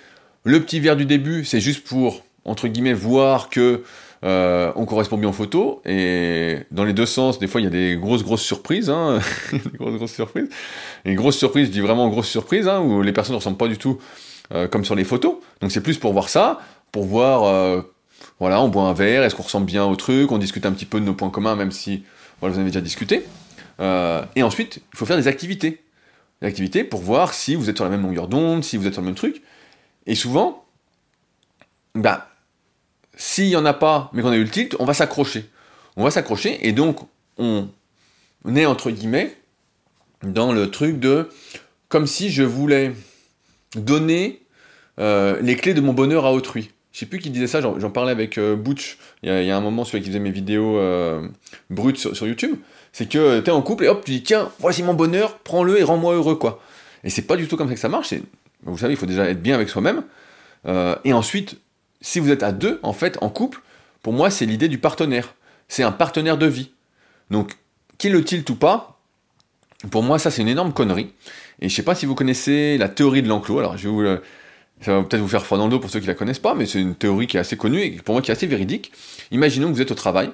Le 0.46 0.60
petit 0.64 0.80
verre 0.80 0.96
du 0.96 1.06
début 1.06 1.46
c'est 1.46 1.60
juste 1.60 1.86
pour 1.88 2.24
entre 2.46 2.68
guillemets 2.68 2.94
voir 2.94 3.52
que 3.52 3.84
euh, 4.26 4.74
on 4.76 4.86
correspond 4.86 5.18
bien 5.18 5.30
aux 5.30 5.34
photos 5.34 5.78
et 5.86 6.60
dans 6.72 6.84
les 6.84 6.92
deux 6.92 7.06
sens, 7.06 7.40
des 7.40 7.48
fois 7.48 7.62
il 7.62 7.64
y 7.64 7.68
a 7.68 7.70
des 7.70 7.96
grosses 7.96 8.24
grosses 8.24 8.42
surprises, 8.42 8.90
hein, 8.90 9.20
des 9.54 9.78
grosses 9.78 9.96
grosses 9.96 10.14
surprises. 10.14 10.50
Et 11.06 11.16
grosses 11.16 11.38
surprises, 11.38 11.68
je 11.68 11.72
dis 11.72 11.80
vraiment 11.80 12.10
grosses 12.10 12.28
surprises, 12.28 12.68
hein, 12.68 12.82
où 12.82 13.02
les 13.02 13.14
personnes 13.14 13.34
ne 13.34 13.40
ressemblent 13.40 13.58
pas 13.58 13.68
du 13.68 13.78
tout 13.78 13.98
euh, 14.54 14.68
comme 14.68 14.84
sur 14.84 14.96
les 14.96 15.06
photos. 15.06 15.36
Donc 15.62 15.72
c'est 15.72 15.82
plus 15.82 15.98
pour 15.98 16.12
voir 16.12 16.28
ça, 16.28 16.60
pour 16.92 17.06
voir, 17.06 17.44
euh, 17.44 17.82
voilà, 18.40 18.62
on 18.62 18.68
boit 18.68 18.84
un 18.84 18.94
verre, 18.94 19.24
est-ce 19.24 19.36
qu'on 19.36 19.44
ressemble 19.44 19.66
bien 19.66 19.86
au 19.86 19.96
truc, 19.96 20.32
on 20.32 20.38
discute 20.38 20.66
un 20.66 20.74
petit 20.74 20.86
peu 20.86 21.00
de 21.00 21.06
nos 21.06 21.14
points 21.14 21.30
communs, 21.30 21.56
même 21.56 21.72
si 21.72 22.04
voilà, 22.42 22.54
vous 22.54 22.60
en 22.60 22.62
avez 22.62 22.72
déjà 22.72 22.82
discuté. 22.82 23.26
et 23.80 24.44
ensuite, 24.44 24.82
il 24.94 24.98
faut 24.98 25.06
faire 25.06 25.18
des 25.18 25.30
activités, 25.30 25.82
des 26.42 26.48
activités 26.48 26.84
pour 26.84 27.02
voir 27.02 27.34
si 27.34 27.56
vous 27.56 27.70
êtes 27.70 27.78
sur 27.78 27.86
la 27.86 27.92
même 27.92 28.02
longueur 28.02 28.28
d'onde, 28.28 28.66
si 28.66 28.76
vous 28.76 28.86
êtes 28.86 28.94
sur 28.94 29.02
le 29.02 29.08
même 29.08 29.16
truc. 29.16 29.42
Et 30.06 30.16
souvent, 30.16 30.66
bah 31.96 32.29
s'il 33.20 33.48
n'y 33.48 33.56
en 33.58 33.66
a 33.66 33.74
pas, 33.74 34.10
mais 34.14 34.22
qu'on 34.22 34.32
a 34.32 34.38
eu 34.38 34.44
le 34.44 34.50
tilt, 34.50 34.78
on 34.80 34.86
va 34.86 34.94
s'accrocher. 34.94 35.46
On 35.98 36.04
va 36.06 36.10
s'accrocher, 36.10 36.66
et 36.66 36.72
donc 36.72 37.02
on 37.38 37.68
est 38.56 38.66
entre 38.66 38.90
guillemets 38.90 39.36
dans 40.24 40.54
le 40.54 40.72
truc 40.72 41.00
de 41.00 41.30
comme 41.90 42.08
si 42.08 42.32
je 42.32 42.44
voulais 42.44 42.94
donner 43.76 44.42
euh, 45.00 45.38
les 45.42 45.58
clés 45.58 45.74
de 45.74 45.82
mon 45.82 45.94
bonheur 45.94 46.26
à 46.26 46.32
autrui. 46.32 46.72
Je 46.94 47.00
sais 47.00 47.06
plus 47.06 47.20
qui 47.20 47.30
disait 47.30 47.48
ça, 47.48 47.62
j'en 47.62 47.90
parlais 47.92 48.12
avec 48.12 48.38
euh, 48.38 48.56
Butch, 48.56 48.98
il 49.22 49.30
y, 49.30 49.52
a, 49.52 49.58
un 49.58 49.62
moment, 49.62 49.84
celui 49.84 50.02
qui 50.02 50.10
faisait 50.10 50.20
mes 50.20 50.32
vidéos 50.32 50.78
euh, 50.78 51.28
brutes 51.70 51.98
sur, 51.98 52.26
YouTube, 52.26 52.56
c'est 52.94 53.08
que 53.08 53.42
tu 53.42 53.50
es 53.50 53.54
en 53.54 53.62
couple 53.62 53.84
et 53.84 53.90
hop, 53.90 54.04
tu 54.06 54.12
dis 54.12 54.24
tiens, 54.24 54.50
voici 54.60 54.82
mon 54.82 54.94
bonheur, 54.94 55.40
prends-le 55.40 55.78
et 55.78 55.84
rends-moi 55.84 56.16
heureux, 56.16 56.36
quoi. 56.36 56.62
Et 57.04 57.10
c'est 57.10 57.22
pas 57.24 57.36
du 57.36 57.48
tout 57.48 57.58
comme 57.58 57.68
ça 57.68 57.74
que 57.74 57.80
ça 57.80 57.90
marche, 57.90 58.14
vous 58.64 58.78
savez, 58.78 58.94
il 58.94 58.98
faut 58.98 59.06
déjà 59.06 59.30
être 59.30 59.42
bien 59.42 59.56
avec 59.56 59.70
soi-même, 59.70 60.04
et 61.04 61.14
ensuite, 61.14 61.58
si 62.02 62.20
vous 62.20 62.32
êtes 62.32 62.44
à 62.44 62.52
deux, 62.52 62.80
en 62.84 62.94
fait, 62.94 63.18
en 63.22 63.30
couple, 63.30 63.62
pour 64.02 64.14
moi, 64.14 64.30
c'est 64.30 64.46
l'idée 64.46 64.68
du 64.68 64.78
partenaire. 64.78 65.36
C'est 65.68 65.84
un 65.84 65.92
partenaire 65.92 66.38
de 66.38 66.46
vie. 66.46 66.72
Donc, 67.30 67.58
qu'il 67.98 68.12
le 68.14 68.24
tilt 68.24 68.50
ou 68.50 68.56
pas, 68.56 69.00
pour 69.92 70.04
moi, 70.04 70.20
ça, 70.20 70.32
c'est 70.32 70.42
une 70.42 70.48
énorme 70.48 70.74
connerie. 70.74 71.14
Et 71.62 71.70
je 71.70 71.76
sais 71.76 71.84
pas 71.84 71.96
si 71.96 72.06
vous 72.06 72.16
connaissez 72.16 72.78
la 72.78 72.90
théorie 72.90 73.22
de 73.22 73.28
l'enclos. 73.28 73.60
Alors, 73.60 73.78
je 73.78 73.90
vais 73.90 73.94
vous, 73.94 74.22
ça 74.82 74.96
va 74.96 75.04
peut-être 75.04 75.22
vous 75.22 75.28
faire 75.28 75.46
froid 75.46 75.58
dans 75.58 75.66
le 75.66 75.72
dos 75.72 75.80
pour 75.80 75.90
ceux 75.90 76.00
qui 76.00 76.08
la 76.08 76.14
connaissent 76.14 76.40
pas, 76.40 76.56
mais 76.56 76.66
c'est 76.66 76.80
une 76.80 76.96
théorie 76.96 77.28
qui 77.28 77.38
est 77.38 77.40
assez 77.40 77.58
connue 77.58 77.82
et 77.82 77.92
pour 77.92 78.14
moi 78.14 78.22
qui 78.22 78.32
est 78.32 78.34
assez 78.34 78.48
véridique. 78.48 78.92
Imaginons 79.32 79.68
que 79.68 79.74
vous 79.74 79.82
êtes 79.82 79.92
au 79.92 79.96
travail 79.96 80.32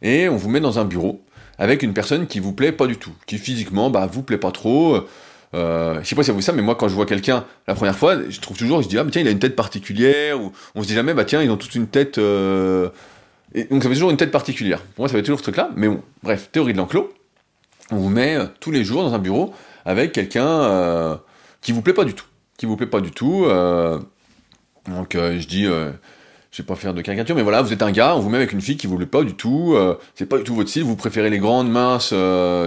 et 0.00 0.28
on 0.28 0.36
vous 0.36 0.48
met 0.48 0.60
dans 0.60 0.78
un 0.78 0.84
bureau 0.84 1.22
avec 1.58 1.82
une 1.82 1.92
personne 1.92 2.26
qui 2.26 2.40
vous 2.40 2.52
plaît 2.52 2.72
pas 2.72 2.86
du 2.86 2.96
tout, 2.96 3.12
qui 3.26 3.36
physiquement, 3.38 3.90
bah, 3.90 4.06
vous 4.10 4.22
plaît 4.22 4.38
pas 4.38 4.50
trop. 4.50 5.06
Euh, 5.54 6.00
je 6.02 6.08
sais 6.08 6.14
pas 6.14 6.22
si 6.22 6.30
vous 6.30 6.40
ça, 6.40 6.52
mais 6.52 6.62
moi 6.62 6.76
quand 6.76 6.88
je 6.88 6.94
vois 6.94 7.04
quelqu'un 7.04 7.44
la 7.66 7.74
première 7.74 7.96
fois, 7.96 8.16
je 8.28 8.40
trouve 8.40 8.56
toujours, 8.56 8.80
je 8.80 8.88
dis 8.88 8.98
ah 8.98 9.04
tiens 9.10 9.20
il 9.20 9.28
a 9.28 9.30
une 9.30 9.38
tête 9.38 9.54
particulière, 9.54 10.40
ou 10.40 10.52
on 10.74 10.82
se 10.82 10.88
dit 10.88 10.94
jamais 10.94 11.12
bah 11.12 11.24
tiens 11.24 11.42
ils 11.42 11.50
ont 11.50 11.58
toute 11.58 11.74
une 11.74 11.86
tête. 11.86 12.18
Euh... 12.18 12.88
Donc 13.70 13.82
ça 13.82 13.88
fait 13.90 13.94
toujours 13.94 14.10
une 14.10 14.16
tête 14.16 14.30
particulière. 14.30 14.80
Pour 14.80 15.02
moi 15.02 15.08
ça 15.08 15.14
fait 15.14 15.22
toujours 15.22 15.38
ce 15.38 15.42
truc 15.42 15.56
là, 15.56 15.70
mais 15.76 15.88
bon, 15.88 16.02
bref, 16.22 16.48
théorie 16.52 16.72
de 16.72 16.78
l'enclos. 16.78 17.12
On 17.90 17.96
vous 17.96 18.08
met 18.08 18.36
euh, 18.36 18.46
tous 18.60 18.70
les 18.70 18.82
jours 18.82 19.02
dans 19.02 19.12
un 19.12 19.18
bureau 19.18 19.52
avec 19.84 20.12
quelqu'un 20.12 21.18
qui 21.60 21.72
vous 21.72 21.82
plaît 21.82 21.92
pas 21.92 22.04
du 22.04 22.14
tout, 22.14 22.26
qui 22.56 22.66
vous 22.66 22.76
plaît 22.76 22.86
pas 22.86 23.00
du 23.00 23.10
tout. 23.10 23.46
Donc 24.86 25.14
je 25.14 25.46
dis 25.46 25.64
je 25.64 26.62
vais 26.62 26.66
pas 26.66 26.76
faire 26.76 26.94
de 26.94 27.02
caricature, 27.02 27.34
mais 27.34 27.42
voilà, 27.42 27.62
vous 27.62 27.72
êtes 27.72 27.82
un 27.82 27.90
gars, 27.90 28.14
on 28.14 28.20
vous 28.20 28.28
met 28.30 28.36
avec 28.36 28.52
une 28.52 28.60
fille 28.60 28.76
qui 28.76 28.86
vous 28.86 28.96
plaît 28.96 29.06
pas 29.06 29.24
du 29.24 29.34
tout, 29.34 29.76
c'est 30.14 30.26
pas 30.26 30.38
du 30.38 30.44
tout 30.44 30.54
votre 30.54 30.70
style, 30.70 30.84
vous 30.84 30.94
préférez 30.94 31.30
les 31.30 31.40
grandes 31.40 31.68
minces 31.68 32.14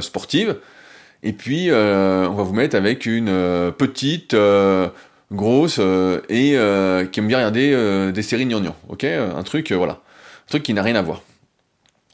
sportives, 0.02 0.58
et 1.24 1.34
puis, 1.34 1.72
euh, 1.72 2.28
on 2.30 2.34
va 2.34 2.44
vous 2.44 2.54
mettre 2.54 2.76
avec 2.76 3.06
une 3.06 3.30
euh, 3.30 3.72
petite, 3.72 4.34
euh, 4.36 4.90
grosse, 5.32 5.80
et 6.30 6.52
qui 7.12 7.20
aime 7.20 7.28
bien 7.28 7.38
regarder 7.38 8.12
des 8.14 8.22
séries 8.22 8.46
gnangnan. 8.46 8.76
Ok? 8.90 9.04
Un 9.04 9.44
truc, 9.44 9.72
voilà. 9.72 9.94
Un 9.94 10.50
truc 10.50 10.64
qui 10.64 10.74
n'a 10.74 10.84
rien 10.84 10.96
à 10.96 11.02
voir. 11.02 11.24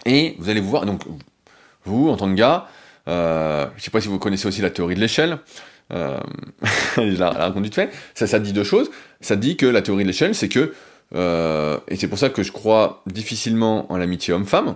Et 0.06 0.36
vous 0.40 0.50
allez 0.50 0.62
vous 0.62 0.70
voir, 0.70 0.86
donc, 0.86 1.02
vous, 1.84 2.10
en 2.10 2.16
tant 2.16 2.30
que 2.30 2.36
gars, 2.36 2.68
je 3.06 3.84
sais 3.84 3.92
pas 3.92 4.00
si 4.00 4.08
vous 4.08 4.18
connaissez 4.18 4.48
aussi 4.48 4.62
la 4.62 4.70
théorie 4.70 4.96
de 4.96 5.02
l'échelle. 5.02 5.40
je 5.92 7.20
la, 7.20 7.32
raconte 7.32 7.76
fait. 7.76 7.92
Ça, 8.16 8.28
ça 8.28 8.40
dit 8.40 8.54
deux 8.54 8.64
choses. 8.64 8.90
Ça 9.20 9.36
dit 9.36 9.58
que 9.58 9.66
la 9.66 9.82
théorie 9.82 10.04
de 10.04 10.08
l'échelle, 10.08 10.34
c'est 10.34 10.48
que, 10.48 10.74
et 11.14 11.96
c'est 11.98 12.08
pour 12.08 12.18
ça 12.18 12.30
que 12.30 12.44
je 12.44 12.54
crois 12.54 13.04
difficilement 13.08 13.92
en 13.92 13.98
l'amitié 13.98 14.34
homme-femme, 14.34 14.76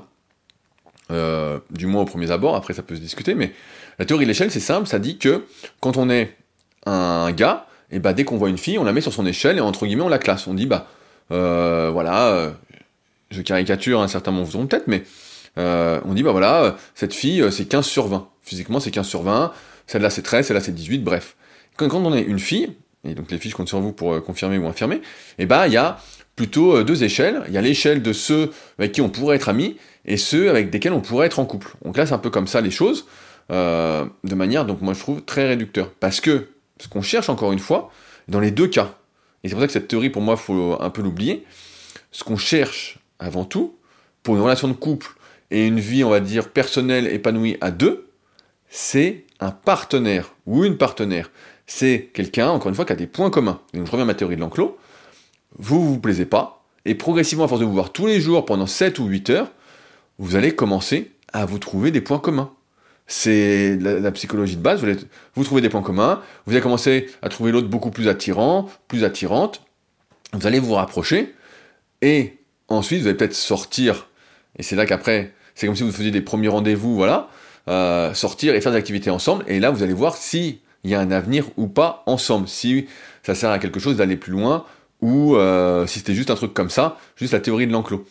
du 1.09 1.85
moins 1.85 2.01
au 2.01 2.05
premier 2.05 2.31
abord, 2.31 2.55
après 2.55 2.73
ça 2.73 2.83
peut 2.83 2.95
se 2.95 3.01
discuter, 3.01 3.35
mais 3.35 3.53
la 3.99 4.05
théorie 4.05 4.25
de 4.25 4.29
l'échelle, 4.29 4.51
c'est 4.51 4.59
simple, 4.59 4.87
ça 4.87 4.99
dit 4.99 5.17
que 5.17 5.45
quand 5.79 5.97
on 5.97 6.09
est 6.09 6.35
un 6.85 7.31
gars, 7.31 7.67
et 7.91 7.99
bah 7.99 8.13
dès 8.13 8.23
qu'on 8.23 8.37
voit 8.37 8.49
une 8.49 8.57
fille, 8.57 8.77
on 8.77 8.83
la 8.83 8.93
met 8.93 9.01
sur 9.01 9.13
son 9.13 9.25
échelle 9.25 9.57
et 9.57 9.61
entre 9.61 9.85
guillemets 9.85 10.03
on 10.03 10.09
la 10.09 10.17
classe. 10.17 10.47
On 10.47 10.53
dit 10.53 10.65
bah 10.65 10.87
euh, 11.31 11.89
voilà, 11.91 12.27
euh, 12.27 12.51
je 13.31 13.41
caricature 13.41 14.01
un 14.01 14.07
certain 14.07 14.31
nombre 14.31 14.51
de 14.51 14.65
peut-être, 14.65 14.87
mais 14.87 15.03
euh, 15.57 15.99
on 16.05 16.13
dit 16.13 16.23
bah 16.23 16.31
voilà, 16.31 16.75
cette 16.93 17.13
fille 17.13 17.43
c'est 17.51 17.65
15 17.65 17.85
sur 17.85 18.07
20. 18.07 18.27
Physiquement 18.41 18.79
c'est 18.79 18.91
15 18.91 19.07
sur 19.07 19.21
20, 19.21 19.53
celle-là 19.87 20.09
c'est 20.09 20.23
13, 20.23 20.47
celle-là 20.47 20.61
c'est 20.61 20.73
18, 20.73 21.03
bref. 21.03 21.35
Quand, 21.77 21.93
on 21.93 22.13
est 22.13 22.21
une 22.21 22.39
fille, 22.39 22.71
et 23.03 23.15
donc 23.15 23.31
les 23.31 23.37
filles 23.37 23.51
je 23.51 23.55
compte 23.55 23.67
sur 23.67 23.79
vous 23.79 23.91
pour 23.91 24.23
confirmer 24.23 24.57
ou 24.57 24.67
infirmer, 24.67 25.01
et 25.37 25.45
bah 25.45 25.67
il 25.67 25.73
y 25.73 25.77
a 25.77 25.99
plutôt 26.35 26.83
deux 26.83 27.03
échelles. 27.03 27.43
Il 27.47 27.53
y 27.53 27.57
a 27.57 27.61
l'échelle 27.61 28.01
de 28.01 28.11
ceux 28.11 28.51
avec 28.77 28.91
qui 28.91 29.01
on 29.01 29.09
pourrait 29.09 29.37
être 29.37 29.47
amis 29.47 29.77
et 30.05 30.17
ceux 30.17 30.49
avec 30.49 30.71
lesquels 30.71 30.93
on 30.93 31.01
pourrait 31.01 31.27
être 31.27 31.39
en 31.39 31.45
couple. 31.45 31.73
On 31.83 31.91
classe 31.91 32.11
un 32.11 32.17
peu 32.17 32.29
comme 32.29 32.47
ça 32.47 32.61
les 32.61 32.71
choses. 32.71 33.05
Euh, 33.51 34.05
de 34.23 34.35
manière, 34.35 34.65
donc 34.65 34.81
moi 34.81 34.93
je 34.93 34.99
trouve, 34.99 35.21
très 35.23 35.47
réducteur. 35.47 35.91
Parce 35.91 36.19
que 36.19 36.49
ce 36.79 36.87
qu'on 36.87 37.01
cherche 37.01 37.29
encore 37.29 37.51
une 37.51 37.59
fois, 37.59 37.91
dans 38.27 38.39
les 38.39 38.51
deux 38.51 38.67
cas, 38.67 38.95
et 39.43 39.49
c'est 39.49 39.53
pour 39.53 39.61
ça 39.61 39.67
que 39.67 39.73
cette 39.73 39.87
théorie 39.87 40.09
pour 40.09 40.21
moi 40.21 40.37
faut 40.37 40.77
un 40.79 40.89
peu 40.89 41.01
l'oublier, 41.01 41.45
ce 42.11 42.23
qu'on 42.23 42.37
cherche 42.37 42.99
avant 43.19 43.45
tout, 43.45 43.75
pour 44.23 44.35
une 44.35 44.41
relation 44.41 44.67
de 44.67 44.73
couple 44.73 45.15
et 45.51 45.67
une 45.67 45.79
vie, 45.79 46.03
on 46.03 46.09
va 46.09 46.19
dire, 46.19 46.49
personnelle, 46.49 47.07
épanouie 47.07 47.57
à 47.61 47.71
deux, 47.71 48.07
c'est 48.69 49.25
un 49.39 49.51
partenaire 49.51 50.33
ou 50.45 50.63
une 50.63 50.77
partenaire. 50.77 51.29
C'est 51.67 52.09
quelqu'un, 52.13 52.49
encore 52.49 52.69
une 52.69 52.75
fois, 52.75 52.85
qui 52.85 52.93
a 52.93 52.95
des 52.95 53.07
points 53.07 53.29
communs. 53.29 53.61
donc 53.73 53.85
je 53.85 53.91
reviens 53.91 54.03
à 54.03 54.07
ma 54.07 54.15
théorie 54.15 54.35
de 54.35 54.41
l'enclos. 54.41 54.77
Vous, 55.57 55.81
vous 55.81 55.93
vous 55.93 55.99
plaisez 55.99 56.25
pas, 56.25 56.65
et 56.85 56.95
progressivement, 56.95 57.45
à 57.45 57.47
force 57.47 57.61
de 57.61 57.65
vous 57.65 57.73
voir 57.73 57.91
tous 57.91 58.05
les 58.05 58.19
jours 58.19 58.45
pendant 58.45 58.67
7 58.67 58.99
ou 58.99 59.05
8 59.05 59.29
heures, 59.31 59.51
vous 60.19 60.35
allez 60.35 60.55
commencer 60.55 61.11
à 61.33 61.45
vous 61.45 61.59
trouver 61.59 61.91
des 61.91 62.01
points 62.01 62.19
communs 62.19 62.51
c'est 63.07 63.77
la, 63.77 64.11
psychologie 64.11 64.55
de 64.55 64.61
base, 64.61 64.83
vous, 64.83 64.91
vous, 65.35 65.43
trouvez 65.43 65.61
des 65.61 65.69
points 65.69 65.83
communs, 65.83 66.21
vous 66.45 66.53
allez 66.53 66.61
commencer 66.61 67.07
à 67.21 67.29
trouver 67.29 67.51
l'autre 67.51 67.67
beaucoup 67.67 67.91
plus 67.91 68.07
attirant, 68.07 68.67
plus 68.87 69.03
attirante, 69.03 69.61
vous 70.33 70.47
allez 70.47 70.59
vous 70.59 70.73
rapprocher, 70.73 71.35
et 72.01 72.37
ensuite 72.67 73.01
vous 73.01 73.07
allez 73.07 73.17
peut-être 73.17 73.35
sortir, 73.35 74.07
et 74.57 74.63
c'est 74.63 74.75
là 74.75 74.85
qu'après, 74.85 75.33
c'est 75.53 75.67
comme 75.67 75.75
si 75.75 75.83
vous 75.83 75.91
faisiez 75.91 76.11
des 76.11 76.21
premiers 76.21 76.47
rendez-vous, 76.47 76.95
voilà, 76.95 77.29
euh, 77.67 78.13
sortir 78.13 78.55
et 78.55 78.61
faire 78.61 78.71
des 78.71 78.77
activités 78.77 79.11
ensemble, 79.11 79.43
et 79.47 79.59
là 79.59 79.69
vous 79.69 79.83
allez 79.83 79.93
voir 79.93 80.17
si 80.17 80.61
il 80.83 80.89
y 80.89 80.95
a 80.95 80.99
un 80.99 81.11
avenir 81.11 81.45
ou 81.57 81.67
pas 81.67 82.03
ensemble, 82.07 82.47
si 82.47 82.87
ça 83.23 83.35
sert 83.35 83.51
à 83.51 83.59
quelque 83.59 83.79
chose 83.79 83.97
d'aller 83.97 84.17
plus 84.17 84.31
loin, 84.31 84.65
ou 85.01 85.35
euh, 85.35 85.85
si 85.85 85.99
c'était 85.99 86.15
juste 86.15 86.31
un 86.31 86.35
truc 86.35 86.53
comme 86.55 86.69
ça, 86.71 86.97
juste 87.17 87.33
la 87.33 87.39
théorie 87.39 87.67
de 87.67 87.71
l'enclos. 87.71 88.05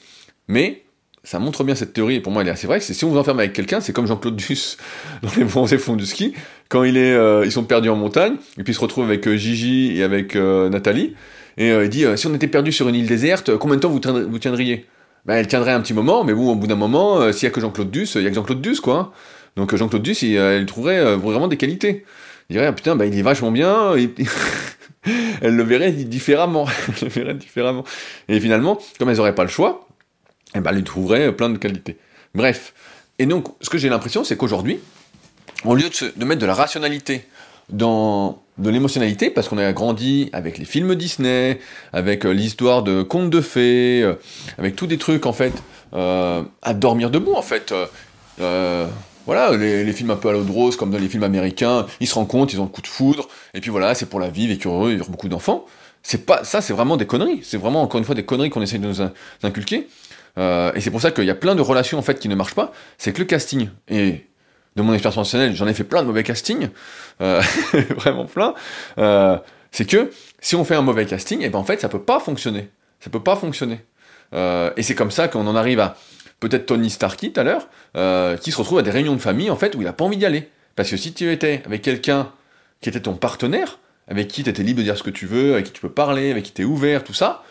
Mais 0.47 0.84
ça 1.25 1.39
montre 1.39 1.65
bien 1.65 1.75
cette 1.75 1.93
théorie, 1.93 2.17
et 2.17 2.21
pour 2.21 2.33
moi 2.33 2.43
elle 2.43 2.49
est 2.49 2.53
assez 2.53 2.67
vraie, 2.67 2.81
c'est 2.81 2.95
si 2.95 3.05
on 3.05 3.11
vous 3.11 3.19
enferme 3.19 3.39
avec 3.41 3.55
quelqu'un, 3.55 3.81
c'est 3.81 3.93
comme 3.93 4.07
Jean-Claude 4.07 4.37
Duss 4.37 4.77
dans 5.23 5.31
les 5.37 5.45
bronzés 5.45 5.79
fonds 5.79 5.97
du 5.97 6.07
ski, 6.07 6.35
quand 6.69 6.85
euh, 6.85 7.43
ils 7.45 7.53
sont 7.53 7.65
perdus 7.65 7.89
en 7.89 7.97
montagne, 7.97 8.35
et 8.59 8.63
puis 8.63 8.73
ils 8.73 8.77
se 8.77 8.81
retrouvent 8.81 9.07
avec 9.07 9.27
euh, 9.27 9.37
Gigi 9.37 9.99
et 9.99 10.03
avec 10.03 10.37
euh, 10.37 10.69
Nathalie, 10.69 11.15
et 11.57 11.71
il 11.71 11.89
dit, 11.89 12.05
si 12.17 12.27
on 12.27 12.35
était 12.35 12.49
perdu 12.49 12.73
sur 12.73 12.89
une 12.89 12.97
île 12.97 13.07
déserte, 13.07 13.57
combien 13.59 13.77
de 13.77 13.81
temps 13.81 13.89
vous, 13.89 14.39
tiendriez? 14.41 14.87
Ben, 15.25 15.37
Elle 15.37 15.47
tiendrait 15.47 15.71
un 15.71 15.81
petit 15.81 15.95
moment, 15.95 16.25
mais 16.25 16.35
bon, 16.35 16.51
au 16.51 16.57
bout 16.57 16.67
d'un 16.67 16.75
moment, 16.75 17.31
s'il 17.31 17.45
y 17.45 17.47
a 17.47 17.51
que 17.51 17.61
Jean-Claude 17.61 17.93
Duss, 17.93 18.17
il 18.17 18.23
y 18.23 18.27
a 18.27 18.29
que 18.31 18.35
Jean-Claude 18.35 18.61
Duss, 18.61 18.81
quoi. 18.81 19.13
Donc 19.55 19.73
Jean-Claude 19.73 20.03
Duss, 20.03 20.23
il 20.23 20.67
trouverait 20.67 21.15
vraiment 21.15 21.47
des 21.47 21.57
qualités. 21.57 22.05
Il 22.51 22.55
dirait, 22.55 22.67
ah, 22.67 22.73
putain, 22.73 22.97
ben, 22.97 23.05
il 23.05 23.17
est 23.17 23.23
vachement 23.23 23.53
bien, 23.53 23.95
elle 25.43 25.55
le 25.55 25.63
verrait 25.63 25.93
différemment. 25.93 26.67
elle 26.89 26.95
le 27.03 27.09
verrait 27.09 27.35
différemment. 27.35 27.85
Et 28.29 28.41
finalement, 28.41 28.81
comme 28.99 29.09
elles 29.09 29.19
n'auraient 29.19 29.37
pas 29.37 29.45
le 29.45 29.49
choix, 29.49 29.87
eh 30.55 30.61
ben, 30.61 30.71
elle 30.75 30.85
trouverait 30.85 31.33
plein 31.35 31.51
de 31.51 31.59
qualités. 31.59 31.99
Bref. 32.35 32.75
Et 33.19 33.27
donc, 33.27 33.47
ce 33.61 33.71
que 33.71 33.79
j'ai 33.79 33.89
l'impression, 33.89 34.25
c'est 34.25 34.37
qu'aujourd'hui, 34.37 34.81
au 35.65 35.75
lieu 35.75 35.89
de, 35.89 36.25
mettre 36.25 36.41
de 36.41 36.47
la 36.47 36.55
rationalité 36.55 37.27
dans 37.71 38.43
de 38.59 38.71
l'émotionnalité, 38.71 39.31
parce 39.31 39.49
qu'on 39.49 39.59
a 39.59 39.73
grandi 39.73 40.31
avec 40.33 40.59
les 40.59 40.65
films 40.65 40.95
Disney, 40.95 41.59
avec 41.93 42.25
euh, 42.25 42.31
l'histoire 42.31 42.85
de 42.85 43.03
contes 43.03 43.31
de 43.31 43.41
fées, 43.41 44.01
euh, 44.03 44.15
avec 44.59 44.77
tous 44.77 44.87
des 44.87 44.99
trucs, 44.99 45.27
en 45.27 45.33
fait, 45.33 45.53
euh, 45.93 46.43
à 46.63 46.73
dormir 46.73 47.11
debout, 47.11 47.35
en 47.35 47.43
fait. 47.43 47.75
voilà, 49.27 49.57
les, 49.57 49.93
films 49.93 50.11
un 50.11 50.17
peu 50.17 50.29
à 50.29 50.33
l'eau 50.33 50.45
de 50.45 50.53
rose, 50.53 50.77
comme 50.77 50.93
dans 50.93 50.99
les 50.99 51.09
films 51.09 51.25
américains, 51.25 51.87
ils 51.99 52.07
se 52.07 52.15
rencontrent, 52.15 52.55
ils 52.55 52.61
ont 52.61 52.65
le 52.65 52.71
coup 52.71 52.83
de 52.83 52.87
foudre, 52.87 53.27
et 53.55 53.61
puis 53.61 53.71
voilà, 53.71 53.95
c'est 53.97 54.07
pour 54.07 54.21
la 54.21 54.29
vie, 54.29 54.47
vécu 54.47 54.69
heureux, 54.69 54.93
il 54.93 55.03
y 55.03 55.11
beaucoup 55.11 55.29
d'enfants. 55.29 55.65
C'est 56.05 56.27
pas, 56.27 56.45
ça, 56.45 56.61
c'est 56.61 56.75
vraiment 56.75 56.99
des 56.99 57.07
conneries. 57.07 57.41
C'est 57.43 57.57
vraiment, 57.57 57.81
encore 57.81 57.99
une 57.99 58.05
fois, 58.05 58.15
des 58.15 58.27
conneries 58.27 58.51
qu'on 58.51 58.61
essaie 58.61 58.79
de 58.79 58.87
nous 58.87 59.01
inculquer. 59.43 59.89
Euh, 60.39 60.73
et 60.75 60.81
c'est 60.81 60.91
pour 60.91 61.01
ça 61.01 61.11
qu'il 61.11 61.25
y 61.25 61.31
a 61.31 61.35
plein 61.35 61.55
de 61.55 61.61
relations, 61.61 61.99
en 61.99 62.03
fait, 62.03 62.19
qui 62.19 62.29
ne 62.29 62.35
marchent 62.35 62.55
pas. 62.55 62.73
C'est 62.99 63.13
que 63.13 63.19
le 63.19 63.25
casting. 63.25 63.69
Et 63.89 64.27
de 64.77 64.83
mon 64.83 64.93
expérience 64.93 65.15
professionnelle, 65.15 65.55
j'en 65.55 65.69
ai 65.69 65.75
fait 65.75 65.85
plein 65.85 66.03
de 66.03 66.07
mauvais 66.07 66.23
castings. 66.23 66.69
Euh, 67.21 67.41
vraiment 67.97 68.25
plein. 68.25 68.55
Euh, 68.99 69.39
c'est 69.71 69.85
que, 69.85 70.11
si 70.41 70.57
on 70.57 70.65
fait 70.65 70.75
un 70.75 70.83
mauvais 70.83 71.07
casting, 71.07 71.41
et 71.41 71.47
eh 71.47 71.49
ben, 71.49 71.59
en 71.59 71.65
fait, 71.65 71.81
ça 71.81 71.89
peut 71.89 72.03
pas 72.03 72.21
fonctionner. 72.21 72.71
Ça 73.01 73.11
peut 73.11 73.23
pas 73.23 73.37
fonctionner. 73.37 73.81
et 74.33 74.83
c'est 74.83 74.95
comme 74.95 75.11
ça 75.11 75.29
qu'on 75.29 75.47
en 75.47 75.57
arrive 75.57 75.79
à, 75.79 75.97
peut-être 76.41 76.67
Tony 76.67 76.91
Starkey 76.91 77.31
tout 77.31 77.41
à 77.41 77.45
l'heure, 77.45 77.69
qui 78.41 78.51
se 78.51 78.57
retrouve 78.57 78.79
à 78.79 78.83
des 78.83 78.91
réunions 78.91 79.15
de 79.15 79.21
famille 79.21 79.51
en 79.51 79.57
fait 79.57 79.75
où 79.75 79.83
il 79.83 79.85
n'a 79.85 79.93
pas 79.93 80.05
envie 80.05 80.17
d'y 80.17 80.27
aller. 80.27 80.49
Parce 80.75 80.91
que 80.91 80.97
si 80.97 81.13
tu 81.13 81.31
étais 81.31 81.63
avec 81.67 81.83
quelqu'un 81.83 82.33
qui 82.81 82.89
était 82.89 83.01
ton 83.01 83.15
partenaire, 83.15 83.79
avec 84.09 84.29
qui 84.29 84.45
tu 84.45 84.51
étais 84.51 84.63
libre 84.63 84.79
de 84.79 84.85
dire 84.85 84.97
ce 84.97 85.03
que 85.03 85.11
tu 85.11 85.27
veux, 85.27 85.55
avec 85.55 85.67
qui 85.67 85.73
tu 85.73 85.81
peux 85.81 85.93
parler, 85.93 86.31
avec 86.31 86.45
qui 86.45 86.53
tu 86.53 86.63
es 86.63 86.65
ouvert, 86.65 87.05
tout 87.05 87.15
ça, 87.15 87.45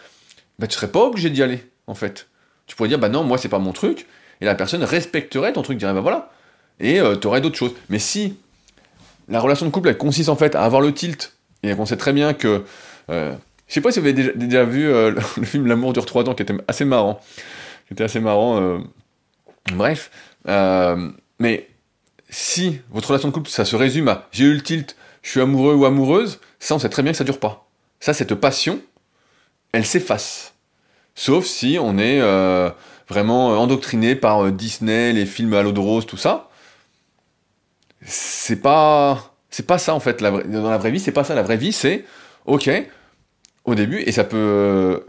bah 0.59 0.67
tu 0.67 0.75
serais 0.75 0.91
pas 0.91 1.01
obligé 1.01 1.29
d'y 1.29 1.41
aller, 1.41 1.63
en 1.87 1.95
fait. 1.95 2.27
Tu 2.67 2.75
pourrais 2.75 2.89
dire, 2.89 2.99
bah 2.99 3.09
non, 3.09 3.23
moi 3.23 3.37
c'est 3.37 3.49
pas 3.49 3.59
mon 3.59 3.73
truc, 3.73 4.07
et 4.41 4.45
la 4.45 4.55
personne 4.55 4.83
respecterait 4.83 5.53
ton 5.53 5.61
truc, 5.61 5.77
dirait, 5.77 5.93
bah 5.93 6.01
voilà, 6.01 6.31
et 6.79 6.99
euh, 6.99 7.15
tu 7.15 7.27
d'autres 7.41 7.57
choses. 7.57 7.73
Mais 7.89 7.99
si 7.99 8.37
la 9.27 9.39
relation 9.39 9.65
de 9.65 9.71
couple, 9.71 9.89
elle 9.89 9.97
consiste 9.97 10.29
en 10.29 10.35
fait 10.35 10.55
à 10.55 10.63
avoir 10.63 10.81
le 10.81 10.93
tilt, 10.93 11.33
et 11.63 11.75
qu'on 11.75 11.85
sait 11.85 11.97
très 11.97 12.13
bien 12.13 12.33
que. 12.33 12.63
Euh, 13.09 13.33
je 13.67 13.73
sais 13.75 13.81
pas 13.81 13.91
si 13.91 13.99
vous 13.99 14.07
avez 14.07 14.31
déjà, 14.33 14.65
vu 14.65 14.83
le, 14.83 15.15
le, 15.37 15.45
film 15.45 15.65
L'amour 15.65 15.93
dure 15.93 16.05
trois 16.05 16.27
ans, 16.29 16.35
qui 16.35 16.43
était 16.43 16.53
assez 16.67 16.85
marrant 16.85 17.19
c'était 17.93 18.03
assez 18.03 18.19
marrant. 18.19 18.59
Euh. 18.61 18.79
Bref, 19.73 20.11
euh, 20.47 21.11
mais 21.39 21.69
si 22.29 22.79
votre 22.89 23.09
relation 23.09 23.29
de 23.29 23.33
couple, 23.33 23.49
ça 23.49 23.65
se 23.65 23.75
résume 23.75 24.07
à 24.09 24.27
j'ai 24.31 24.45
eu 24.45 24.53
le 24.53 24.61
tilt, 24.61 24.95
je 25.21 25.29
suis 25.29 25.41
amoureux 25.41 25.75
ou 25.75 25.85
amoureuse, 25.85 26.39
ça 26.59 26.75
on 26.75 26.79
sait 26.79 26.89
très 26.89 27.03
bien 27.03 27.11
que 27.11 27.17
ça 27.17 27.23
dure 27.23 27.39
pas. 27.39 27.67
Ça, 27.99 28.13
cette 28.13 28.35
passion, 28.35 28.81
elle 29.71 29.85
s'efface. 29.85 30.52
Sauf 31.15 31.45
si 31.45 31.77
on 31.79 31.97
est 31.97 32.19
euh, 32.21 32.69
vraiment 33.07 33.49
endoctriné 33.59 34.15
par 34.15 34.51
Disney, 34.51 35.13
les 35.13 35.25
films 35.25 35.53
à 35.53 35.61
l'eau 35.61 35.71
de 35.71 35.79
rose, 35.79 36.05
tout 36.05 36.17
ça. 36.17 36.49
C'est 38.05 38.61
pas, 38.61 39.35
c'est 39.49 39.67
pas 39.67 39.77
ça 39.77 39.93
en 39.93 39.99
fait. 39.99 40.21
dans 40.21 40.69
la 40.69 40.77
vraie 40.77 40.91
vie, 40.91 40.99
c'est 40.99 41.11
pas 41.11 41.23
ça. 41.23 41.35
La 41.35 41.43
vraie 41.43 41.57
vie, 41.57 41.71
c'est 41.71 42.05
ok 42.45 42.69
au 43.65 43.75
début, 43.75 44.01
et 44.01 44.11
ça 44.11 44.23
peut 44.25 45.05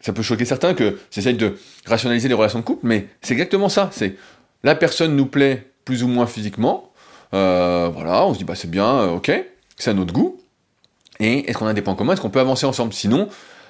ça 0.00 0.12
peut 0.12 0.22
choquer 0.22 0.44
certains 0.44 0.74
que 0.74 0.98
j'essaye 1.10 1.34
de 1.34 1.58
rationaliser 1.86 2.28
les 2.28 2.34
relations 2.34 2.60
de 2.60 2.64
couple, 2.64 2.86
mais 2.86 3.08
c'est 3.20 3.34
exactement 3.34 3.68
ça. 3.68 3.90
C'est 3.92 4.16
la 4.62 4.74
personne 4.74 5.14
nous 5.14 5.26
plaît 5.26 5.72
plus 5.84 6.02
ou 6.02 6.08
moins 6.08 6.26
physiquement. 6.26 6.92
Euh, 7.34 7.90
voilà, 7.92 8.26
on 8.26 8.32
se 8.32 8.38
dit 8.38 8.44
bah 8.44 8.54
c'est 8.54 8.70
bien, 8.70 8.86
euh, 8.86 9.16
ok, 9.16 9.30
c'est 9.76 9.90
à 9.90 9.94
notre 9.94 10.12
goût. 10.12 10.40
Et 11.20 11.50
est-ce 11.50 11.58
qu'on 11.58 11.66
a 11.66 11.74
des 11.74 11.82
points 11.82 11.94
communs? 11.94 12.14
Est-ce 12.14 12.22
qu'on 12.22 12.30
peut 12.30 12.40
avancer 12.40 12.64
ensemble? 12.64 12.94
Sinon, 12.94 13.28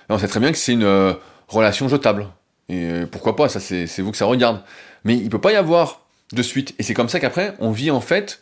on 0.09 0.19
sait 0.19 0.29
très 0.29 0.41
bien 0.41 0.53
que 0.53 0.59
c'est 0.59 0.73
une 0.73 0.85
euh, 0.85 1.13
relation 1.51 1.89
jetable. 1.89 2.29
Et 2.69 3.03
pourquoi 3.11 3.37
pas 3.37 3.49
Ça, 3.49 3.61
c'est 3.61 4.01
vous 4.01 4.11
que 4.11 4.17
ça 4.17 4.25
regarde. 4.25 4.63
Mais 5.05 5.17
il 5.17 5.29
peut 5.29 5.41
pas 5.41 5.53
y 5.53 5.57
avoir 5.57 6.07
de 6.33 6.43
suite. 6.43 6.75
Et 6.79 6.83
c'est 6.83 6.95
comme 6.95 7.09
ça 7.09 7.21
qu'après, 7.21 7.55
on 7.59 7.73
vit 7.73 7.91
en 7.91 8.01
fait. 8.01 8.41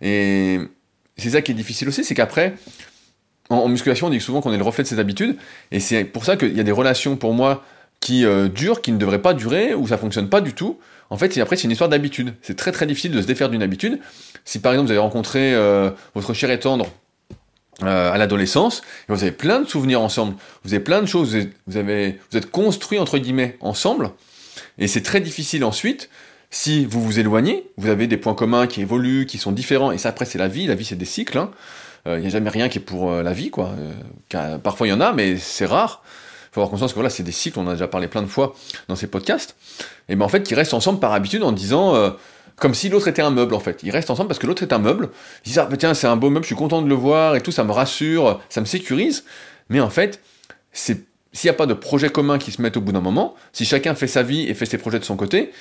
Et 0.00 0.58
c'est 1.16 1.30
ça 1.30 1.42
qui 1.42 1.52
est 1.52 1.54
difficile 1.54 1.88
aussi, 1.88 2.04
c'est 2.04 2.14
qu'après, 2.14 2.54
en, 3.50 3.68
musculation, 3.68 4.06
on 4.06 4.10
dit 4.10 4.20
souvent 4.20 4.40
qu'on 4.40 4.52
est 4.52 4.58
le 4.58 4.62
reflet 4.62 4.82
de 4.84 4.88
ses 4.88 4.98
habitudes, 4.98 5.36
et 5.70 5.80
c'est 5.80 6.04
pour 6.04 6.24
ça 6.24 6.36
qu'il 6.36 6.56
y 6.56 6.60
a 6.60 6.62
des 6.62 6.72
relations 6.72 7.16
pour 7.16 7.34
moi 7.34 7.64
qui 8.00 8.24
euh, 8.24 8.48
durent, 8.48 8.80
qui 8.80 8.92
ne 8.92 8.98
devraient 8.98 9.20
pas 9.20 9.34
durer, 9.34 9.74
ou 9.74 9.86
ça 9.86 9.98
fonctionne 9.98 10.30
pas 10.30 10.40
du 10.40 10.54
tout. 10.54 10.78
En 11.10 11.18
fait, 11.18 11.36
après, 11.38 11.56
c'est 11.56 11.64
une 11.64 11.72
histoire 11.72 11.90
d'habitude. 11.90 12.34
C'est 12.40 12.56
très 12.56 12.72
très 12.72 12.86
difficile 12.86 13.12
de 13.12 13.20
se 13.20 13.26
défaire 13.26 13.50
d'une 13.50 13.62
habitude. 13.62 13.98
Si 14.44 14.60
par 14.60 14.72
exemple 14.72 14.86
vous 14.86 14.92
avez 14.92 15.00
rencontré 15.00 15.54
euh, 15.54 15.90
votre 16.14 16.32
cher 16.32 16.50
et 16.50 16.58
tendre 16.58 16.86
euh, 17.82 18.12
à 18.12 18.18
l'adolescence, 18.18 18.82
et 19.08 19.12
vous 19.12 19.22
avez 19.22 19.32
plein 19.32 19.60
de 19.60 19.68
souvenirs 19.68 20.00
ensemble, 20.00 20.34
vous 20.64 20.74
avez 20.74 20.82
plein 20.82 21.00
de 21.00 21.06
choses, 21.06 21.36
vous, 21.66 21.76
avez, 21.76 22.18
vous 22.30 22.38
êtes 22.38 22.50
construits 22.50 22.98
entre 22.98 23.18
guillemets 23.18 23.56
ensemble, 23.60 24.10
et 24.78 24.88
c'est 24.88 25.02
très 25.02 25.20
difficile 25.20 25.64
ensuite 25.64 26.08
si 26.52 26.84
vous 26.84 27.00
vous 27.00 27.20
éloignez, 27.20 27.64
vous 27.76 27.88
avez 27.88 28.08
des 28.08 28.16
points 28.16 28.34
communs 28.34 28.66
qui 28.66 28.80
évoluent, 28.80 29.24
qui 29.24 29.38
sont 29.38 29.52
différents, 29.52 29.92
et 29.92 29.98
ça 29.98 30.08
après 30.08 30.24
c'est 30.24 30.38
la 30.38 30.48
vie, 30.48 30.66
la 30.66 30.74
vie 30.74 30.84
c'est 30.84 30.96
des 30.96 31.04
cycles, 31.04 31.38
hein. 31.38 31.50
Il 32.06 32.12
euh, 32.12 32.20
n'y 32.20 32.26
a 32.26 32.30
jamais 32.30 32.48
rien 32.48 32.68
qui 32.68 32.78
est 32.78 32.82
pour 32.82 33.10
euh, 33.10 33.22
la 33.22 33.32
vie, 33.32 33.50
quoi. 33.50 33.74
Euh, 34.34 34.58
parfois 34.58 34.86
il 34.86 34.90
y 34.90 34.92
en 34.92 35.00
a, 35.00 35.12
mais 35.12 35.36
c'est 35.36 35.66
rare. 35.66 36.02
Il 36.04 36.54
faut 36.54 36.60
avoir 36.60 36.70
conscience 36.70 36.92
que 36.92 36.94
voilà, 36.94 37.10
c'est 37.10 37.22
des 37.22 37.32
cycles, 37.32 37.58
on 37.58 37.66
en 37.66 37.68
a 37.68 37.72
déjà 37.72 37.88
parlé 37.88 38.08
plein 38.08 38.22
de 38.22 38.26
fois 38.26 38.54
dans 38.88 38.96
ces 38.96 39.06
podcasts. 39.06 39.54
Et 40.08 40.16
ben 40.16 40.24
en 40.24 40.28
fait, 40.28 40.50
ils 40.50 40.54
restent 40.54 40.74
ensemble 40.74 40.98
par 40.98 41.12
habitude 41.12 41.42
en 41.42 41.52
disant 41.52 41.94
comme 42.60 42.74
si 42.74 42.90
l'autre 42.90 43.08
était 43.08 43.22
un 43.22 43.30
meuble 43.30 43.54
en 43.54 43.58
fait. 43.58 43.80
Ils 43.82 43.90
restent 43.90 44.10
ensemble 44.10 44.28
parce 44.28 44.38
que 44.38 44.46
l'autre 44.46 44.62
est 44.62 44.72
un 44.72 44.78
meuble. 44.78 45.08
Ils 45.44 45.48
disent 45.48 45.58
ah 45.58 45.66
bah, 45.66 45.76
tiens 45.76 45.94
c'est 45.94 46.06
un 46.06 46.16
beau 46.16 46.30
meuble, 46.30 46.44
je 46.44 46.48
suis 46.48 46.56
content 46.56 46.82
de 46.82 46.88
le 46.88 46.94
voir 46.94 47.34
et 47.34 47.40
tout, 47.40 47.50
ça 47.50 47.64
me 47.64 47.72
rassure, 47.72 48.40
ça 48.48 48.60
me 48.60 48.66
sécurise. 48.66 49.24
Mais 49.70 49.80
en 49.80 49.90
fait, 49.90 50.20
s'il 50.72 50.98
n'y 51.42 51.50
a 51.50 51.54
pas 51.54 51.66
de 51.66 51.74
projet 51.74 52.10
commun 52.10 52.38
qui 52.38 52.52
se 52.52 52.62
met 52.62 52.76
au 52.76 52.80
bout 52.80 52.92
d'un 52.92 53.00
moment, 53.00 53.34
si 53.52 53.64
chacun 53.64 53.94
fait 53.94 54.06
sa 54.06 54.22
vie 54.22 54.42
et 54.42 54.54
fait 54.54 54.66
ses 54.66 54.78
projets 54.78 54.98
de 54.98 55.04
son 55.04 55.16
côté, 55.16 55.52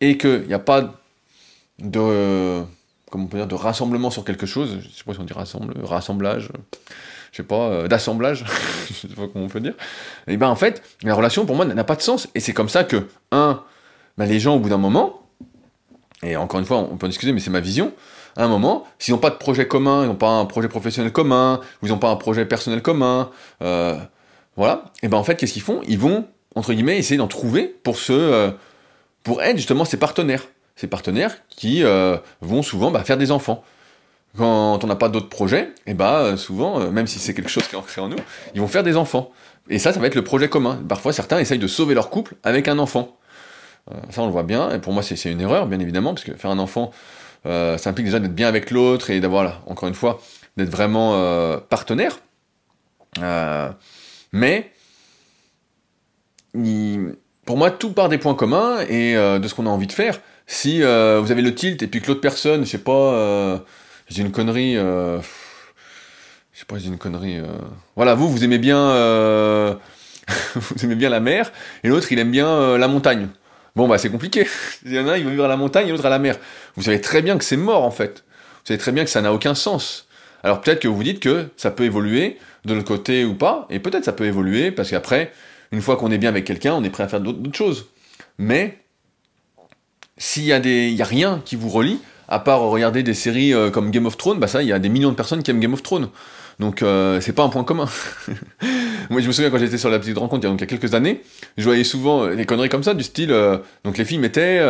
et 0.00 0.16
qu'il 0.16 0.46
n'y 0.46 0.54
a 0.54 0.58
pas 0.58 0.94
de 1.80 2.62
comment 3.10 3.24
on 3.24 3.28
peut 3.28 3.38
dire, 3.38 3.46
de 3.46 3.54
rassemblement 3.54 4.10
sur 4.10 4.24
quelque 4.24 4.46
chose, 4.46 4.78
je 4.80 4.88
sais 4.88 5.04
pas 5.04 5.12
si 5.12 5.20
on 5.20 5.24
dit 5.24 5.32
rassemble, 5.32 5.74
rassemblage, 5.84 6.50
je 7.32 7.36
sais 7.36 7.42
pas, 7.42 7.68
euh, 7.68 7.88
d'assemblage, 7.88 8.44
je 8.88 8.94
sais 8.94 9.14
pas 9.14 9.28
comment 9.32 9.44
on 9.44 9.48
peut 9.48 9.60
dire, 9.60 9.74
et 10.26 10.36
ben 10.36 10.48
en 10.48 10.56
fait, 10.56 10.82
la 11.02 11.14
relation 11.14 11.46
pour 11.46 11.56
moi 11.56 11.64
n'a 11.64 11.84
pas 11.84 11.94
de 11.96 12.02
sens, 12.02 12.28
et 12.34 12.40
c'est 12.40 12.52
comme 12.52 12.68
ça 12.68 12.82
que, 12.82 13.06
un, 13.30 13.62
ben, 14.18 14.26
les 14.26 14.40
gens 14.40 14.56
au 14.56 14.58
bout 14.58 14.68
d'un 14.68 14.78
moment, 14.78 15.23
et 16.24 16.36
encore 16.36 16.60
une 16.60 16.66
fois, 16.66 16.78
on 16.78 16.96
peut 16.96 17.06
en 17.06 17.08
discuter, 17.08 17.32
mais 17.32 17.40
c'est 17.40 17.50
ma 17.50 17.60
vision, 17.60 17.92
à 18.36 18.44
un 18.44 18.48
moment, 18.48 18.84
s'ils 18.98 19.14
n'ont 19.14 19.20
pas 19.20 19.30
de 19.30 19.36
projet 19.36 19.68
commun, 19.68 20.02
ils 20.02 20.08
n'ont 20.08 20.14
pas 20.14 20.30
un 20.30 20.46
projet 20.46 20.68
professionnel 20.68 21.12
commun, 21.12 21.60
ou 21.82 21.86
ils 21.86 21.90
n'ont 21.90 21.98
pas 21.98 22.10
un 22.10 22.16
projet 22.16 22.44
personnel 22.46 22.82
commun, 22.82 23.30
euh, 23.62 23.96
voilà, 24.56 24.84
et 25.02 25.08
ben 25.08 25.18
en 25.18 25.24
fait, 25.24 25.36
qu'est-ce 25.36 25.52
qu'ils 25.52 25.62
font? 25.62 25.80
Ils 25.86 25.98
vont, 25.98 26.26
entre 26.54 26.72
guillemets, 26.72 26.98
essayer 26.98 27.18
d'en 27.18 27.28
trouver 27.28 27.64
pour 27.82 27.96
se, 27.96 28.12
euh, 28.12 28.50
pour 29.22 29.42
être 29.42 29.56
justement 29.56 29.84
ses 29.84 29.96
partenaires 29.96 30.46
ces 30.76 30.86
partenaires 30.86 31.36
qui 31.48 31.84
euh, 31.84 32.16
vont 32.40 32.62
souvent 32.62 32.90
bah, 32.90 33.04
faire 33.04 33.16
des 33.16 33.30
enfants. 33.30 33.62
Quand 34.36 34.82
on 34.82 34.86
n'a 34.88 34.96
pas 34.96 35.08
d'autres 35.08 35.28
projets, 35.28 35.72
et 35.86 35.94
euh, 36.00 36.36
souvent, 36.36 36.90
même 36.90 37.06
si 37.06 37.20
c'est 37.20 37.34
quelque 37.34 37.50
chose 37.50 37.68
qui 37.68 37.76
est 37.76 37.78
ancré 37.78 38.00
en 38.00 38.08
nous, 38.08 38.16
ils 38.54 38.60
vont 38.60 38.66
faire 38.66 38.82
des 38.82 38.96
enfants. 38.96 39.30
Et 39.70 39.78
ça, 39.78 39.92
ça 39.92 40.00
va 40.00 40.08
être 40.08 40.16
le 40.16 40.24
projet 40.24 40.48
commun. 40.48 40.82
Parfois, 40.88 41.12
certains 41.12 41.38
essayent 41.38 41.60
de 41.60 41.68
sauver 41.68 41.94
leur 41.94 42.10
couple 42.10 42.34
avec 42.42 42.66
un 42.66 42.80
enfant. 42.80 43.16
Ça, 44.10 44.22
on 44.22 44.26
le 44.26 44.32
voit 44.32 44.42
bien. 44.42 44.70
Et 44.72 44.78
pour 44.78 44.92
moi, 44.92 45.02
c'est 45.02 45.30
une 45.30 45.40
erreur, 45.40 45.66
bien 45.66 45.80
évidemment, 45.80 46.14
parce 46.14 46.24
que 46.24 46.34
faire 46.34 46.50
un 46.50 46.58
enfant, 46.58 46.90
ça 47.44 47.90
implique 47.90 48.06
déjà 48.06 48.18
d'être 48.18 48.34
bien 48.34 48.48
avec 48.48 48.70
l'autre 48.70 49.10
et 49.10 49.20
d'avoir, 49.20 49.62
encore 49.66 49.88
une 49.88 49.94
fois, 49.94 50.20
d'être 50.56 50.70
vraiment 50.70 51.58
partenaire. 51.68 52.18
mais 54.32 54.70
pour 57.44 57.56
moi, 57.58 57.70
tout 57.70 57.92
part 57.92 58.08
des 58.08 58.18
points 58.18 58.34
communs 58.34 58.80
et 58.88 59.14
de 59.14 59.46
ce 59.46 59.54
qu'on 59.54 59.66
a 59.66 59.70
envie 59.70 59.86
de 59.86 59.92
faire. 59.92 60.18
Si 60.46 60.82
euh, 60.82 61.20
vous 61.22 61.32
avez 61.32 61.42
le 61.42 61.54
tilt 61.54 61.82
et 61.82 61.86
puis 61.86 62.00
que 62.00 62.08
l'autre 62.08 62.20
personne, 62.20 62.64
je 62.64 62.70
sais 62.70 62.78
pas, 62.78 62.92
euh, 62.92 63.58
j'ai 64.08 64.22
une 64.22 64.30
connerie, 64.30 64.76
euh, 64.76 65.20
je 66.52 66.58
sais 66.58 66.66
pas, 66.66 66.78
j'ai 66.78 66.88
une 66.88 66.98
connerie. 66.98 67.38
Euh, 67.38 67.46
voilà, 67.96 68.14
vous, 68.14 68.28
vous 68.28 68.44
aimez 68.44 68.58
bien, 68.58 68.78
euh, 68.78 69.74
vous 70.54 70.84
aimez 70.84 70.96
bien 70.96 71.08
la 71.08 71.20
mer 71.20 71.50
et 71.82 71.88
l'autre, 71.88 72.12
il 72.12 72.18
aime 72.18 72.30
bien 72.30 72.76
la 72.76 72.88
montagne. 72.88 73.28
Bon, 73.76 73.88
bah 73.88 73.98
c'est 73.98 74.10
compliqué. 74.10 74.46
Il 74.84 74.92
y 74.92 74.98
en 75.00 75.08
a 75.08 75.12
un, 75.12 75.16
il 75.16 75.24
veut 75.24 75.30
vivre 75.30 75.44
à 75.44 75.48
la 75.48 75.56
montagne 75.56 75.88
et 75.88 75.90
l'autre 75.90 76.06
à 76.06 76.10
la 76.10 76.20
mer. 76.20 76.38
Vous 76.76 76.84
savez 76.84 77.00
très 77.00 77.22
bien 77.22 77.36
que 77.36 77.44
c'est 77.44 77.56
mort 77.56 77.82
en 77.82 77.90
fait. 77.90 78.24
Vous 78.28 78.68
savez 78.68 78.78
très 78.78 78.92
bien 78.92 79.04
que 79.04 79.10
ça 79.10 79.20
n'a 79.20 79.32
aucun 79.32 79.54
sens. 79.54 80.06
Alors 80.44 80.60
peut-être 80.60 80.80
que 80.80 80.88
vous 80.88 81.02
dites 81.02 81.20
que 81.20 81.48
ça 81.56 81.70
peut 81.70 81.84
évoluer 81.84 82.38
de 82.64 82.74
l'autre 82.74 82.86
côté 82.86 83.24
ou 83.24 83.34
pas, 83.34 83.66
et 83.70 83.80
peut-être 83.80 84.04
ça 84.04 84.12
peut 84.12 84.26
évoluer 84.26 84.70
parce 84.70 84.90
qu'après, 84.90 85.32
une 85.72 85.80
fois 85.82 85.96
qu'on 85.96 86.10
est 86.10 86.18
bien 86.18 86.28
avec 86.28 86.44
quelqu'un, 86.44 86.74
on 86.74 86.84
est 86.84 86.90
prêt 86.90 87.02
à 87.02 87.08
faire 87.08 87.20
d'autres 87.20 87.56
choses. 87.56 87.86
Mais 88.38 88.78
s'il 90.18 90.44
y 90.44 90.52
a 90.52 90.60
des, 90.60 90.88
il 90.88 90.94
y 90.94 91.02
a 91.02 91.06
rien 91.06 91.42
qui 91.44 91.56
vous 91.56 91.68
relie, 91.68 92.00
à 92.28 92.38
part 92.38 92.60
regarder 92.60 93.02
des 93.02 93.14
séries 93.14 93.52
euh, 93.52 93.70
comme 93.70 93.90
Game 93.90 94.06
of 94.06 94.16
Thrones, 94.16 94.38
bah 94.38 94.46
ça, 94.46 94.62
il 94.62 94.68
y 94.68 94.72
a 94.72 94.78
des 94.78 94.88
millions 94.88 95.10
de 95.10 95.16
personnes 95.16 95.42
qui 95.42 95.50
aiment 95.50 95.60
Game 95.60 95.74
of 95.74 95.82
Thrones. 95.82 96.08
Donc 96.58 96.82
euh, 96.82 97.20
c'est 97.20 97.32
pas 97.32 97.42
un 97.42 97.48
point 97.48 97.64
commun. 97.64 97.88
Moi 99.10 99.20
je 99.20 99.26
me 99.26 99.32
souviens 99.32 99.50
quand 99.50 99.58
j'étais 99.58 99.78
sur 99.78 99.90
la 99.90 99.98
petite 99.98 100.18
rencontre 100.18 100.46
il 100.46 100.60
y 100.60 100.62
a, 100.62 100.66
quelques 100.66 100.94
années, 100.94 101.22
je 101.56 101.64
voyais 101.64 101.84
souvent 101.84 102.24
euh, 102.24 102.36
des 102.36 102.46
conneries 102.46 102.68
comme 102.68 102.82
ça 102.82 102.94
du 102.94 103.02
style 103.02 103.34
donc 103.84 103.98
les 103.98 104.04
filles 104.04 104.18
mettaient 104.18 104.60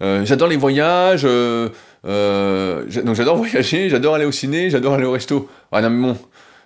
j'adore 0.00 0.48
les 0.48 0.56
voyages 0.56 1.22
donc 1.24 3.14
j'adore 3.14 3.36
voyager, 3.44 3.88
j'adore 3.88 4.14
aller 4.14 4.24
au 4.24 4.32
ciné, 4.32 4.70
j'adore 4.70 4.94
aller 4.94 5.04
au 5.04 5.12
resto. 5.12 5.48
Ah 5.72 5.82
non 5.82 5.90
mais 5.90 6.08
bon, 6.08 6.18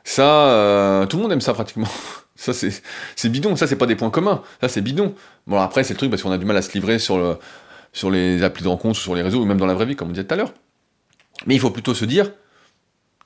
ça 0.05 1.07
tout 1.09 1.17
le 1.17 1.23
monde 1.23 1.33
aime 1.33 1.41
ça 1.41 1.55
pratiquement. 1.55 1.89
Ça 2.41 2.53
c'est 2.53 3.29
bidon, 3.29 3.57
ça 3.57 3.67
c'est 3.67 3.75
pas 3.75 3.87
des 3.87 3.97
points 3.97 4.11
communs, 4.11 4.43
ça 4.61 4.69
c'est 4.69 4.81
bidon. 4.81 5.13
Bon 5.49 5.59
après 5.59 5.83
c'est 5.83 5.95
le 5.95 5.99
truc 5.99 6.09
parce 6.09 6.23
qu'on 6.23 6.31
a 6.31 6.39
du 6.39 6.45
mal 6.45 6.57
à 6.57 6.63
se 6.63 6.73
livrer 6.73 7.01
sur 7.01 7.37
sur 7.93 8.11
les 8.11 8.43
applis 8.43 8.63
de 8.63 8.69
rencontre, 8.69 8.99
sur 8.99 9.15
les 9.15 9.23
réseaux, 9.23 9.41
ou 9.41 9.45
même 9.45 9.59
dans 9.59 9.67
la 9.67 9.75
vraie 9.75 9.87
vie, 9.87 9.97
comme 9.97 10.09
on 10.09 10.13
disait 10.13 10.25
tout 10.25 10.35
à 10.35 10.37
l'heure. 10.37 10.53
Mais 11.47 11.55
il 11.55 11.61
faut 11.61 11.71
plutôt 11.71 11.95
se 11.95 12.05
dire, 12.05 12.31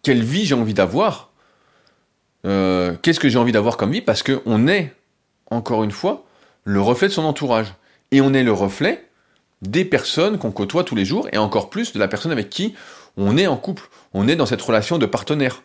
quelle 0.02 0.22
vie 0.22 0.44
j'ai 0.44 0.54
envie 0.54 0.74
d'avoir 0.74 1.30
euh, 2.44 2.94
Qu'est-ce 3.02 3.20
que 3.20 3.28
j'ai 3.28 3.38
envie 3.38 3.52
d'avoir 3.52 3.76
comme 3.76 3.92
vie? 3.92 4.00
Parce 4.00 4.22
qu'on 4.22 4.68
est, 4.68 4.92
encore 5.50 5.84
une 5.84 5.92
fois, 5.92 6.24
le 6.64 6.80
reflet 6.80 7.08
de 7.08 7.12
son 7.12 7.24
entourage. 7.24 7.74
Et 8.10 8.20
on 8.20 8.34
est 8.34 8.42
le 8.42 8.52
reflet 8.52 9.08
des 9.62 9.84
personnes 9.84 10.38
qu'on 10.38 10.50
côtoie 10.50 10.84
tous 10.84 10.96
les 10.96 11.04
jours, 11.04 11.28
et 11.32 11.38
encore 11.38 11.70
plus 11.70 11.92
de 11.92 11.98
la 11.98 12.08
personne 12.08 12.32
avec 12.32 12.50
qui 12.50 12.74
on 13.16 13.36
est 13.36 13.46
en 13.46 13.56
couple, 13.56 13.88
on 14.12 14.26
est 14.26 14.36
dans 14.36 14.46
cette 14.46 14.60
relation 14.60 14.98
de 14.98 15.06
partenaire. 15.06 15.62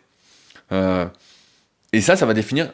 Euh, 0.72 1.06
et 1.92 2.00
ça, 2.00 2.16
ça 2.16 2.26
va 2.26 2.34
définir 2.34 2.72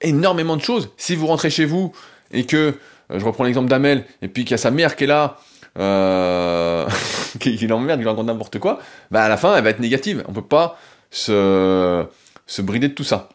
énormément 0.00 0.56
de 0.56 0.62
choses. 0.62 0.90
Si 0.96 1.16
vous 1.16 1.26
rentrez 1.26 1.50
chez 1.50 1.64
vous 1.64 1.92
et 2.32 2.44
que, 2.44 2.74
euh, 3.10 3.18
je 3.18 3.24
reprends 3.24 3.44
l'exemple 3.44 3.68
d'Amel, 3.68 4.04
et 4.22 4.28
puis 4.28 4.44
qu'il 4.44 4.52
y 4.52 4.54
a 4.54 4.58
sa 4.58 4.70
mère 4.70 4.96
qui 4.96 5.04
est 5.04 5.08
là, 5.08 5.38
euh, 5.78 6.86
qui, 7.40 7.56
l'emmerde, 7.66 8.00
qui 8.00 8.06
raconte 8.06 8.26
n'importe 8.26 8.58
quoi, 8.58 8.80
bah 9.10 9.24
à 9.24 9.28
la 9.28 9.36
fin, 9.36 9.56
elle 9.56 9.64
va 9.64 9.70
être 9.70 9.80
négative. 9.80 10.24
On 10.28 10.32
peut 10.32 10.42
pas 10.42 10.78
se, 11.10 12.04
se 12.46 12.62
brider 12.62 12.88
de 12.88 12.94
tout 12.94 13.04
ça. 13.04 13.28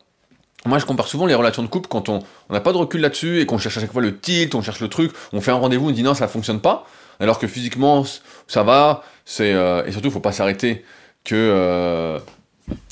Moi, 0.66 0.80
je 0.80 0.86
compare 0.86 1.08
souvent 1.08 1.26
les 1.26 1.36
relations 1.36 1.62
de 1.62 1.68
couple 1.68 1.90
quand 1.90 2.08
on 2.08 2.24
n'a 2.50 2.62
pas 2.62 2.72
de 2.72 2.78
recul 2.78 3.02
là-dessus 3.02 3.42
et 3.42 3.46
qu'on 3.46 3.58
cherche 3.58 3.78
à 3.78 3.82
chaque 3.82 3.92
fois 3.92 4.02
le 4.02 4.18
tilt, 4.18 4.56
on 4.56 4.62
cherche 4.62 4.80
le 4.80 4.88
truc, 4.88 5.12
on 5.34 5.42
fait 5.42 5.52
un 5.52 5.56
rendez-vous, 5.56 5.90
on 5.90 5.92
dit 5.92 6.04
non, 6.04 6.14
ça 6.14 6.28
fonctionne 6.28 6.62
pas, 6.62 6.86
alors 7.20 7.38
que 7.38 7.48
physiquement, 7.48 8.06
ça 8.48 8.64
va, 8.64 9.04
c'est 9.26 9.54
euh, 9.54 9.86
et 9.86 9.92
surtout, 9.92 10.10
faut 10.10 10.22
pas 10.22 10.32
s'arrêter 10.32 10.86
que 11.26 11.36
euh, 11.36 12.20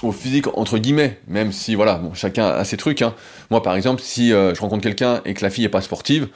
au 0.04 0.12
physique 0.12 0.48
entre 0.58 0.78
guillemets, 0.78 1.22
même 1.28 1.54
si 1.54 1.76
voilà, 1.76 2.02
chacun 2.14 2.48
a 2.48 2.66
ses 2.66 2.76
trucs. 2.76 3.02
Hein. 3.02 3.14
Moi, 3.52 3.64
par 3.64 3.76
exemple, 3.76 4.02
si 4.02 4.34
euh, 4.34 4.54
je 4.54 4.60
rencontre 4.60 4.84
quelqu'un 4.84 5.22
et 5.24 5.34
que 5.34 5.42
la 5.42 5.50
fille 5.50 5.64
est 5.64 5.70
pas 5.70 5.82
sportive, 5.82 6.28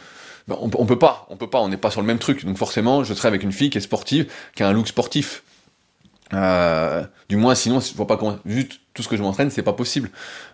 ben, 0.48 0.56
on, 0.62 0.70
on 0.78 0.86
peut 0.86 1.00
pas, 1.00 1.28
on 1.30 1.36
peut 1.36 1.50
pas, 1.50 1.60
on 1.60 1.68
n'est 1.68 1.76
pas 1.76 1.92
sur 1.92 2.00
le 2.00 2.08
même 2.08 2.20
truc. 2.20 2.46
Donc 2.46 2.58
forcément, 2.58 3.04
je 3.04 3.14
serai 3.14 3.28
avec 3.28 3.44
une 3.44 3.52
fille 3.52 3.70
qui 3.70 3.78
est 3.78 3.82
sportive, 3.82 4.32
qui 4.56 4.64
a 4.64 4.70
un 4.70 4.74
look 4.74 4.88
sportif. 4.88 5.44
Euh, 6.34 7.04
du 7.30 7.36
moins, 7.36 7.56
sinon, 7.56 7.80
je 7.80 7.94
vois 7.96 8.08
pas 8.08 8.18
comment. 8.18 8.40
Vu 8.46 8.68
tout 8.94 9.04
ce 9.04 9.08
que 9.08 9.18
je 9.18 9.22
m'entraîne, 9.22 9.50
c'est 9.50 9.64
pas 9.64 9.74
possible. 9.74 10.10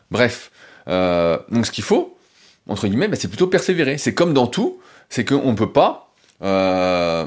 Bref, 0.10 0.52
euh, 0.88 1.38
donc 1.50 1.66
ce 1.66 1.72
qu'il 1.72 1.84
faut, 1.84 2.18
entre 2.68 2.88
guillemets, 2.88 3.08
ben, 3.08 3.18
c'est 3.20 3.28
plutôt 3.28 3.48
persévérer. 3.48 3.98
C'est 3.98 4.14
comme 4.14 4.34
dans 4.34 4.48
tout, 4.48 4.80
c'est 5.10 5.26
qu'on 5.26 5.56
peut 5.56 5.72
pas. 5.72 6.14
Euh, 6.42 7.26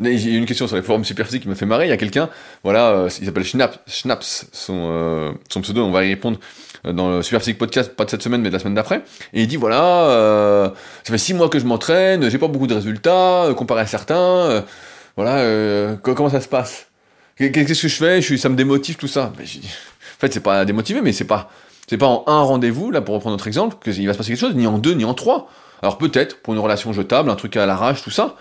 j'ai 0.00 0.30
une 0.30 0.46
question 0.46 0.66
sur 0.66 0.76
les 0.76 0.82
forums 0.82 1.04
superphysiques 1.04 1.42
qui 1.42 1.48
m'a 1.48 1.54
fait 1.54 1.66
marrer. 1.66 1.86
Il 1.86 1.90
y 1.90 1.92
a 1.92 1.96
quelqu'un, 1.96 2.30
voilà, 2.64 2.90
euh, 2.90 3.10
il 3.20 3.26
s'appelle 3.26 3.44
Schnaps, 3.44 4.46
son, 4.52 4.88
euh, 4.90 5.32
son 5.50 5.60
pseudo, 5.60 5.84
on 5.84 5.90
va 5.90 6.04
y 6.04 6.08
répondre 6.08 6.38
dans 6.84 7.10
le 7.10 7.22
Superphysique 7.22 7.58
Podcast, 7.58 7.94
pas 7.94 8.06
de 8.06 8.10
cette 8.10 8.22
semaine, 8.22 8.40
mais 8.40 8.48
de 8.48 8.54
la 8.54 8.58
semaine 8.58 8.74
d'après. 8.74 9.02
Et 9.34 9.42
il 9.42 9.46
dit, 9.46 9.56
voilà, 9.56 10.72
ça 11.04 11.12
fait 11.12 11.18
six 11.18 11.34
mois 11.34 11.50
que 11.50 11.58
je 11.58 11.66
m'entraîne, 11.66 12.30
j'ai 12.30 12.38
pas 12.38 12.48
beaucoup 12.48 12.66
de 12.66 12.74
résultats, 12.74 13.48
comparé 13.54 13.82
à 13.82 13.86
certains, 13.86 14.64
voilà, 15.16 15.96
comment 16.02 16.30
ça 16.30 16.40
se 16.40 16.48
passe? 16.48 16.89
Qu'est-ce 17.48 17.82
que 17.82 17.88
je 17.88 17.96
fais? 17.96 18.20
Je 18.20 18.26
suis, 18.26 18.38
Ça 18.38 18.50
me 18.50 18.54
démotive, 18.54 18.96
tout 18.96 19.08
ça. 19.08 19.32
En 19.32 20.20
fait, 20.20 20.32
c'est 20.32 20.40
pas 20.40 20.66
démotivé, 20.66 21.00
mais 21.00 21.12
c'est 21.12 21.24
pas, 21.24 21.50
c'est 21.88 21.96
pas 21.96 22.06
en 22.06 22.24
un 22.26 22.42
rendez-vous, 22.42 22.90
là, 22.90 23.00
pour 23.00 23.14
reprendre 23.14 23.34
notre 23.34 23.46
exemple, 23.46 23.76
qu'il 23.82 24.06
va 24.06 24.12
se 24.12 24.18
passer 24.18 24.32
quelque 24.32 24.40
chose, 24.40 24.54
ni 24.54 24.66
en 24.66 24.76
deux, 24.76 24.92
ni 24.92 25.06
en 25.06 25.14
trois. 25.14 25.48
Alors 25.82 25.96
peut-être, 25.96 26.42
pour 26.42 26.52
une 26.52 26.60
relation 26.60 26.92
jetable, 26.92 27.30
un 27.30 27.36
truc 27.36 27.56
à 27.56 27.64
l'arrache, 27.64 28.02
tout 28.02 28.10
ça, 28.10 28.36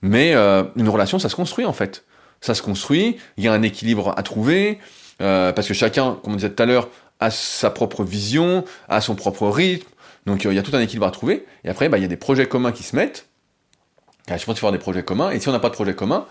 mais 0.00 0.34
euh, 0.34 0.62
une 0.76 0.88
relation, 0.88 1.18
ça 1.18 1.28
se 1.28 1.34
construit 1.34 1.64
en 1.64 1.72
fait. 1.72 2.04
Ça 2.40 2.54
se 2.54 2.62
construit, 2.62 3.16
il 3.36 3.44
y 3.44 3.48
a 3.48 3.52
un 3.52 3.62
équilibre 3.62 4.14
à 4.16 4.22
trouver, 4.22 4.78
euh, 5.20 5.52
parce 5.52 5.66
que 5.66 5.74
chacun, 5.74 6.16
comme 6.22 6.34
on 6.34 6.36
disait 6.36 6.50
tout 6.50 6.62
à 6.62 6.66
l'heure, 6.66 6.88
a 7.18 7.32
sa 7.32 7.70
propre 7.70 8.04
vision, 8.04 8.64
a 8.88 9.00
son 9.00 9.16
propre 9.16 9.48
rythme, 9.48 9.88
donc 10.26 10.46
euh, 10.46 10.52
il 10.52 10.56
y 10.56 10.58
a 10.60 10.62
tout 10.62 10.76
un 10.76 10.80
équilibre 10.80 11.06
à 11.06 11.10
trouver, 11.10 11.44
et 11.64 11.68
après, 11.68 11.88
bah, 11.88 11.98
il 11.98 12.02
y 12.02 12.04
a 12.04 12.08
des 12.08 12.16
projets 12.16 12.46
communs 12.46 12.70
qui 12.70 12.84
se 12.84 12.94
mettent, 12.94 13.26
je 14.28 14.34
pense 14.34 14.44
qu'il 14.44 14.54
faut 14.58 14.66
avoir 14.66 14.72
des 14.72 14.78
projets 14.78 15.02
communs, 15.02 15.30
et 15.30 15.40
si 15.40 15.48
on 15.48 15.52
n'a 15.52 15.58
pas 15.58 15.70
de 15.70 15.74
projet 15.74 15.94
commun, 15.94 16.26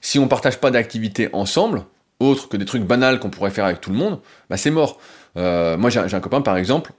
si 0.00 0.18
on 0.18 0.28
partage 0.28 0.58
pas 0.58 0.70
d'activités 0.70 1.28
ensemble, 1.32 1.84
autre 2.20 2.48
que 2.48 2.56
des 2.56 2.64
trucs 2.64 2.82
banals 2.82 3.20
qu'on 3.20 3.30
pourrait 3.30 3.50
faire 3.50 3.64
avec 3.64 3.80
tout 3.80 3.90
le 3.90 3.96
monde, 3.96 4.20
bah 4.50 4.56
c'est 4.56 4.70
mort. 4.70 4.98
Euh, 5.36 5.76
moi 5.76 5.90
j'ai 5.90 6.00
un 6.00 6.20
copain 6.20 6.40
par 6.40 6.56
exemple, 6.56 6.92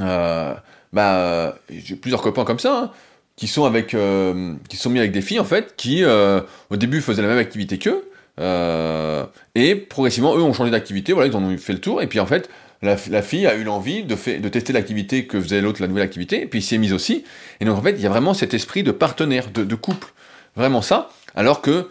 euh, 0.00 0.54
bah 0.92 1.58
j'ai 1.70 1.96
plusieurs 1.96 2.22
copains 2.22 2.44
comme 2.44 2.58
ça, 2.58 2.78
hein, 2.78 2.90
qui 3.36 3.46
sont 3.46 3.64
avec, 3.64 3.94
euh, 3.94 4.54
qui 4.68 4.76
sont 4.76 4.90
mis 4.90 4.98
avec 4.98 5.12
des 5.12 5.22
filles 5.22 5.40
en 5.40 5.44
fait, 5.44 5.74
qui 5.76 6.02
euh, 6.02 6.40
au 6.70 6.76
début 6.76 7.00
faisaient 7.00 7.22
la 7.22 7.28
même 7.28 7.38
activité 7.38 7.78
qu'eux, 7.78 8.08
euh, 8.40 9.24
et 9.54 9.76
progressivement 9.76 10.36
eux 10.36 10.42
ont 10.42 10.52
changé 10.52 10.70
d'activité, 10.70 11.12
voilà 11.12 11.28
ils 11.28 11.36
en 11.36 11.42
ont 11.42 11.56
fait 11.56 11.72
le 11.72 11.80
tour, 11.80 12.02
et 12.02 12.06
puis 12.06 12.20
en 12.20 12.26
fait 12.26 12.48
la, 12.82 12.96
fille 12.96 13.46
a 13.46 13.54
eu 13.54 13.64
l'envie 13.64 14.04
de, 14.04 14.14
de 14.14 14.48
tester 14.48 14.72
l'activité 14.72 15.26
que 15.26 15.40
faisait 15.40 15.60
l'autre, 15.60 15.80
la 15.80 15.88
nouvelle 15.88 16.04
activité, 16.04 16.42
et 16.42 16.46
puis 16.46 16.60
il 16.60 16.62
s'y 16.62 16.74
est 16.74 16.78
mise 16.78 16.92
aussi, 16.92 17.24
et 17.60 17.64
donc 17.64 17.78
en 17.78 17.82
fait 17.82 17.92
il 17.92 18.00
y 18.00 18.06
a 18.06 18.10
vraiment 18.10 18.34
cet 18.34 18.54
esprit 18.54 18.82
de 18.82 18.92
partenaire, 18.92 19.50
de 19.50 19.74
couple, 19.74 20.12
vraiment 20.56 20.82
ça, 20.82 21.10
alors 21.34 21.62
que 21.62 21.88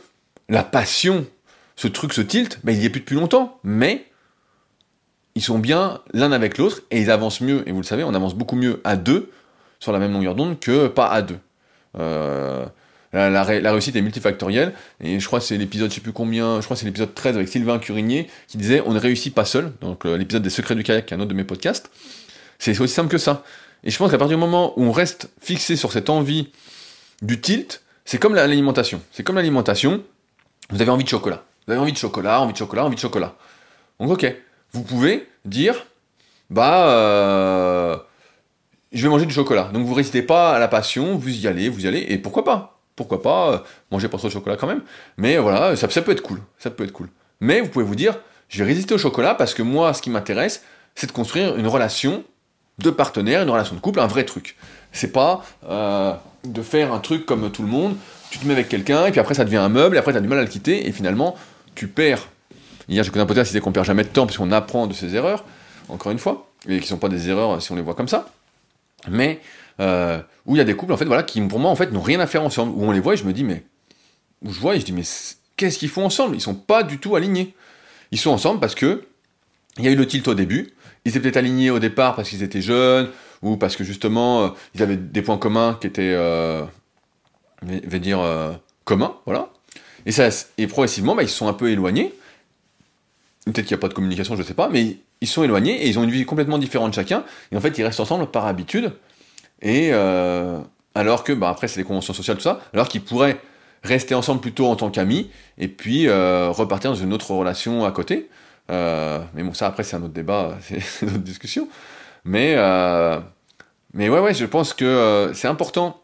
la 0.50 0.64
passion, 0.64 1.26
ce 1.76 1.88
truc, 1.88 2.14
ce 2.14 2.22
tilt, 2.22 2.60
ben, 2.64 2.74
il 2.74 2.82
y 2.82 2.86
est 2.86 2.90
plus 2.90 3.02
depuis 3.02 3.16
longtemps, 3.16 3.60
mais 3.64 4.06
ils 5.36 5.42
sont 5.42 5.60
bien 5.60 6.02
l'un 6.14 6.32
avec 6.32 6.58
l'autre 6.58 6.82
et 6.92 7.02
ils 7.02 7.12
avancent 7.12 7.42
mieux. 7.42 7.68
Et 7.68 7.72
vous 7.72 7.82
le 7.82 7.86
savez, 7.86 8.04
on 8.04 8.14
avance 8.14 8.36
beaucoup 8.36 8.56
mieux 8.56 8.82
à 8.84 8.96
deux 8.96 9.32
sur 9.80 9.92
la 9.92 10.00
même 10.00 10.14
longueur 10.14 10.36
d'onde 10.36 10.60
que 10.60 10.88
pas 10.88 11.08
à 11.08 11.22
deux. 11.22 11.40
Euh, 11.98 12.66
la, 13.14 13.44
réussite 13.44 13.96
est 13.96 14.02
multifactorielle 14.02 14.74
et 15.02 15.20
je 15.20 15.26
crois 15.26 15.40
que 15.40 15.46
c'est 15.46 15.58
l'épisode, 15.58 15.90
je 15.90 15.96
sais 15.96 16.02
plus 16.02 16.12
combien, 16.12 16.60
je 16.60 16.66
crois 16.66 16.76
que 16.76 16.80
c'est 16.82 16.86
l'épisode 16.86 17.14
13 17.14 17.38
avec 17.38 17.48
Sylvain 17.48 17.80
Curigné 17.80 18.30
qui 18.48 18.58
disait 18.58 18.82
on 18.86 18.94
ne 18.94 19.00
réussit 19.00 19.34
pas 19.34 19.46
seul. 19.46 19.72
Donc 19.82 20.06
euh, 20.06 20.18
l'épisode 20.18 20.44
des 20.44 20.50
secrets 20.50 20.76
du 20.76 20.84
kayak, 20.84 21.12
un 21.14 21.20
autre 21.20 21.30
de 21.30 21.34
mes 21.34 21.44
podcasts. 21.44 21.90
C'est 22.60 22.80
aussi 22.80 22.94
simple 22.94 23.10
que 23.10 23.18
ça. 23.18 23.44
Et 23.84 23.92
je 23.92 23.98
pense 23.98 24.12
qu'à 24.12 24.18
partir 24.18 24.38
du 24.38 24.42
moment 24.42 24.74
où 24.78 24.84
on 24.84 24.92
reste 24.92 25.30
fixé 25.42 25.76
sur 25.76 25.92
cette 25.92 26.10
envie 26.10 26.50
du 27.22 27.40
tilt, 27.40 27.82
c'est 28.04 28.18
comme 28.18 28.36
l'alimentation. 28.36 29.02
C'est 29.12 29.24
comme 29.24 29.36
l'alimentation. 29.36 30.04
Vous 30.70 30.82
avez 30.82 30.92
envie 30.92 31.04
de 31.04 31.10
chocolat. 31.10 31.44
Vous 31.66 31.74
avez 31.74 31.82
envie 31.82 31.92
de 31.92 31.98
chocolat, 31.98 32.42
envie 32.42 32.54
de 32.54 32.58
chocolat, 32.58 32.86
envie 32.86 32.96
de 32.96 33.00
chocolat. 33.00 33.36
Donc 34.00 34.12
ok, 34.12 34.36
vous 34.74 34.84
pouvez 34.84 35.28
dire, 35.46 35.86
bah, 36.50 36.90
euh, 36.90 37.98
je 38.92 39.04
vais 39.04 39.10
manger 39.10 39.26
du 39.26 39.34
chocolat. 39.34 39.70
Donc 39.74 39.86
vous 39.86 39.94
résistez 39.94 40.22
pas 40.22 40.56
à 40.56 40.60
la 40.60 40.68
passion, 40.68 41.18
vous 41.18 41.30
y 41.30 41.48
allez, 41.48 41.70
vous 41.70 41.86
y 41.86 41.88
allez, 41.88 42.06
et 42.10 42.18
pourquoi 42.18 42.44
pas? 42.44 42.80
Pourquoi 42.96 43.22
pas 43.22 43.52
euh, 43.52 43.58
manger 43.92 44.08
pas 44.08 44.18
trop 44.18 44.28
de 44.28 44.34
chocolat 44.34 44.56
quand 44.56 44.68
même 44.68 44.82
Mais 45.18 45.38
voilà, 45.38 45.76
ça, 45.76 45.88
peut 45.88 46.12
être 46.12 46.22
cool, 46.22 46.42
ça 46.58 46.70
peut 46.70 46.84
être 46.84 46.94
cool. 46.94 47.10
Mais 47.40 47.62
vous 47.62 47.70
pouvez 47.70 47.86
vous 47.86 47.96
dire, 47.96 48.18
je 48.48 48.64
vais 48.64 48.70
résister 48.70 48.94
au 48.94 48.98
chocolat 48.98 49.36
parce 49.36 49.54
que 49.54 49.62
moi, 49.62 49.94
ce 49.94 50.02
qui 50.02 50.10
m'intéresse, 50.10 50.64
c'est 50.96 51.08
de 51.08 51.12
construire 51.12 51.58
une 51.58 51.68
relation 51.68 52.24
de 52.80 52.90
partenaire, 52.90 53.42
une 53.42 53.50
relation 53.50 53.76
de 53.76 53.82
couple, 53.82 54.00
un 54.00 54.08
vrai 54.08 54.24
truc. 54.24 54.56
C'est 54.92 55.12
pas 55.12 55.44
euh, 55.70 56.14
de 56.46 56.62
faire 56.62 56.94
un 56.94 57.00
truc 57.00 57.26
comme 57.26 57.52
tout 57.52 57.64
le 57.64 57.68
monde, 57.68 57.96
tu 58.36 58.40
te 58.42 58.48
mets 58.48 58.54
avec 58.54 58.68
quelqu'un, 58.68 59.06
et 59.06 59.12
puis 59.12 59.22
après 59.22 59.34
ça 59.34 59.46
devient 59.46 59.56
un 59.56 59.70
meuble, 59.70 59.96
et 59.96 60.00
après 60.00 60.12
tu 60.12 60.18
as 60.18 60.22
du 60.22 60.28
mal 60.28 60.40
à 60.40 60.42
le 60.42 60.50
quitter, 60.50 60.86
et 60.88 60.92
finalement, 60.92 61.38
tu 61.74 61.88
perds. 61.88 62.28
Hier, 62.90 63.02
j'ai 63.02 63.10
connu 63.10 63.24
un 63.24 63.26
podcast 63.26 63.48
qui 63.48 63.54
disait 63.54 63.62
qu'on 63.62 63.72
perd 63.72 63.86
jamais 63.86 64.04
de 64.04 64.10
temps, 64.10 64.26
parce 64.26 64.38
qu'on 64.38 64.52
apprend 64.52 64.88
de 64.88 64.94
ses 64.94 65.16
erreurs, 65.16 65.46
encore 65.88 66.12
une 66.12 66.20
fois, 66.20 66.50
et 66.68 66.82
qui 66.82 66.88
sont 66.88 66.98
pas 66.98 67.08
des 67.08 67.30
erreurs 67.30 67.62
si 67.62 67.72
on 67.72 67.76
les 67.76 67.82
voit 67.82 67.96
comme 67.96 68.10
ça. 68.10 68.28
Mais, 69.10 69.40
euh, 69.80 70.20
où 70.46 70.56
il 70.56 70.58
y 70.58 70.62
a 70.62 70.66
des 70.66 70.76
couples, 70.76 70.92
en 70.92 70.98
fait, 70.98 71.06
voilà, 71.06 71.24
qui, 71.24 71.40
pour 71.42 71.60
moi, 71.60 71.72
en 71.72 71.78
fait, 71.78 71.94
n'ont 71.94 72.02
rien 72.02 72.20
à 72.20 72.28
faire 72.28 72.44
ensemble, 72.44 72.74
où 72.76 72.84
on 72.84 72.92
les 72.92 73.00
voit, 73.00 73.14
et 73.14 73.18
je 73.18 73.24
me 73.24 73.32
dis, 73.32 73.46
mais, 73.46 73.64
où 74.44 74.52
je 74.52 74.60
vois, 74.60 74.76
et 74.76 74.82
je 74.82 74.86
dis, 74.86 74.92
mais 74.92 75.04
qu'est-ce 75.56 75.80
qu'ils 75.80 75.90
font 75.90 76.06
ensemble? 76.06 76.36
Ils 76.36 76.42
sont 76.42 76.56
pas 76.56 76.84
du 76.84 76.98
tout 76.98 77.16
alignés. 77.16 77.56
Ils 78.12 78.20
sont 78.20 78.32
ensemble 78.32 78.60
parce 78.60 78.76
que, 78.76 79.06
il 79.78 79.86
y 79.86 79.88
a 79.88 79.92
eu 79.92 79.96
le 79.96 80.06
tilt 80.06 80.28
au 80.28 80.34
début, 80.34 80.74
ils 81.06 81.10
étaient 81.10 81.22
peut-être 81.22 81.38
alignés 81.38 81.70
au 81.70 81.80
départ 81.80 82.18
parce 82.18 82.30
qu'ils 82.30 82.44
étaient 82.44 82.62
jeunes, 82.62 83.08
ou 83.42 83.56
parce 83.56 83.78
que 83.78 83.86
justement, 83.86 84.44
euh, 84.44 84.50
ils 84.74 84.84
avaient 84.84 84.98
des 84.98 85.22
points 85.22 85.38
communs 85.38 85.78
qui 85.80 85.88
étaient, 85.88 86.14
euh, 86.14 86.66
vais 87.64 88.00
dire, 88.00 88.20
euh, 88.20 88.54
communs, 88.84 89.16
voilà. 89.26 89.50
Et, 90.06 90.12
ça, 90.12 90.30
et 90.58 90.68
progressivement, 90.68 91.16
bah, 91.16 91.24
ils 91.24 91.30
sont 91.30 91.48
un 91.48 91.54
peu 91.54 91.70
éloignés. 91.72 92.14
Peut-être 93.46 93.66
qu'il 93.66 93.76
n'y 93.76 93.80
a 93.80 93.82
pas 93.82 93.90
de 93.90 93.94
communication, 93.94 94.36
je 94.36 94.42
ne 94.42 94.46
sais 94.46 94.54
pas, 94.54 94.70
mais 94.70 94.98
ils 95.22 95.28
sont 95.28 95.44
éloignés 95.44 95.84
et 95.84 95.88
ils 95.88 96.00
ont 96.00 96.04
une 96.04 96.12
vie 96.12 96.26
complètement 96.26 96.58
différente 96.58 96.94
chacun. 96.94 97.24
Et 97.52 97.58
en 97.58 97.62
fait, 97.62 97.78
ils 97.78 97.84
restent 97.84 98.00
ensemble 98.00 98.28
par 98.28 98.46
habitude. 98.46 98.94
Et 99.62 99.90
euh, 99.92 100.60
alors 100.96 101.24
que, 101.24 101.34
bah, 101.34 101.50
après, 101.50 101.68
c'est 101.68 101.80
les 101.80 101.86
conventions 101.86 102.14
sociales, 102.14 102.38
tout 102.38 102.44
ça, 102.44 102.60
alors 102.74 102.88
qu'ils 102.88 103.04
pourraient 103.04 103.40
rester 103.84 104.16
ensemble 104.16 104.42
plutôt 104.42 104.68
en 104.68 104.76
tant 104.76 104.90
qu'amis 104.90 105.30
et 105.58 105.68
puis 105.68 106.08
euh, 106.08 106.50
repartir 106.50 106.92
dans 106.92 106.98
une 106.98 107.14
autre 107.14 107.32
relation 107.32 107.86
à 107.86 107.92
côté. 107.92 108.30
Euh, 108.72 109.20
mais 109.34 109.44
bon, 109.44 109.54
ça, 109.54 109.68
après, 109.68 109.84
c'est 109.84 109.96
un 109.96 110.04
autre 110.04 110.14
débat, 110.14 110.58
c'est 110.62 111.06
une 111.06 111.10
autre 111.10 111.20
discussion. 111.20 111.68
Mais, 112.24 112.56
euh, 112.58 113.20
mais 113.94 114.10
ouais, 114.10 114.20
ouais, 114.20 114.34
je 114.34 114.46
pense 114.46 114.74
que 114.74 114.86
euh, 114.86 115.34
c'est 115.34 115.48
important, 115.48 116.02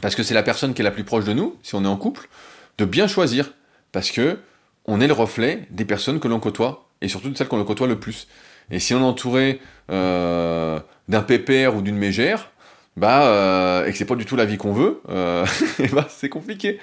parce 0.00 0.14
que 0.14 0.22
c'est 0.22 0.34
la 0.34 0.42
personne 0.42 0.74
qui 0.74 0.82
est 0.82 0.84
la 0.84 0.90
plus 0.90 1.04
proche 1.04 1.24
de 1.24 1.32
nous, 1.32 1.56
si 1.62 1.74
on 1.74 1.84
est 1.84 1.88
en 1.88 1.96
couple, 1.96 2.28
de 2.78 2.84
bien 2.84 3.06
choisir, 3.06 3.52
parce 3.92 4.10
que 4.10 4.38
on 4.86 5.00
est 5.00 5.06
le 5.06 5.12
reflet 5.12 5.66
des 5.70 5.84
personnes 5.84 6.20
que 6.20 6.28
l'on 6.28 6.40
côtoie, 6.40 6.88
et 7.00 7.08
surtout 7.08 7.30
de 7.30 7.36
celles 7.36 7.48
qu'on 7.48 7.56
le 7.56 7.64
côtoie 7.64 7.86
le 7.86 7.98
plus. 7.98 8.28
Et 8.70 8.78
si 8.78 8.94
on 8.94 9.00
est 9.00 9.04
entouré 9.04 9.60
euh, 9.90 10.80
d'un 11.08 11.22
pépère 11.22 11.76
ou 11.76 11.82
d'une 11.82 11.96
mégère, 11.96 12.50
bah, 12.96 13.26
euh, 13.26 13.86
et 13.86 13.92
que 13.92 13.98
c'est 13.98 14.04
pas 14.04 14.14
du 14.14 14.24
tout 14.24 14.36
la 14.36 14.44
vie 14.44 14.56
qu'on 14.56 14.72
veut, 14.72 15.00
euh, 15.08 15.44
bah, 15.92 16.06
c'est 16.10 16.28
compliqué. 16.28 16.78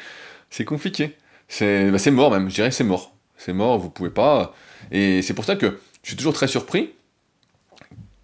C'est 0.49 0.66
compliqué. 0.66 1.16
C'est 1.47 1.91
bah, 1.91 2.12
mort 2.12 2.32
même, 2.32 2.49
je 2.49 2.55
dirais 2.55 2.72
c'est 2.72 2.84
mort. 2.84 3.14
C'est 3.38 3.53
mort, 3.53 3.80
vous 3.80 3.89
pouvez 3.89 4.09
pas. 4.09 4.53
Et 4.91 5.22
c'est 5.22 5.34
pour 5.34 5.45
ça 5.45 5.55
que 5.55 5.80
je 6.03 6.09
suis 6.09 6.18
toujours 6.18 6.34
très 6.34 6.47
surpris 6.47 6.93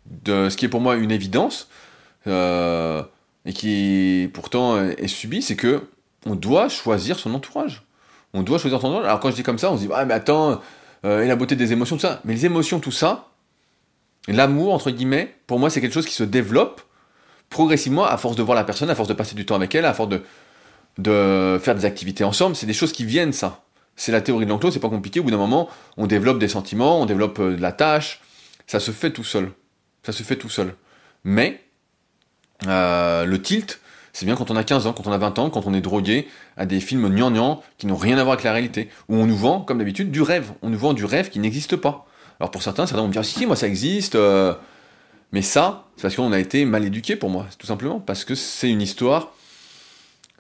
de 0.06 0.50
ce 0.50 0.58
qui 0.58 0.66
est 0.66 0.70
pour 0.70 0.82
moi 0.82 0.96
une 0.96 1.12
évidence, 1.12 1.70
euh, 2.28 3.04
et 3.48 3.54
qui 3.54 4.30
pourtant 4.34 4.80
est 4.80 5.08
subi, 5.08 5.42
c'est 5.42 5.56
que 5.56 5.90
on 6.28 6.36
doit 6.36 6.70
choisir 6.70 7.18
son 7.18 7.34
entourage. 7.34 7.84
On 8.34 8.44
doit 8.44 8.60
choisir 8.60 8.80
son 8.80 8.88
entourage. 8.88 9.06
Alors 9.06 9.20
quand 9.20 9.32
je 9.32 9.36
dis 9.36 9.44
comme 9.44 9.58
ça, 9.58 9.72
on 9.72 9.78
se 9.78 9.82
dit, 9.82 9.90
ah 9.92 10.06
mais 10.06 10.14
attends, 10.14 10.62
euh, 11.06 11.24
et 11.24 11.28
la 11.28 11.36
beauté 11.36 11.56
des 11.56 11.72
émotions, 11.72 11.96
tout 11.96 12.02
ça. 12.02 12.22
Mais 12.26 12.34
les 12.34 12.46
émotions, 12.46 12.80
tout 12.80 12.92
ça, 12.92 13.30
l'amour, 14.28 14.74
entre 14.74 14.92
guillemets, 14.92 15.36
pour 15.48 15.58
moi, 15.58 15.72
c'est 15.72 15.82
quelque 15.82 15.94
chose 15.94 16.06
qui 16.06 16.14
se 16.14 16.24
développe 16.24 16.82
progressivement 17.50 18.06
à 18.06 18.18
force 18.18 18.36
de 18.36 18.44
voir 18.44 18.56
la 18.56 18.64
personne, 18.66 18.90
à 18.90 18.96
force 18.96 19.08
de 19.08 19.14
passer 19.14 19.34
du 19.34 19.46
temps 19.46 19.56
avec 19.56 19.74
elle, 19.74 19.86
à 19.86 19.94
force 19.94 20.10
de 20.10 20.22
de 20.98 21.60
faire 21.62 21.76
des 21.76 21.86
activités 21.86 22.24
ensemble, 22.24 22.56
c'est 22.56 22.66
des 22.66 22.74
choses 22.74 22.92
qui 22.92 23.06
viennent, 23.06 23.34
ça. 23.34 23.64
C'est 23.96 24.12
la 24.12 24.22
théorie 24.22 24.46
de 24.46 24.52
l'enclos, 24.52 24.72
c'est 24.72 24.80
pas 24.80 24.90
compliqué. 24.90 25.20
Au 25.20 25.24
bout 25.24 25.32
d'un 25.32 25.38
moment, 25.38 25.70
on 25.96 26.08
développe 26.08 26.40
des 26.40 26.48
sentiments, 26.48 27.02
on 27.02 27.06
développe 27.06 27.40
euh, 27.40 27.56
de 27.56 27.62
la 27.62 27.72
tâche. 27.72 28.22
Ça 28.68 28.80
se 28.80 28.92
fait 28.92 29.12
tout 29.12 29.24
seul. 29.24 29.52
Ça 30.04 30.12
se 30.12 30.24
fait 30.24 30.36
tout 30.36 30.50
seul. 30.50 30.76
Mais, 31.24 31.64
euh, 32.66 33.26
le 33.26 33.42
tilt, 33.42 33.80
c'est 34.14 34.26
bien 34.26 34.36
quand 34.36 34.50
on 34.50 34.56
a 34.56 34.64
15 34.64 34.88
ans, 34.88 34.94
quand 34.94 35.06
on 35.06 35.12
a 35.12 35.18
20 35.18 35.38
ans, 35.38 35.50
quand 35.50 35.68
on 35.68 35.74
est 35.74 35.82
drogué 35.82 36.28
à 36.56 36.66
des 36.66 36.80
films 36.80 37.08
gnangnang 37.10 37.62
qui 37.78 37.86
n'ont 37.86 37.96
rien 37.96 38.18
à 38.18 38.24
voir 38.24 38.34
avec 38.34 38.44
la 38.44 38.52
réalité. 38.52 38.90
Où 39.10 39.16
on 39.16 39.28
nous 39.28 39.38
vend, 39.38 39.62
comme 39.62 39.78
d'habitude, 39.78 40.10
du 40.10 40.22
rêve. 40.22 40.54
On 40.64 40.70
nous 40.70 40.78
vend 40.80 40.94
du 40.94 41.06
rêve 41.06 41.30
qui 41.30 41.40
n'existe 41.40 41.76
pas. 41.76 42.08
Alors 42.40 42.50
pour 42.50 42.64
certains, 42.64 42.88
certains 42.88 43.02
vont 43.02 43.10
me 43.10 43.14
dire, 43.14 43.24
si, 43.26 43.46
moi 43.46 43.56
ça 43.56 43.68
existe. 43.68 44.16
Euh. 44.16 44.56
Mais 45.34 45.42
ça, 45.42 45.88
c'est 45.98 46.04
parce 46.04 46.16
qu'on 46.16 46.32
a 46.32 46.40
été 46.40 46.66
mal 46.66 46.86
éduqué 46.86 47.16
pour 47.16 47.30
moi, 47.30 47.46
tout 47.60 47.68
simplement. 47.68 48.00
Parce 48.00 48.26
que 48.26 48.34
c'est 48.34 48.70
une 48.70 48.82
histoire 48.82 49.34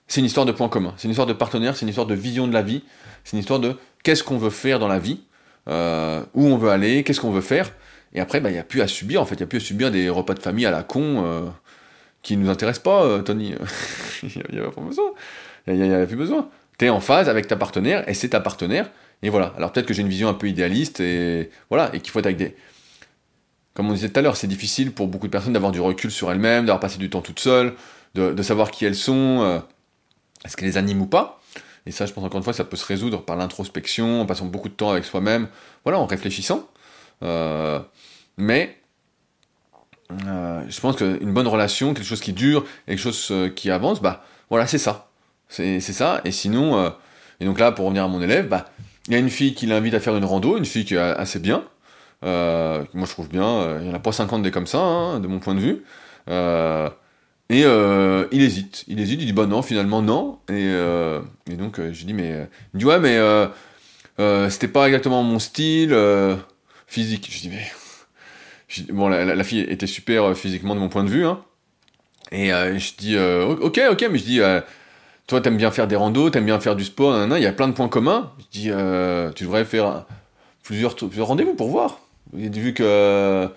c'est 0.07 0.21
une 0.21 0.25
histoire 0.25 0.45
de 0.45 0.51
points 0.51 0.69
communs, 0.69 0.93
c'est 0.97 1.03
une 1.03 1.11
histoire 1.11 1.27
de 1.27 1.33
partenaire, 1.33 1.75
c'est 1.75 1.81
une 1.81 1.89
histoire 1.89 2.07
de 2.07 2.15
vision 2.15 2.47
de 2.47 2.53
la 2.53 2.61
vie, 2.61 2.83
c'est 3.23 3.33
une 3.33 3.39
histoire 3.39 3.59
de 3.59 3.75
qu'est-ce 4.03 4.23
qu'on 4.23 4.37
veut 4.37 4.49
faire 4.49 4.79
dans 4.79 4.87
la 4.87 4.99
vie, 4.99 5.19
euh, 5.67 6.23
où 6.33 6.45
on 6.45 6.57
veut 6.57 6.69
aller, 6.69 7.03
qu'est-ce 7.03 7.19
qu'on 7.19 7.31
veut 7.31 7.41
faire. 7.41 7.73
Et 8.13 8.21
après, 8.21 8.39
bah, 8.39 8.49
il 8.49 8.53
n'y 8.53 8.59
a 8.59 8.63
plus 8.63 8.81
à 8.81 8.87
subir, 8.87 9.21
en 9.21 9.25
fait, 9.25 9.35
il 9.35 9.39
n'y 9.39 9.43
a 9.43 9.47
plus 9.47 9.57
à 9.57 9.61
subir 9.61 9.91
des 9.91 10.09
repas 10.09 10.33
de 10.33 10.39
famille 10.39 10.65
à 10.65 10.71
la 10.71 10.83
con 10.83 11.25
qui 12.27 12.37
nous 12.37 12.49
intéressent 12.49 12.83
pas, 12.83 13.03
euh, 13.03 13.21
Tony. 13.21 13.55
Il 14.23 14.43
n'y 14.51 14.59
a, 14.59 14.69
pas 14.69 14.81
besoin. 14.81 15.11
Il 15.67 15.75
n'y 15.75 15.93
a, 15.93 16.05
plus 16.05 16.17
besoin. 16.17 16.49
Tu 16.77 16.85
es 16.85 16.89
en 16.89 16.99
phase 16.99 17.29
avec 17.29 17.47
ta 17.47 17.55
partenaire, 17.55 18.07
et 18.09 18.13
c'est 18.13 18.29
ta 18.29 18.41
partenaire. 18.41 18.91
Et 19.23 19.29
voilà. 19.29 19.53
Alors 19.57 19.71
peut-être 19.71 19.85
que 19.85 19.93
j'ai 19.93 20.01
une 20.01 20.09
vision 20.09 20.27
un 20.27 20.33
peu 20.33 20.47
idéaliste, 20.47 20.99
et 20.99 21.49
voilà, 21.69 21.89
et 21.93 22.01
qu'il 22.01 22.11
faut 22.11 22.19
être 22.19 22.25
avec 22.25 22.37
des. 22.37 22.55
Comme 23.73 23.89
on 23.89 23.93
disait 23.93 24.09
tout 24.09 24.19
à 24.19 24.21
l'heure, 24.21 24.35
c'est 24.35 24.47
difficile 24.47 24.91
pour 24.91 25.07
beaucoup 25.07 25.27
de 25.27 25.31
personnes 25.31 25.53
d'avoir 25.53 25.71
du 25.71 25.79
recul 25.79 26.11
sur 26.11 26.31
elles-mêmes, 26.31 26.65
d'avoir 26.65 26.79
passé 26.79 26.97
du 26.97 27.09
temps 27.09 27.21
toutes 27.21 27.39
seules, 27.39 27.75
de, 28.15 28.41
savoir 28.41 28.71
qui 28.71 28.85
elles 28.85 28.95
sont 28.95 29.61
est-ce 30.43 30.57
qu'elle 30.57 30.67
les 30.67 30.77
anime 30.77 31.01
ou 31.01 31.05
pas 31.05 31.41
Et 31.85 31.91
ça, 31.91 32.05
je 32.05 32.13
pense 32.13 32.23
encore 32.23 32.39
une 32.39 32.43
fois, 32.43 32.53
ça 32.53 32.63
peut 32.63 32.77
se 32.77 32.85
résoudre 32.85 33.21
par 33.21 33.35
l'introspection, 33.35 34.21
en 34.21 34.25
passant 34.25 34.45
beaucoup 34.45 34.69
de 34.69 34.73
temps 34.73 34.91
avec 34.91 35.05
soi-même, 35.05 35.47
voilà, 35.83 35.99
en 35.99 36.07
réfléchissant. 36.07 36.67
Euh, 37.23 37.79
mais 38.37 38.77
euh, 40.27 40.63
je 40.67 40.79
pense 40.79 40.95
qu'une 40.95 41.33
bonne 41.33 41.47
relation, 41.47 41.93
quelque 41.93 42.05
chose 42.05 42.21
qui 42.21 42.33
dure, 42.33 42.65
quelque 42.85 42.99
chose 42.99 43.27
euh, 43.31 43.49
qui 43.49 43.71
avance, 43.71 44.01
bah 44.01 44.23
voilà, 44.49 44.67
c'est 44.67 44.77
ça. 44.77 45.09
C'est 45.49 45.79
ça. 45.79 46.21
Et 46.25 46.31
sinon, 46.31 46.91
et 47.39 47.45
donc 47.45 47.57
là, 47.57 47.71
pour 47.71 47.85
revenir 47.85 48.03
à 48.03 48.09
mon 48.09 48.21
élève, 48.21 48.49
bah 48.49 48.65
il 49.07 49.13
y 49.13 49.15
a 49.15 49.19
une 49.19 49.29
fille 49.29 49.53
qui 49.53 49.65
l'invite 49.65 49.93
à 49.93 50.01
faire 50.01 50.17
une 50.17 50.25
rando, 50.25 50.57
une 50.57 50.65
fille 50.65 50.83
qui 50.83 50.95
est 50.95 50.97
assez 50.97 51.39
bien. 51.39 51.63
moi, 52.21 52.85
je 52.93 53.09
trouve 53.09 53.29
bien. 53.29 53.77
Il 53.79 53.85
n'y 53.85 53.91
en 53.91 53.93
a 53.93 53.99
pas 53.99 54.11
50 54.11 54.43
des 54.43 54.51
comme 54.51 54.67
ça, 54.67 54.79
hein, 54.79 55.21
de 55.21 55.27
mon 55.27 55.39
point 55.39 55.55
de 55.55 55.61
vue. 55.61 55.83
Et 57.49 57.63
euh, 57.63 58.27
il 58.31 58.41
hésite, 58.41 58.83
il 58.87 58.99
hésite, 58.99 59.21
il 59.21 59.25
dit 59.25 59.33
bah 59.33 59.45
non, 59.45 59.61
finalement 59.61 60.01
non. 60.01 60.39
Et, 60.49 60.67
euh, 60.67 61.21
et 61.49 61.55
donc 61.55 61.79
euh, 61.79 61.93
je 61.93 62.05
dis 62.05 62.13
mais, 62.13 62.47
il 62.73 62.79
dit 62.79 62.85
ouais 62.85 62.99
mais 62.99 63.17
c'était 64.49 64.67
pas 64.67 64.87
exactement 64.87 65.23
mon 65.23 65.39
style 65.39 65.95
physique. 66.87 67.29
Je 67.31 67.39
dis 67.39 67.49
mais 67.49 67.65
bon 68.89 69.07
la, 69.07 69.43
fille 69.43 69.61
était 69.61 69.87
super 69.87 70.35
physiquement 70.35 70.75
de 70.75 70.79
mon 70.79 70.89
point 70.89 71.03
de 71.03 71.09
vue 71.09 71.25
hein. 71.25 71.41
Et 72.31 72.49
je 72.49 72.95
dis 72.97 73.17
ok 73.17 73.79
ok 73.91 74.07
mais 74.11 74.17
je 74.17 74.23
dis 74.23 74.41
toi 75.27 75.39
t'aimes 75.39 75.57
bien 75.57 75.71
faire 75.71 75.87
des 75.87 75.95
randos, 75.95 76.29
t'aimes 76.29 76.45
bien 76.45 76.59
faire 76.59 76.75
du 76.75 76.83
sport, 76.83 77.25
il 77.37 77.41
y 77.41 77.45
a 77.45 77.53
plein 77.53 77.69
de 77.69 77.73
points 77.73 77.87
communs. 77.87 78.31
Je 78.39 78.59
dis 78.59 78.71
tu 79.35 79.43
devrais 79.45 79.63
faire 79.63 80.05
plusieurs, 80.63 80.95
rendez-vous 81.19 81.53
pour 81.53 81.69
voir. 81.69 82.01
Vu 82.33 82.73
que 82.73 83.49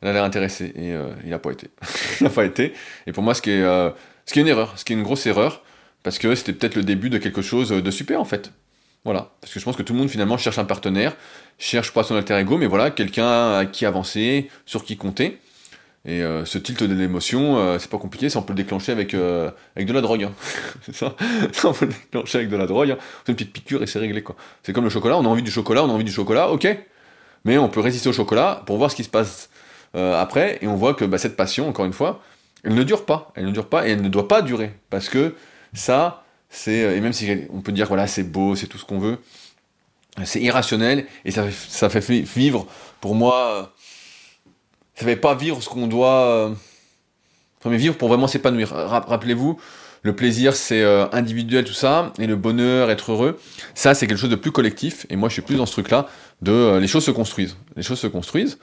elle 0.00 0.08
a 0.08 0.12
l'air 0.12 0.24
intéressée. 0.24 0.72
Et 0.76 0.92
euh, 0.92 1.08
il 1.24 1.30
n'a 1.30 1.38
pas 1.38 1.50
été. 1.50 1.68
il 2.20 2.24
n'a 2.24 2.30
pas 2.30 2.44
été. 2.44 2.72
Et 3.06 3.12
pour 3.12 3.22
moi, 3.22 3.34
ce 3.34 3.42
qui, 3.42 3.50
est, 3.50 3.62
euh, 3.62 3.90
ce 4.26 4.32
qui 4.32 4.38
est 4.38 4.42
une 4.42 4.48
erreur, 4.48 4.78
ce 4.78 4.84
qui 4.84 4.92
est 4.92 4.96
une 4.96 5.02
grosse 5.02 5.26
erreur, 5.26 5.62
parce 6.02 6.18
que 6.18 6.34
c'était 6.34 6.52
peut-être 6.52 6.76
le 6.76 6.84
début 6.84 7.10
de 7.10 7.18
quelque 7.18 7.42
chose 7.42 7.70
de 7.70 7.90
super 7.90 8.20
en 8.20 8.24
fait. 8.24 8.52
Voilà. 9.04 9.32
Parce 9.40 9.52
que 9.52 9.60
je 9.60 9.64
pense 9.64 9.76
que 9.76 9.82
tout 9.82 9.92
le 9.92 9.98
monde 9.98 10.08
finalement 10.08 10.36
cherche 10.36 10.58
un 10.58 10.64
partenaire, 10.64 11.16
cherche 11.58 11.92
pas 11.92 12.02
son 12.02 12.14
alter 12.14 12.38
ego, 12.38 12.58
mais 12.58 12.66
voilà, 12.66 12.90
quelqu'un 12.90 13.58
à 13.58 13.66
qui 13.66 13.86
avancer, 13.86 14.50
sur 14.66 14.84
qui 14.84 14.96
compter. 14.96 15.38
Et 16.04 16.22
euh, 16.22 16.44
ce 16.44 16.58
tilt 16.58 16.82
de 16.82 16.94
l'émotion, 16.94 17.78
c'est 17.78 17.90
pas 17.90 17.98
compliqué, 17.98 18.30
ça 18.30 18.38
on 18.38 18.42
peut 18.42 18.52
le 18.52 18.58
déclencher 18.58 18.92
avec, 18.92 19.14
avec 19.14 19.86
de 19.86 19.92
la 19.92 20.00
drogue. 20.00 20.24
Hein. 20.24 20.32
c'est 20.82 20.94
ça, 20.94 21.14
on 21.64 21.72
peut 21.72 21.86
le 21.86 21.92
déclencher 21.92 22.38
avec 22.38 22.50
de 22.50 22.56
la 22.56 22.66
drogue. 22.66 22.92
Hein. 22.92 22.98
C'est 23.24 23.32
une 23.32 23.36
petite 23.36 23.52
piqûre 23.52 23.82
et 23.82 23.86
c'est 23.86 23.98
réglé 23.98 24.22
quoi. 24.22 24.36
C'est 24.62 24.72
comme 24.72 24.84
le 24.84 24.90
chocolat, 24.90 25.16
on 25.16 25.24
a 25.24 25.28
envie 25.28 25.42
du 25.42 25.50
chocolat, 25.50 25.84
on 25.84 25.90
a 25.90 25.92
envie 25.92 26.04
du 26.04 26.12
chocolat, 26.12 26.50
ok. 26.50 26.66
Mais 27.44 27.58
on 27.58 27.68
peut 27.68 27.80
résister 27.80 28.08
au 28.08 28.12
chocolat 28.12 28.62
pour 28.66 28.78
voir 28.78 28.90
ce 28.90 28.96
qui 28.96 29.04
se 29.04 29.08
passe 29.08 29.50
euh, 29.94 30.20
après, 30.20 30.58
et 30.60 30.68
on 30.68 30.76
voit 30.76 30.94
que 30.94 31.04
bah, 31.04 31.18
cette 31.18 31.36
passion, 31.36 31.68
encore 31.68 31.86
une 31.86 31.92
fois, 31.92 32.20
elle 32.62 32.74
ne 32.74 32.82
dure 32.82 33.04
pas, 33.06 33.32
elle 33.34 33.46
ne 33.46 33.50
dure 33.50 33.68
pas 33.68 33.86
et 33.86 33.92
elle 33.92 34.02
ne 34.02 34.08
doit 34.08 34.28
pas 34.28 34.42
durer, 34.42 34.72
parce 34.90 35.08
que 35.08 35.34
ça, 35.72 36.24
euh, 36.68 36.96
et 36.96 37.00
même 37.00 37.12
si 37.12 37.46
on 37.50 37.60
peut 37.60 37.72
dire, 37.72 37.86
voilà, 37.88 38.06
c'est 38.06 38.24
beau, 38.24 38.56
c'est 38.56 38.66
tout 38.66 38.78
ce 38.78 38.84
qu'on 38.84 38.98
veut, 38.98 39.18
c'est 40.24 40.40
irrationnel, 40.40 41.06
et 41.24 41.30
ça, 41.30 41.46
ça 41.68 41.88
fait 41.88 42.00
vivre, 42.10 42.66
pour 43.00 43.14
moi, 43.14 43.72
ça 44.94 45.04
fait 45.04 45.16
pas 45.16 45.34
vivre 45.34 45.62
ce 45.62 45.68
qu'on 45.68 45.86
doit, 45.86 46.50
enfin, 47.60 47.70
mais 47.70 47.76
vivre 47.76 47.96
pour 47.96 48.08
vraiment 48.08 48.26
s'épanouir. 48.26 48.70
Rappelez-vous, 48.70 49.58
le 50.02 50.14
plaisir 50.14 50.54
c'est 50.54 50.82
euh, 50.82 51.06
individuel 51.12 51.64
tout 51.64 51.72
ça 51.72 52.12
et 52.18 52.26
le 52.26 52.36
bonheur 52.36 52.90
être 52.90 53.12
heureux 53.12 53.38
ça 53.74 53.94
c'est 53.94 54.06
quelque 54.06 54.18
chose 54.18 54.30
de 54.30 54.36
plus 54.36 54.52
collectif 54.52 55.06
et 55.10 55.16
moi 55.16 55.28
je 55.28 55.34
suis 55.34 55.42
plus 55.42 55.56
dans 55.56 55.66
ce 55.66 55.72
truc 55.72 55.90
là 55.90 56.06
de 56.42 56.78
les 56.78 56.86
choses 56.86 57.04
se 57.04 57.10
construisent 57.10 57.56
les 57.76 57.82
choses 57.82 57.98
se 57.98 58.06
construisent 58.06 58.58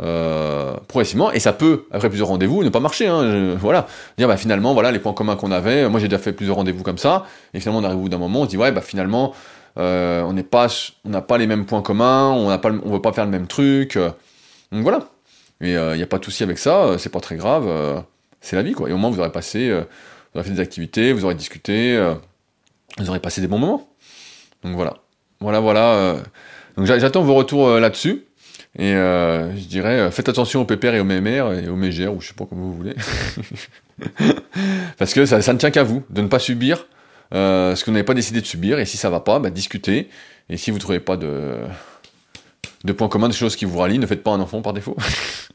euh, 0.00 0.74
progressivement, 0.86 1.32
et 1.32 1.40
ça 1.40 1.52
peut, 1.52 1.86
après 1.90 2.08
plusieurs 2.08 2.28
rendez-vous, 2.28 2.62
ne 2.62 2.68
pas 2.68 2.80
marcher. 2.80 3.08
Hein, 3.08 3.56
voilà, 3.58 3.86
dire 4.16 4.28
bah 4.28 4.36
finalement, 4.36 4.72
voilà 4.72 4.92
les 4.92 5.00
points 5.00 5.12
communs 5.12 5.36
qu'on 5.36 5.50
avait. 5.50 5.88
Moi, 5.88 5.98
j'ai 5.98 6.08
déjà 6.08 6.22
fait 6.22 6.32
plusieurs 6.32 6.56
rendez-vous 6.56 6.84
comme 6.84 6.98
ça, 6.98 7.26
et 7.54 7.60
finalement, 7.60 7.80
on 7.80 7.84
arrive 7.84 7.98
au 7.98 8.02
bout 8.02 8.08
d'un 8.08 8.18
moment, 8.18 8.42
on 8.42 8.44
se 8.44 8.50
dit 8.50 8.56
ouais, 8.56 8.70
bah 8.70 8.80
finalement, 8.80 9.34
euh, 9.78 10.22
on 10.22 10.32
n'est 10.32 10.42
pas, 10.42 10.68
on 11.04 11.10
n'a 11.10 11.20
pas 11.20 11.38
les 11.38 11.46
mêmes 11.46 11.64
points 11.64 11.82
communs, 11.82 12.30
on 12.30 12.48
n'a 12.48 12.58
pas, 12.58 12.70
on 12.70 12.92
veut 12.92 13.02
pas 13.02 13.12
faire 13.12 13.24
le 13.24 13.30
même 13.30 13.46
truc. 13.46 13.96
Euh. 13.96 14.10
donc 14.72 14.82
voilà. 14.82 15.08
Et 15.60 15.72
il 15.72 15.76
euh, 15.76 15.96
n'y 15.96 16.02
a 16.02 16.06
pas 16.06 16.18
de 16.18 16.24
souci 16.24 16.42
avec 16.42 16.58
ça, 16.58 16.96
c'est 16.98 17.10
pas 17.10 17.20
très 17.20 17.36
grave, 17.36 18.04
c'est 18.40 18.56
la 18.56 18.62
vie 18.62 18.72
quoi. 18.72 18.88
Et 18.88 18.92
au 18.92 18.96
moins, 18.96 19.10
vous 19.10 19.18
aurez 19.18 19.32
passé, 19.32 19.70
vous 19.70 20.40
aurez 20.40 20.44
fait 20.44 20.54
des 20.54 20.60
activités, 20.60 21.12
vous 21.12 21.24
aurez 21.24 21.34
discuté, 21.34 21.98
vous 22.98 23.08
aurez 23.08 23.20
passé 23.20 23.40
des 23.40 23.48
bons 23.48 23.58
moments. 23.58 23.88
Donc 24.62 24.74
voilà, 24.74 24.94
voilà, 25.40 25.60
voilà. 25.60 26.16
donc 26.76 26.86
j'attends 26.86 27.22
vos 27.22 27.34
retours 27.34 27.68
là-dessus. 27.80 28.27
Et 28.76 28.92
euh, 28.94 29.56
je 29.56 29.64
dirais, 29.64 29.98
euh, 29.98 30.10
faites 30.10 30.28
attention 30.28 30.60
aux 30.60 30.64
pépères 30.64 30.94
et 30.94 31.00
aux 31.00 31.04
mémères 31.04 31.52
et 31.52 31.68
aux 31.68 31.76
mégères, 31.76 32.14
ou 32.14 32.20
je 32.20 32.28
sais 32.28 32.34
pas 32.34 32.44
comment 32.46 32.66
vous 32.66 32.74
voulez. 32.74 32.94
Parce 34.98 35.14
que 35.14 35.24
ça, 35.26 35.38
ne 35.38 35.58
tient 35.58 35.70
qu'à 35.70 35.82
vous, 35.82 36.04
de 36.10 36.20
ne 36.20 36.28
pas 36.28 36.38
subir 36.38 36.86
euh, 37.34 37.74
ce 37.74 37.82
que 37.82 37.90
vous 37.90 37.94
n'avez 37.94 38.04
pas 38.04 38.14
décidé 38.14 38.40
de 38.40 38.46
subir, 38.46 38.78
et 38.78 38.84
si 38.84 38.96
ça 38.96 39.10
va 39.10 39.20
pas, 39.20 39.38
bah, 39.38 39.50
discutez. 39.50 40.08
Et 40.48 40.56
si 40.56 40.70
vous 40.70 40.78
trouvez 40.78 41.00
pas 41.00 41.16
de, 41.16 41.58
de 42.84 42.92
points 42.92 43.08
communs, 43.08 43.28
de 43.28 43.34
choses 43.34 43.56
qui 43.56 43.64
vous 43.64 43.78
rallient, 43.78 43.98
ne 43.98 44.06
faites 44.06 44.22
pas 44.22 44.30
un 44.30 44.40
enfant 44.40 44.62
par 44.62 44.72
défaut. 44.72 44.96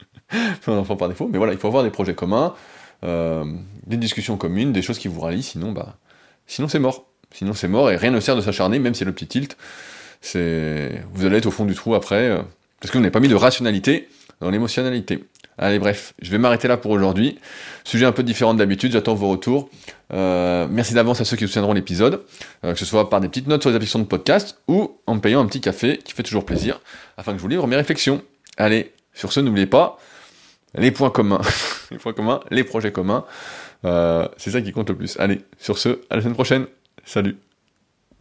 un 0.67 0.73
enfant 0.73 0.95
par 0.95 1.09
défaut, 1.09 1.29
mais 1.31 1.37
voilà, 1.37 1.53
il 1.53 1.59
faut 1.59 1.67
avoir 1.67 1.83
des 1.83 1.89
projets 1.91 2.15
communs, 2.15 2.53
des 3.03 3.97
discussions 3.97 4.37
communes, 4.37 4.73
des 4.73 4.81
choses 4.81 4.97
qui 4.97 5.07
vous 5.07 5.21
rallient, 5.21 5.43
sinon, 5.43 5.71
bah, 5.71 5.97
sinon 6.47 6.67
c'est 6.67 6.79
mort. 6.79 7.05
Sinon 7.31 7.53
c'est 7.53 7.67
mort 7.67 7.89
et 7.89 7.95
rien 7.95 8.11
ne 8.11 8.19
sert 8.19 8.35
de 8.35 8.41
s'acharner, 8.41 8.77
même 8.77 8.93
si 8.93 8.99
c'est 8.99 9.05
le 9.05 9.13
petit 9.13 9.27
tilt. 9.27 9.57
Vous 10.33 11.25
allez 11.25 11.37
être 11.37 11.47
au 11.47 11.51
fond 11.51 11.65
du 11.65 11.73
trou 11.73 11.95
après. 11.95 12.43
Parce 12.83 12.91
que 12.91 12.97
vous 12.97 13.01
n'avez 13.01 13.11
pas 13.11 13.21
mis 13.21 13.29
de 13.29 13.35
rationalité 13.35 14.09
dans 14.41 14.49
l'émotionnalité. 14.49 15.23
Allez, 15.57 15.79
bref, 15.79 16.13
je 16.21 16.29
vais 16.31 16.37
m'arrêter 16.37 16.67
là 16.67 16.75
pour 16.75 16.91
aujourd'hui. 16.91 17.39
Sujet 17.85 18.05
un 18.05 18.11
peu 18.11 18.23
différent 18.23 18.53
d'habitude, 18.53 18.91
j'attends 18.91 19.13
vos 19.13 19.29
retours. 19.29 19.69
Euh, 20.11 20.67
merci 20.69 20.93
d'avance 20.93 21.21
à 21.21 21.23
ceux 21.23 21.37
qui 21.37 21.47
soutiendront 21.47 21.71
l'épisode, 21.71 22.25
euh, 22.65 22.73
que 22.73 22.79
ce 22.79 22.83
soit 22.83 23.09
par 23.09 23.21
des 23.21 23.29
petites 23.29 23.47
notes 23.47 23.61
sur 23.61 23.69
les 23.69 23.77
applications 23.77 23.99
de 23.99 24.03
podcast 24.03 24.59
ou 24.67 24.99
en 25.07 25.15
me 25.15 25.21
payant 25.21 25.39
un 25.39 25.45
petit 25.45 25.61
café 25.61 25.97
qui 25.97 26.11
fait 26.11 26.23
toujours 26.23 26.45
plaisir, 26.45 26.81
afin 27.15 27.31
que 27.31 27.37
je 27.37 27.41
vous 27.41 27.47
livre 27.47 27.67
mes 27.67 27.77
réflexions. 27.77 28.21
Allez, 28.57 28.91
sur 29.13 29.31
ce, 29.31 29.39
n'oubliez 29.39 29.65
pas 29.65 29.97
les 30.75 30.91
points 30.91 31.09
communs, 31.09 31.39
les 31.91 31.99
points 31.99 32.11
communs, 32.11 32.41
les 32.51 32.65
projets 32.65 32.91
communs. 32.91 33.23
Euh, 33.85 34.27
c'est 34.35 34.51
ça 34.51 34.61
qui 34.61 34.73
compte 34.73 34.89
le 34.89 34.97
plus. 34.97 35.17
Allez, 35.21 35.39
sur 35.57 35.77
ce, 35.77 36.01
à 36.09 36.17
la 36.17 36.21
semaine 36.21 36.33
prochaine. 36.33 36.65
Salut. 37.05 37.37